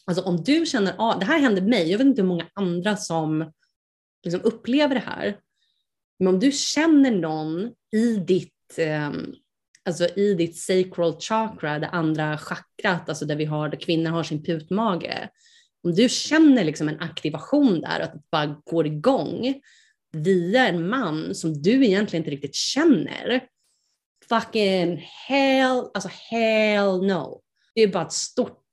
Alltså 0.04 0.22
om 0.22 0.42
du 0.44 0.66
känner, 0.66 0.94
ah, 0.98 1.18
det 1.18 1.26
här 1.26 1.40
hände 1.40 1.60
mig, 1.60 1.90
jag 1.90 1.98
vet 1.98 2.06
inte 2.06 2.22
hur 2.22 2.28
många 2.28 2.46
andra 2.54 2.96
som 2.96 3.52
liksom 4.24 4.40
upplever 4.44 4.94
det 4.94 5.04
här. 5.06 5.38
Men 6.18 6.28
om 6.28 6.40
du 6.40 6.52
känner 6.52 7.10
någon 7.10 7.72
i 7.92 8.16
ditt, 8.16 8.78
eh, 8.78 9.10
alltså 9.88 10.18
i 10.18 10.34
ditt 10.34 10.56
sacral 10.56 11.20
chakra, 11.20 11.78
det 11.78 11.88
andra 11.88 12.38
chakrat, 12.38 13.08
alltså 13.08 13.24
där 13.24 13.36
vi 13.36 13.44
har, 13.44 13.68
där 13.68 13.80
kvinnor 13.80 14.10
har 14.10 14.22
sin 14.22 14.44
putmage. 14.44 15.28
Om 15.84 15.94
du 15.94 16.08
känner 16.08 16.64
liksom 16.64 16.88
en 16.88 17.00
aktivation 17.00 17.80
där, 17.80 18.00
att 18.00 18.12
det 18.12 18.22
bara 18.30 18.62
går 18.64 18.86
igång 18.86 19.60
via 20.12 20.68
en 20.68 20.88
man 20.88 21.34
som 21.34 21.62
du 21.62 21.86
egentligen 21.86 22.20
inte 22.20 22.30
riktigt 22.30 22.54
känner. 22.54 23.44
Fucking 24.28 24.96
hell, 25.28 25.84
alltså 25.94 26.10
hell 26.30 27.06
no. 27.06 27.42
Det 27.74 27.82
är 27.82 27.88
bara 27.88 28.06
ett 28.06 28.12
stort 28.12 28.64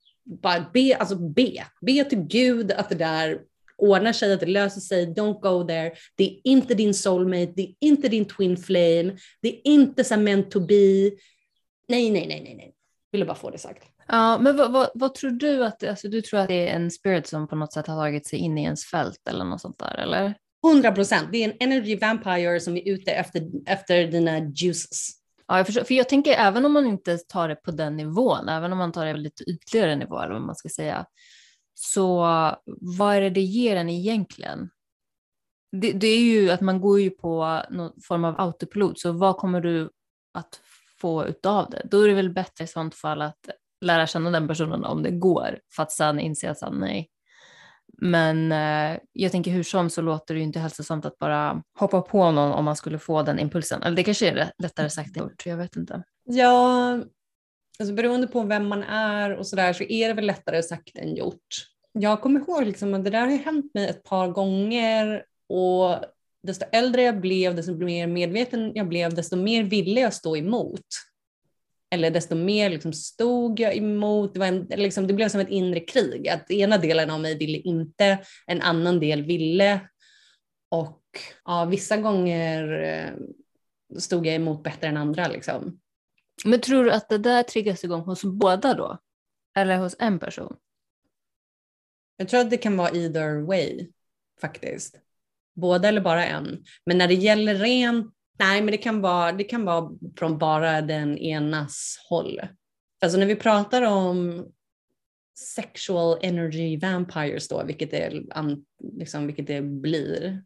bara 0.41 0.69
be, 0.73 0.95
alltså 0.95 1.15
be, 1.15 1.65
be 1.81 2.03
till 2.03 2.19
Gud 2.19 2.71
att 2.71 2.89
det 2.89 2.95
där 2.95 3.41
ordnar 3.77 4.13
sig, 4.13 4.33
att 4.33 4.39
det 4.39 4.45
löser 4.45 4.81
sig, 4.81 5.05
don't 5.05 5.39
go 5.41 5.67
there. 5.67 5.91
Det 6.15 6.23
är 6.23 6.39
inte 6.43 6.73
din 6.73 6.93
soulmate, 6.93 7.53
det 7.55 7.61
är 7.61 7.73
inte 7.79 8.07
din 8.07 8.25
twin 8.25 8.57
flame, 8.57 9.17
det 9.41 9.47
är 9.47 9.61
inte 9.63 10.03
så 10.03 10.17
meant 10.17 10.51
to 10.51 10.59
be. 10.59 11.11
Nej, 11.87 12.09
nej, 12.09 12.27
nej, 12.27 12.41
nej, 12.43 12.55
nej. 12.57 12.73
Ville 13.11 13.25
bara 13.25 13.35
få 13.35 13.49
det 13.49 13.57
sagt. 13.57 13.83
Ja, 14.07 14.37
men 14.37 14.57
vad, 14.57 14.71
vad, 14.71 14.89
vad, 14.93 15.13
tror 15.15 15.31
du 15.31 15.65
att, 15.65 15.83
alltså 15.83 16.07
du 16.07 16.21
tror 16.21 16.39
att 16.39 16.47
det 16.47 16.69
är 16.69 16.75
en 16.75 16.91
spirit 16.91 17.27
som 17.27 17.47
på 17.47 17.55
något 17.55 17.73
sätt 17.73 17.87
har 17.87 17.95
tagit 17.95 18.27
sig 18.27 18.39
in 18.39 18.57
i 18.57 18.63
ens 18.63 18.85
fält 18.85 19.27
eller 19.29 19.45
något 19.45 19.61
sånt 19.61 19.79
där, 19.79 19.97
eller? 19.97 20.33
100 20.67 20.91
procent. 20.91 21.29
Det 21.31 21.43
är 21.43 21.49
en 21.49 21.57
energy 21.59 21.95
vampire 21.95 22.59
som 22.59 22.77
är 22.77 22.89
ute 22.89 23.11
efter, 23.11 23.43
efter 23.65 24.07
dina 24.07 24.39
juices. 24.39 25.09
Ja, 25.47 25.57
jag 25.57 25.65
förstår. 25.65 25.83
För 25.83 25.93
jag 25.93 26.09
tänker 26.09 26.31
även 26.31 26.65
om 26.65 26.73
man 26.73 26.85
inte 26.87 27.17
tar 27.17 27.49
det 27.49 27.55
på 27.55 27.71
den 27.71 27.97
nivån, 27.97 28.49
även 28.49 28.71
om 28.71 28.77
man 28.77 28.91
tar 28.91 29.05
det 29.05 29.13
på 29.13 29.17
lite 29.17 29.43
ytligare 29.43 29.95
nivå 29.95 30.19
eller 30.19 30.33
vad 30.33 30.41
man 30.41 30.55
ska 30.55 30.69
säga, 30.69 31.05
så 31.75 32.19
vad 32.81 33.15
är 33.15 33.21
det 33.21 33.29
det 33.29 33.41
ger 33.41 33.75
en 33.75 33.89
egentligen? 33.89 34.69
Det, 35.71 35.91
det 35.91 36.07
är 36.07 36.21
ju 36.21 36.51
att 36.51 36.61
man 36.61 36.81
går 36.81 37.01
ju 37.01 37.09
på 37.09 37.61
någon 37.69 38.01
form 38.01 38.25
av 38.25 38.39
autopilot, 38.41 38.99
så 38.99 39.11
vad 39.11 39.37
kommer 39.37 39.61
du 39.61 39.89
att 40.33 40.61
få 41.01 41.25
utav 41.25 41.69
det? 41.69 41.87
Då 41.91 42.01
är 42.01 42.07
det 42.07 42.13
väl 42.13 42.33
bättre 42.33 42.63
i 42.63 42.67
sånt 42.67 42.95
fall 42.95 43.21
att 43.21 43.49
lära 43.81 44.07
känna 44.07 44.31
den 44.31 44.47
personen 44.47 44.85
om 44.85 45.03
det 45.03 45.11
går, 45.11 45.59
för 45.75 45.83
att 45.83 45.91
sen 45.91 46.19
inse 46.19 46.51
att 46.51 46.73
nej, 46.73 47.09
men 47.97 48.51
eh, 48.51 48.99
jag 49.11 49.31
tänker 49.31 49.51
hur 49.51 49.63
som 49.63 49.89
så 49.89 50.01
låter 50.01 50.33
det 50.33 50.37
ju 50.37 50.43
inte 50.43 50.59
hälsosamt 50.59 51.05
att 51.05 51.19
bara 51.19 51.61
hoppa 51.79 52.01
på 52.01 52.31
någon 52.31 52.51
om 52.51 52.65
man 52.65 52.75
skulle 52.75 52.99
få 52.99 53.23
den 53.23 53.39
impulsen. 53.39 53.83
Eller 53.83 53.95
det 53.95 54.03
kanske 54.03 54.29
är 54.29 54.51
lättare 54.57 54.89
sagt 54.89 55.17
än 55.17 55.23
gjort, 55.23 55.45
jag 55.45 55.57
vet 55.57 55.75
inte. 55.75 56.03
Ja, 56.23 56.99
alltså 57.79 57.95
beroende 57.95 58.27
på 58.27 58.43
vem 58.43 58.67
man 58.67 58.83
är 58.83 59.31
och 59.35 59.47
sådär 59.47 59.73
så 59.73 59.83
är 59.83 60.07
det 60.07 60.13
väl 60.13 60.25
lättare 60.25 60.63
sagt 60.63 60.97
än 60.97 61.15
gjort. 61.15 61.67
Jag 61.91 62.21
kommer 62.21 62.39
ihåg 62.39 62.65
liksom 62.65 62.93
att 62.93 63.03
det 63.03 63.09
där 63.09 63.27
har 63.27 63.37
hänt 63.37 63.73
mig 63.73 63.87
ett 63.87 64.03
par 64.03 64.27
gånger 64.27 65.25
och 65.49 65.95
desto 66.43 66.65
äldre 66.71 67.01
jag 67.01 67.21
blev, 67.21 67.55
desto 67.55 67.73
mer 67.73 68.07
medveten 68.07 68.71
jag 68.75 68.87
blev, 68.87 69.13
desto 69.13 69.35
mer 69.35 69.63
ville 69.63 70.01
jag 70.01 70.13
stå 70.13 70.37
emot 70.37 70.85
eller 71.95 72.11
desto 72.11 72.35
mer 72.35 72.69
liksom 72.69 72.93
stod 72.93 73.59
jag 73.59 73.75
emot. 73.75 74.33
Det, 74.33 74.39
var 74.39 74.47
en, 74.47 74.67
liksom, 74.75 75.07
det 75.07 75.13
blev 75.13 75.29
som 75.29 75.41
ett 75.41 75.49
inre 75.49 75.79
krig, 75.79 76.27
att 76.27 76.51
ena 76.51 76.77
delen 76.77 77.09
av 77.09 77.21
mig 77.21 77.37
ville 77.37 77.57
inte, 77.57 78.19
en 78.47 78.61
annan 78.61 78.99
del 78.99 79.23
ville. 79.23 79.79
Och 80.69 81.01
ja, 81.45 81.65
vissa 81.65 81.97
gånger 81.97 82.83
eh, 82.83 83.13
stod 83.99 84.27
jag 84.27 84.35
emot 84.35 84.63
bättre 84.63 84.87
än 84.87 84.97
andra. 84.97 85.27
Liksom. 85.27 85.79
Men 86.45 86.61
tror 86.61 86.83
du 86.83 86.91
att 86.91 87.09
det 87.09 87.17
där 87.17 87.43
triggas 87.43 87.83
igång 87.83 88.01
hos 88.01 88.23
båda 88.23 88.73
då? 88.73 88.97
Eller 89.57 89.77
hos 89.77 89.95
en 89.99 90.19
person? 90.19 90.57
Jag 92.17 92.29
tror 92.29 92.39
att 92.39 92.49
det 92.49 92.57
kan 92.57 92.77
vara 92.77 92.89
either 92.89 93.41
way 93.41 93.87
faktiskt. 94.41 94.99
Båda 95.55 95.87
eller 95.87 96.01
bara 96.01 96.25
en. 96.25 96.63
Men 96.85 96.97
när 96.97 97.07
det 97.07 97.13
gäller 97.13 97.55
rent 97.55 98.15
Nej, 98.39 98.61
men 98.61 98.71
det 98.71 98.77
kan 98.77 99.01
vara, 99.01 99.31
det 99.31 99.43
kan 99.43 99.65
vara 99.65 99.91
från 100.17 100.37
bara 100.37 100.81
den 100.81 101.17
enas 101.17 102.05
håll. 102.09 102.41
Alltså 103.01 103.19
när 103.19 103.25
vi 103.25 103.35
pratar 103.35 103.81
om 103.81 104.47
sexual 105.55 106.19
energy 106.21 106.77
vampires 106.77 107.47
då, 107.47 107.63
vilket 107.63 107.91
det, 107.91 108.23
liksom, 108.93 109.27
vilket 109.27 109.47
det 109.47 109.61
blir. 109.61 110.43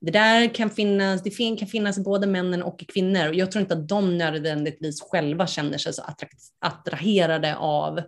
Det 0.00 0.10
där 0.10 0.54
kan 0.54 0.70
finnas, 0.70 1.22
det 1.22 1.58
kan 1.58 1.68
finnas 1.68 1.98
både 1.98 2.26
männen 2.26 2.62
och 2.62 2.84
kvinnor 2.88 3.28
och 3.28 3.34
jag 3.34 3.52
tror 3.52 3.62
inte 3.62 3.74
att 3.74 3.88
de 3.88 4.18
nödvändigtvis 4.18 5.02
själva 5.02 5.46
känner 5.46 5.78
sig 5.78 5.92
så 5.92 6.02
attraherade 6.60 7.56
av 7.56 8.00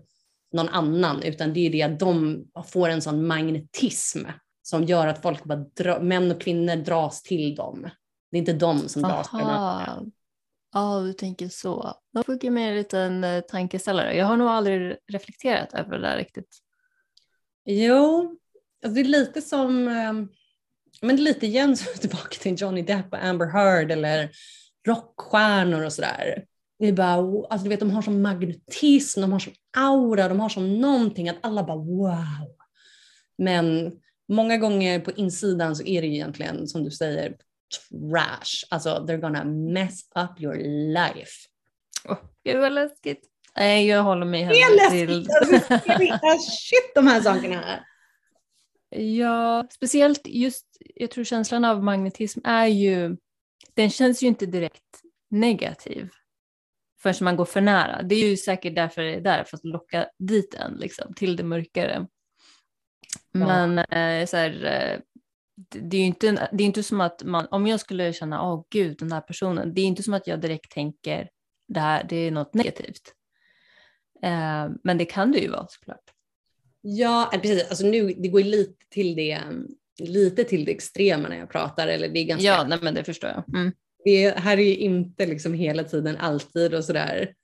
någon 0.53 0.69
annan, 0.69 1.23
utan 1.23 1.53
det 1.53 1.67
är 1.67 1.71
det 1.71 1.83
att 1.83 1.99
de 1.99 2.45
får 2.67 2.89
en 2.89 3.03
sån 3.03 3.27
magnetism 3.27 4.25
som 4.63 4.85
gör 4.85 5.07
att 5.07 5.23
folk 5.23 5.45
bara 5.45 5.59
dra, 5.59 6.01
män 6.01 6.31
och 6.31 6.41
kvinnor 6.41 6.77
dras 6.77 7.23
till 7.23 7.55
dem. 7.55 7.91
Det 8.31 8.37
är 8.37 8.39
inte 8.39 8.53
de 8.53 8.89
som 8.89 9.03
dras 9.03 9.31
till 9.31 9.39
Ja, 10.73 10.81
ah, 10.81 11.01
du 11.01 11.13
tänker 11.13 11.49
så. 11.49 11.95
Då 12.13 12.23
fick 12.23 12.45
jag 12.45 12.53
mig 12.53 12.69
en 12.69 12.75
liten 12.75 13.25
eh, 13.25 13.41
tankeställare. 13.41 14.17
Jag 14.17 14.27
har 14.27 14.37
nog 14.37 14.49
aldrig 14.49 14.97
reflekterat 15.13 15.75
över 15.75 15.99
det 15.99 16.01
där 16.01 16.17
riktigt. 16.17 16.59
Jo, 17.65 18.37
alltså 18.85 18.95
det 18.95 19.01
är 19.01 19.05
lite 19.05 19.43
som, 19.43 19.89
eh, 19.89 20.13
men 21.01 21.17
lite 21.17 21.47
igen 21.47 21.77
så 21.77 21.85
tillbaka 22.01 22.37
till 22.41 22.61
Johnny 22.61 22.83
Depp 22.83 23.13
och 23.13 23.25
Amber 23.25 23.47
Heard 23.47 23.93
eller 23.93 24.31
rockstjärnor 24.87 25.85
och 25.85 25.93
sådär. 25.93 26.45
Det 26.79 26.87
är 26.87 26.93
bara, 26.93 27.47
alltså 27.51 27.65
du 27.65 27.69
vet 27.69 27.81
de 27.81 27.91
har 27.91 28.03
sån 28.03 28.23
magnetism, 28.23 29.21
de 29.21 29.33
har 29.33 29.39
sån 29.39 29.53
aura, 29.77 30.29
de 30.29 30.41
har 30.41 30.49
sån 30.49 30.81
någonting 30.81 31.29
att 31.29 31.37
alla 31.41 31.65
bara 31.65 31.77
wow. 31.77 32.57
Men 33.39 33.93
många 34.29 34.57
gånger 34.57 35.01
på 35.01 35.11
insidan 35.11 35.77
så 35.77 35.85
är 35.85 36.03
det 36.03 36.09
ju 36.09 36.15
egentligen 36.15 36.69
som 36.69 36.85
du 36.85 36.91
säger 36.91 37.37
trash. 37.91 38.67
Alltså 38.71 39.07
they're 39.09 39.21
gonna 39.21 39.45
mess 39.45 40.01
up 40.15 40.41
your 40.41 40.57
life. 40.95 41.33
Oh, 42.05 42.19
gud 42.45 42.61
vad 42.61 42.73
läskigt. 42.73 43.21
Nej, 43.57 43.87
jag 43.87 44.03
håller 44.03 44.27
mig 44.27 44.45
Det 44.45 44.61
är 44.61 44.77
läskigt! 44.77 45.29
Alltså, 45.41 46.51
shit 46.51 46.95
de 46.95 47.07
här 47.07 47.21
sakerna. 47.21 47.85
Ja, 48.91 49.67
speciellt 49.71 50.21
just, 50.27 50.67
jag 50.95 51.11
tror 51.11 51.25
känslan 51.25 51.65
av 51.65 51.85
magnetism 51.85 52.41
är 52.45 52.67
ju, 52.67 53.17
den 53.75 53.91
känns 53.91 54.23
ju 54.23 54.27
inte 54.27 54.47
direkt 54.47 55.01
negativ 55.31 56.09
förrän 57.03 57.15
man 57.21 57.37
går 57.37 57.45
för 57.45 57.61
nära. 57.61 58.03
Det 58.03 58.15
är 58.15 58.29
ju 58.29 58.37
säkert 58.37 58.75
därför 58.75 59.03
det 59.03 59.15
är 59.15 59.21
där, 59.21 59.45
för 59.45 59.57
att 59.57 59.65
locka 59.65 60.09
dit 60.19 60.55
en 60.55 60.73
liksom, 60.73 61.15
till 61.15 61.37
det 61.37 61.43
mörkare. 61.43 62.07
Men 63.33 63.79
eh, 63.79 64.27
så 64.27 64.37
här, 64.37 64.65
eh, 64.65 65.01
det 65.69 65.97
är 65.97 66.01
ju 66.01 66.07
inte, 66.07 66.49
det 66.53 66.65
är 66.65 66.67
inte 66.67 66.83
som 66.83 67.01
att 67.01 67.25
man, 67.25 67.47
om 67.51 67.67
jag 67.67 67.81
skulle 67.81 68.13
känna, 68.13 68.43
åh 68.43 68.55
oh, 68.55 68.65
gud, 68.71 68.99
den 68.99 69.13
här 69.13 69.21
personen, 69.21 69.75
det 69.75 69.81
är 69.81 69.87
inte 69.87 70.03
som 70.03 70.15
att 70.15 70.27
jag 70.27 70.41
direkt 70.41 70.73
tänker, 70.73 71.29
det 71.69 71.81
här 71.81 72.05
det 72.09 72.17
är 72.17 72.31
något 72.31 72.55
negativt. 72.55 73.15
Eh, 74.23 74.69
men 74.85 74.99
det 74.99 75.05
kan 75.05 75.33
det 75.33 75.39
ju 75.39 75.49
vara 75.49 75.67
såklart. 75.69 76.05
Ja, 76.81 77.31
eh, 77.33 77.41
precis. 77.41 77.69
Alltså 77.69 77.87
nu, 77.87 78.15
det 78.19 78.29
går 78.29 78.41
lite 78.41 78.85
till 78.89 79.17
det, 79.17 79.41
lite 79.99 80.45
till 80.45 80.65
det 80.65 80.73
extrema 80.73 81.29
när 81.29 81.39
jag 81.39 81.51
pratar. 81.51 81.89
Eller 81.89 82.09
det 82.09 82.21
är 82.21 82.25
ganska, 82.25 82.47
ja, 82.47 82.67
nej, 82.69 82.79
men 82.83 82.95
det 82.95 83.05
förstår 83.05 83.31
jag. 83.31 83.55
Mm. 83.57 83.73
Det 84.05 84.39
här 84.39 84.59
är 84.59 84.63
ju 84.63 84.77
inte 84.77 85.27
liksom 85.27 85.55
hela 85.55 85.85
tiden, 85.85 86.17
alltid 86.17 86.75
och 86.75 86.85
sådär. 86.85 87.35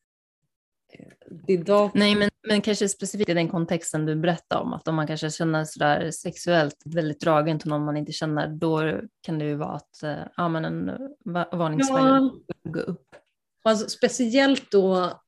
Dock... 1.64 1.94
Nej, 1.94 2.14
men, 2.14 2.30
men 2.48 2.60
kanske 2.60 2.88
specifikt 2.88 3.30
i 3.30 3.34
den 3.34 3.48
kontexten 3.48 4.06
du 4.06 4.16
berättade 4.16 4.62
om, 4.62 4.72
att 4.72 4.88
om 4.88 4.94
man 4.94 5.06
kanske 5.06 5.30
känner 5.30 5.64
sådär 5.64 6.10
sexuellt 6.10 6.82
väldigt 6.84 7.20
dragen 7.20 7.58
till 7.58 7.68
någon 7.68 7.84
man 7.84 7.96
inte 7.96 8.12
känner, 8.12 8.48
då 8.48 9.00
kan 9.22 9.38
det 9.38 9.44
ju 9.44 9.54
vara 9.54 9.72
att 9.72 10.02
eh, 10.02 10.16
ja, 10.36 10.48
men 10.48 10.64
en 10.64 10.90
varningsflagga 11.52 12.06
ja. 12.06 12.30
gå 12.70 12.80
upp. 12.80 13.06
Alltså, 13.62 13.88
speciellt 13.88 14.70
då 14.70 15.20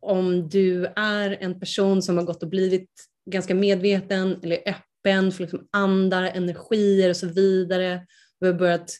om 0.00 0.48
du 0.48 0.86
är 0.96 1.36
en 1.40 1.60
person 1.60 2.02
som 2.02 2.16
har 2.16 2.24
gått 2.24 2.42
och 2.42 2.48
blivit 2.48 3.09
ganska 3.26 3.54
medveten 3.54 4.40
eller 4.42 4.58
öppen 4.66 5.32
för 5.32 5.42
liksom 5.42 5.68
andar, 5.70 6.22
energier 6.22 7.10
och 7.10 7.16
så 7.16 7.26
vidare. 7.26 8.06
Vi 8.40 8.46
har 8.46 8.54
börjat 8.54 8.90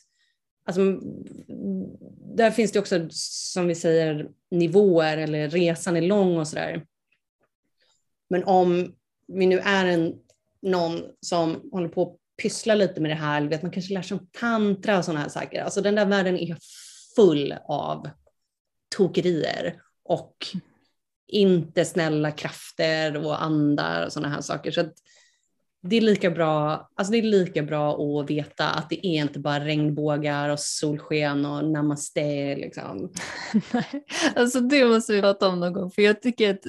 Alltså, 0.65 0.81
där 2.35 2.51
finns 2.51 2.71
det 2.71 2.79
också, 2.79 3.07
som 3.11 3.67
vi 3.67 3.75
säger, 3.75 4.29
nivåer 4.51 5.17
eller 5.17 5.49
resan 5.49 5.97
är 5.97 6.01
lång 6.01 6.37
och 6.37 6.47
sådär. 6.47 6.85
Men 8.29 8.43
om 8.43 8.95
vi 9.27 9.45
nu 9.45 9.59
är 9.59 9.85
en, 9.85 10.13
någon 10.61 11.01
som 11.19 11.69
håller 11.71 11.89
på 11.89 12.01
att 12.01 12.17
pyssla 12.43 12.75
lite 12.75 13.01
med 13.01 13.11
det 13.11 13.15
här, 13.15 13.41
vet, 13.41 13.61
man 13.61 13.71
kanske 13.71 13.93
lär 13.93 14.01
sig 14.01 14.17
om 14.17 14.27
tantra 14.31 14.97
och 14.97 15.05
sådana 15.05 15.19
här 15.19 15.29
saker. 15.29 15.61
Alltså 15.61 15.81
den 15.81 15.95
där 15.95 16.05
världen 16.05 16.37
är 16.37 16.57
full 17.15 17.55
av 17.63 18.09
tokerier 18.95 19.81
och 20.03 20.35
inte 21.31 21.85
snälla 21.85 22.31
krafter 22.31 23.25
och 23.25 23.43
andar 23.43 24.05
och 24.05 24.13
sådana 24.13 24.33
här 24.33 24.41
saker. 24.41 24.71
Så 24.71 24.81
att 24.81 24.93
det 25.83 25.95
är 25.95 26.01
lika 26.01 26.31
bra, 26.31 26.89
alltså 26.95 27.11
det 27.11 27.17
är 27.17 27.21
lika 27.21 27.63
bra 27.63 27.93
att 27.93 28.29
veta 28.29 28.69
att 28.69 28.89
det 28.89 29.07
är 29.07 29.21
inte 29.21 29.39
bara 29.39 29.65
regnbågar 29.65 30.49
och 30.49 30.59
solsken 30.59 31.45
och 31.45 31.65
namaste 31.65 32.55
liksom. 32.55 33.11
Nej, 33.73 34.05
alltså 34.35 34.59
det 34.59 34.85
måste 34.85 35.13
vi 35.13 35.21
prata 35.21 35.47
om 35.47 35.59
någon 35.59 35.73
gång 35.73 35.91
för 35.91 36.01
jag 36.01 36.21
tycker 36.21 36.53
att 36.53 36.61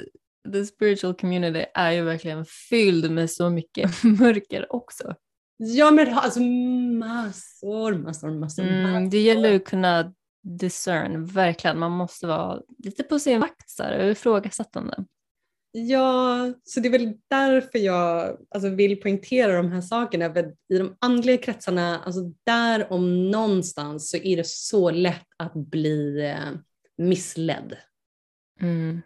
the 0.53 0.67
spiritual 0.67 1.15
community 1.15 1.65
är 1.75 1.91
ju 1.93 2.03
verkligen 2.03 2.45
fylld 2.45 3.11
med 3.11 3.31
så 3.31 3.51
mycket 3.51 4.05
mörker 4.21 4.73
också. 4.73 5.15
Ja 5.57 5.91
men 5.91 6.15
alltså 6.15 6.41
massor, 6.41 7.99
massor, 7.99 8.31
massor. 8.31 8.63
Mm, 8.63 9.11
det 9.11 9.19
gäller 9.19 9.57
att 9.57 9.65
kunna 9.65 10.13
discern, 10.43 11.27
verkligen. 11.27 11.79
Man 11.79 11.93
måste 11.93 12.27
vara 12.27 12.61
lite 12.79 13.03
på 13.03 13.19
sin 13.19 13.41
vakt 13.41 13.81
och 13.81 14.11
ifrågasättande. 14.11 15.05
Ja, 15.75 16.53
så 16.65 16.81
det 16.81 16.89
är 16.89 16.93
väl 16.93 17.15
därför 17.29 17.79
jag 17.79 18.39
alltså, 18.51 18.69
vill 18.69 19.01
poängtera 19.01 19.57
de 19.57 19.73
här 19.73 19.81
sakerna. 19.81 20.35
För 20.35 20.55
I 20.69 20.79
de 20.79 20.97
andliga 21.01 21.37
kretsarna, 21.37 21.99
alltså 21.99 22.21
där 22.45 22.93
om 22.93 23.31
någonstans 23.31 24.11
så 24.11 24.17
är 24.17 24.37
det 24.37 24.47
så 24.47 24.91
lätt 24.91 25.27
att 25.37 25.55
bli 25.55 26.25
eh, 26.25 26.59
missledd. 26.99 27.77
Mm, 28.61 29.03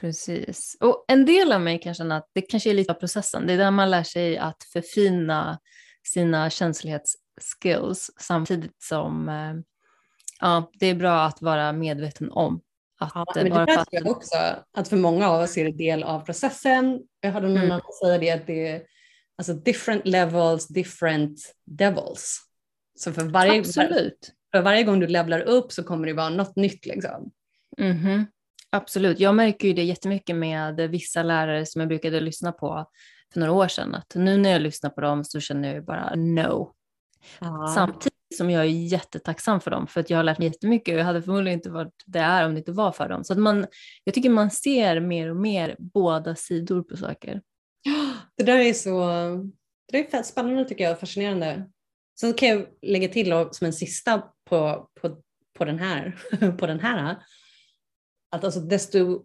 precis. 0.00 0.76
Och 0.80 1.04
en 1.08 1.24
del 1.24 1.52
av 1.52 1.60
mig 1.60 1.80
kan 1.80 1.94
känna 1.94 2.16
att 2.16 2.30
det 2.32 2.40
kanske 2.40 2.70
är 2.70 2.74
lite 2.74 2.92
av 2.92 2.96
processen. 2.96 3.46
Det 3.46 3.52
är 3.52 3.58
där 3.58 3.70
man 3.70 3.90
lär 3.90 4.02
sig 4.02 4.38
att 4.38 4.62
förfina 4.72 5.58
sina 6.06 6.50
känslighetsskills 6.50 8.10
samtidigt 8.20 8.82
som 8.82 9.28
eh, 9.28 9.54
ja, 10.40 10.70
det 10.74 10.86
är 10.86 10.94
bra 10.94 11.22
att 11.22 11.42
vara 11.42 11.72
medveten 11.72 12.30
om 12.30 12.60
att 12.98 13.12
ja, 13.14 13.24
men 13.34 13.44
det 13.44 13.50
där 13.50 13.66
tror 13.66 13.86
jag 13.90 14.06
också, 14.06 14.36
att 14.72 14.88
för 14.88 14.96
många 14.96 15.28
av 15.28 15.40
oss 15.42 15.56
är 15.56 15.64
det 15.64 15.72
del 15.72 16.02
av 16.02 16.20
processen. 16.20 17.00
Jag 17.20 17.32
hörde 17.32 17.48
någon 17.48 17.56
mm. 17.56 17.80
säga 18.02 18.18
det, 18.18 18.30
att 18.30 18.46
det 18.46 18.68
är 18.68 18.82
alltså 19.38 19.54
different 19.54 20.06
levels, 20.06 20.68
different 20.68 21.54
devils. 21.64 22.40
Så 22.98 23.12
för 23.12 23.24
varje, 23.24 23.60
Absolut. 23.60 24.32
för 24.52 24.62
varje 24.62 24.82
gång 24.82 25.00
du 25.00 25.06
levlar 25.06 25.40
upp 25.40 25.72
så 25.72 25.82
kommer 25.82 26.06
det 26.06 26.12
vara 26.12 26.28
något 26.28 26.56
nytt. 26.56 26.86
Liksom. 26.86 27.30
Mm 27.78 27.96
-hmm. 27.96 28.26
Absolut, 28.70 29.20
jag 29.20 29.34
märker 29.34 29.68
ju 29.68 29.74
det 29.74 29.84
jättemycket 29.84 30.36
med 30.36 30.76
vissa 30.76 31.22
lärare 31.22 31.66
som 31.66 31.80
jag 31.80 31.88
brukade 31.88 32.20
lyssna 32.20 32.52
på 32.52 32.90
för 33.32 33.40
några 33.40 33.52
år 33.52 33.68
sedan. 33.68 33.94
Att 33.94 34.14
nu 34.14 34.36
när 34.36 34.50
jag 34.50 34.62
lyssnar 34.62 34.90
på 34.90 35.00
dem 35.00 35.24
så 35.24 35.40
känner 35.40 35.74
jag 35.74 35.84
bara 35.84 36.14
no. 36.14 36.74
Ja. 37.40 37.72
Samtidigt 37.74 38.15
som 38.34 38.50
jag 38.50 38.62
är 38.62 38.68
jättetacksam 38.68 39.60
för 39.60 39.70
dem 39.70 39.86
för 39.86 40.00
att 40.00 40.10
jag 40.10 40.18
har 40.18 40.24
lärt 40.24 40.38
mig 40.38 40.48
jättemycket 40.48 40.94
och 40.94 41.00
jag 41.00 41.04
hade 41.04 41.22
förmodligen 41.22 41.58
inte 41.58 41.70
varit 41.70 41.92
det 42.06 42.18
är 42.18 42.46
om 42.46 42.54
det 42.54 42.58
inte 42.58 42.72
var 42.72 42.92
för 42.92 43.08
dem. 43.08 43.24
Så 43.24 43.32
att 43.32 43.38
man, 43.38 43.66
jag 44.04 44.14
tycker 44.14 44.30
man 44.30 44.50
ser 44.50 45.00
mer 45.00 45.30
och 45.30 45.36
mer 45.36 45.76
båda 45.78 46.34
sidor 46.34 46.82
på 46.82 46.96
saker. 46.96 47.42
Det 48.36 48.44
där 48.44 48.58
är 48.58 48.72
så 48.72 49.08
det 49.92 50.14
är 50.14 50.22
spännande 50.22 50.64
tycker 50.64 50.84
jag, 50.84 51.00
fascinerande. 51.00 51.70
Sen 52.20 52.34
kan 52.34 52.48
jag 52.48 52.66
lägga 52.82 53.08
till 53.08 53.48
som 53.50 53.66
en 53.66 53.72
sista 53.72 54.18
på, 54.44 54.90
på, 55.00 55.22
på, 55.58 55.64
den, 55.64 55.78
här, 55.78 56.18
på 56.58 56.66
den 56.66 56.80
här, 56.80 57.16
att 58.30 58.44
alltså 58.44 58.60
desto, 58.60 59.24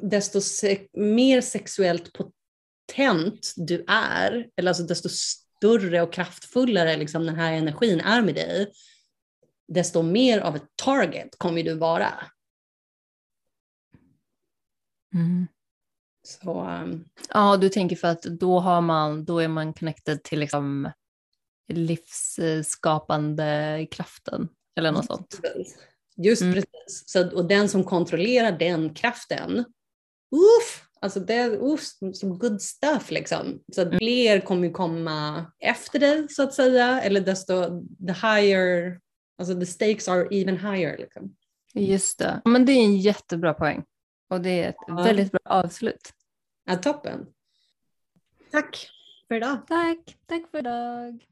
desto 0.00 0.40
se, 0.40 0.88
mer 0.92 1.40
sexuellt 1.40 2.12
potent 2.12 3.52
du 3.56 3.84
är, 3.88 4.50
eller 4.56 4.70
alltså 4.70 4.82
desto 4.82 5.08
större 5.56 6.02
och 6.02 6.12
kraftfullare 6.12 6.96
liksom 6.96 7.26
den 7.26 7.36
här 7.36 7.52
energin 7.52 8.00
är 8.00 8.22
med 8.22 8.34
dig, 8.34 8.72
desto 9.68 10.02
mer 10.02 10.40
av 10.40 10.56
ett 10.56 10.76
target 10.76 11.38
kommer 11.38 11.62
du 11.62 11.74
vara. 11.74 12.12
Mm. 15.14 15.46
Så, 16.22 16.62
um... 16.62 17.04
Ja, 17.28 17.56
du 17.56 17.68
tänker 17.68 17.96
för 17.96 18.08
att 18.08 18.22
då, 18.22 18.60
har 18.60 18.80
man, 18.80 19.24
då 19.24 19.38
är 19.38 19.48
man 19.48 19.72
connected 19.72 20.22
till 20.22 20.38
liksom 20.38 20.90
livsskapande 21.72 23.86
kraften 23.90 24.48
eller 24.76 24.92
något 24.92 25.06
sånt. 25.06 25.40
Just 26.16 26.42
mm. 26.42 26.54
precis. 26.54 27.04
Så, 27.06 27.36
och 27.36 27.48
den 27.48 27.68
som 27.68 27.84
kontrollerar 27.84 28.52
den 28.52 28.94
kraften, 28.94 29.58
uff, 30.30 30.85
Alltså 31.00 31.20
det 31.20 31.34
är 31.34 31.58
oh, 31.58 31.78
som 32.12 32.38
good 32.38 32.62
stuff 32.62 33.10
liksom. 33.10 33.60
Så 33.72 33.82
att 33.82 33.98
fler 33.98 34.40
kommer 34.40 34.70
komma 34.70 35.46
efter 35.58 35.98
dig 35.98 36.28
så 36.28 36.42
att 36.42 36.54
säga, 36.54 37.02
eller 37.02 37.20
desto 37.20 37.80
the 38.06 38.12
higher, 38.12 39.00
alltså 39.38 39.60
the 39.60 39.66
stakes 39.66 40.08
are 40.08 40.28
even 40.30 40.56
higher. 40.56 40.96
Liksom. 40.98 41.36
Just 41.74 42.18
det, 42.18 42.40
men 42.44 42.64
det 42.64 42.72
är 42.72 42.84
en 42.84 42.96
jättebra 42.96 43.54
poäng. 43.54 43.84
Och 44.30 44.40
det 44.40 44.62
är 44.62 44.68
ett 44.68 44.76
Ja. 44.86 44.94
väldigt 45.02 45.32
bra 45.32 45.40
avslut. 45.44 46.12
Ja, 46.64 46.76
toppen. 46.76 47.26
Tack 48.50 48.88
för 49.28 49.34
idag. 49.34 49.58
Tack, 49.68 50.16
tack 50.26 50.50
för 50.50 50.58
idag. 50.58 51.24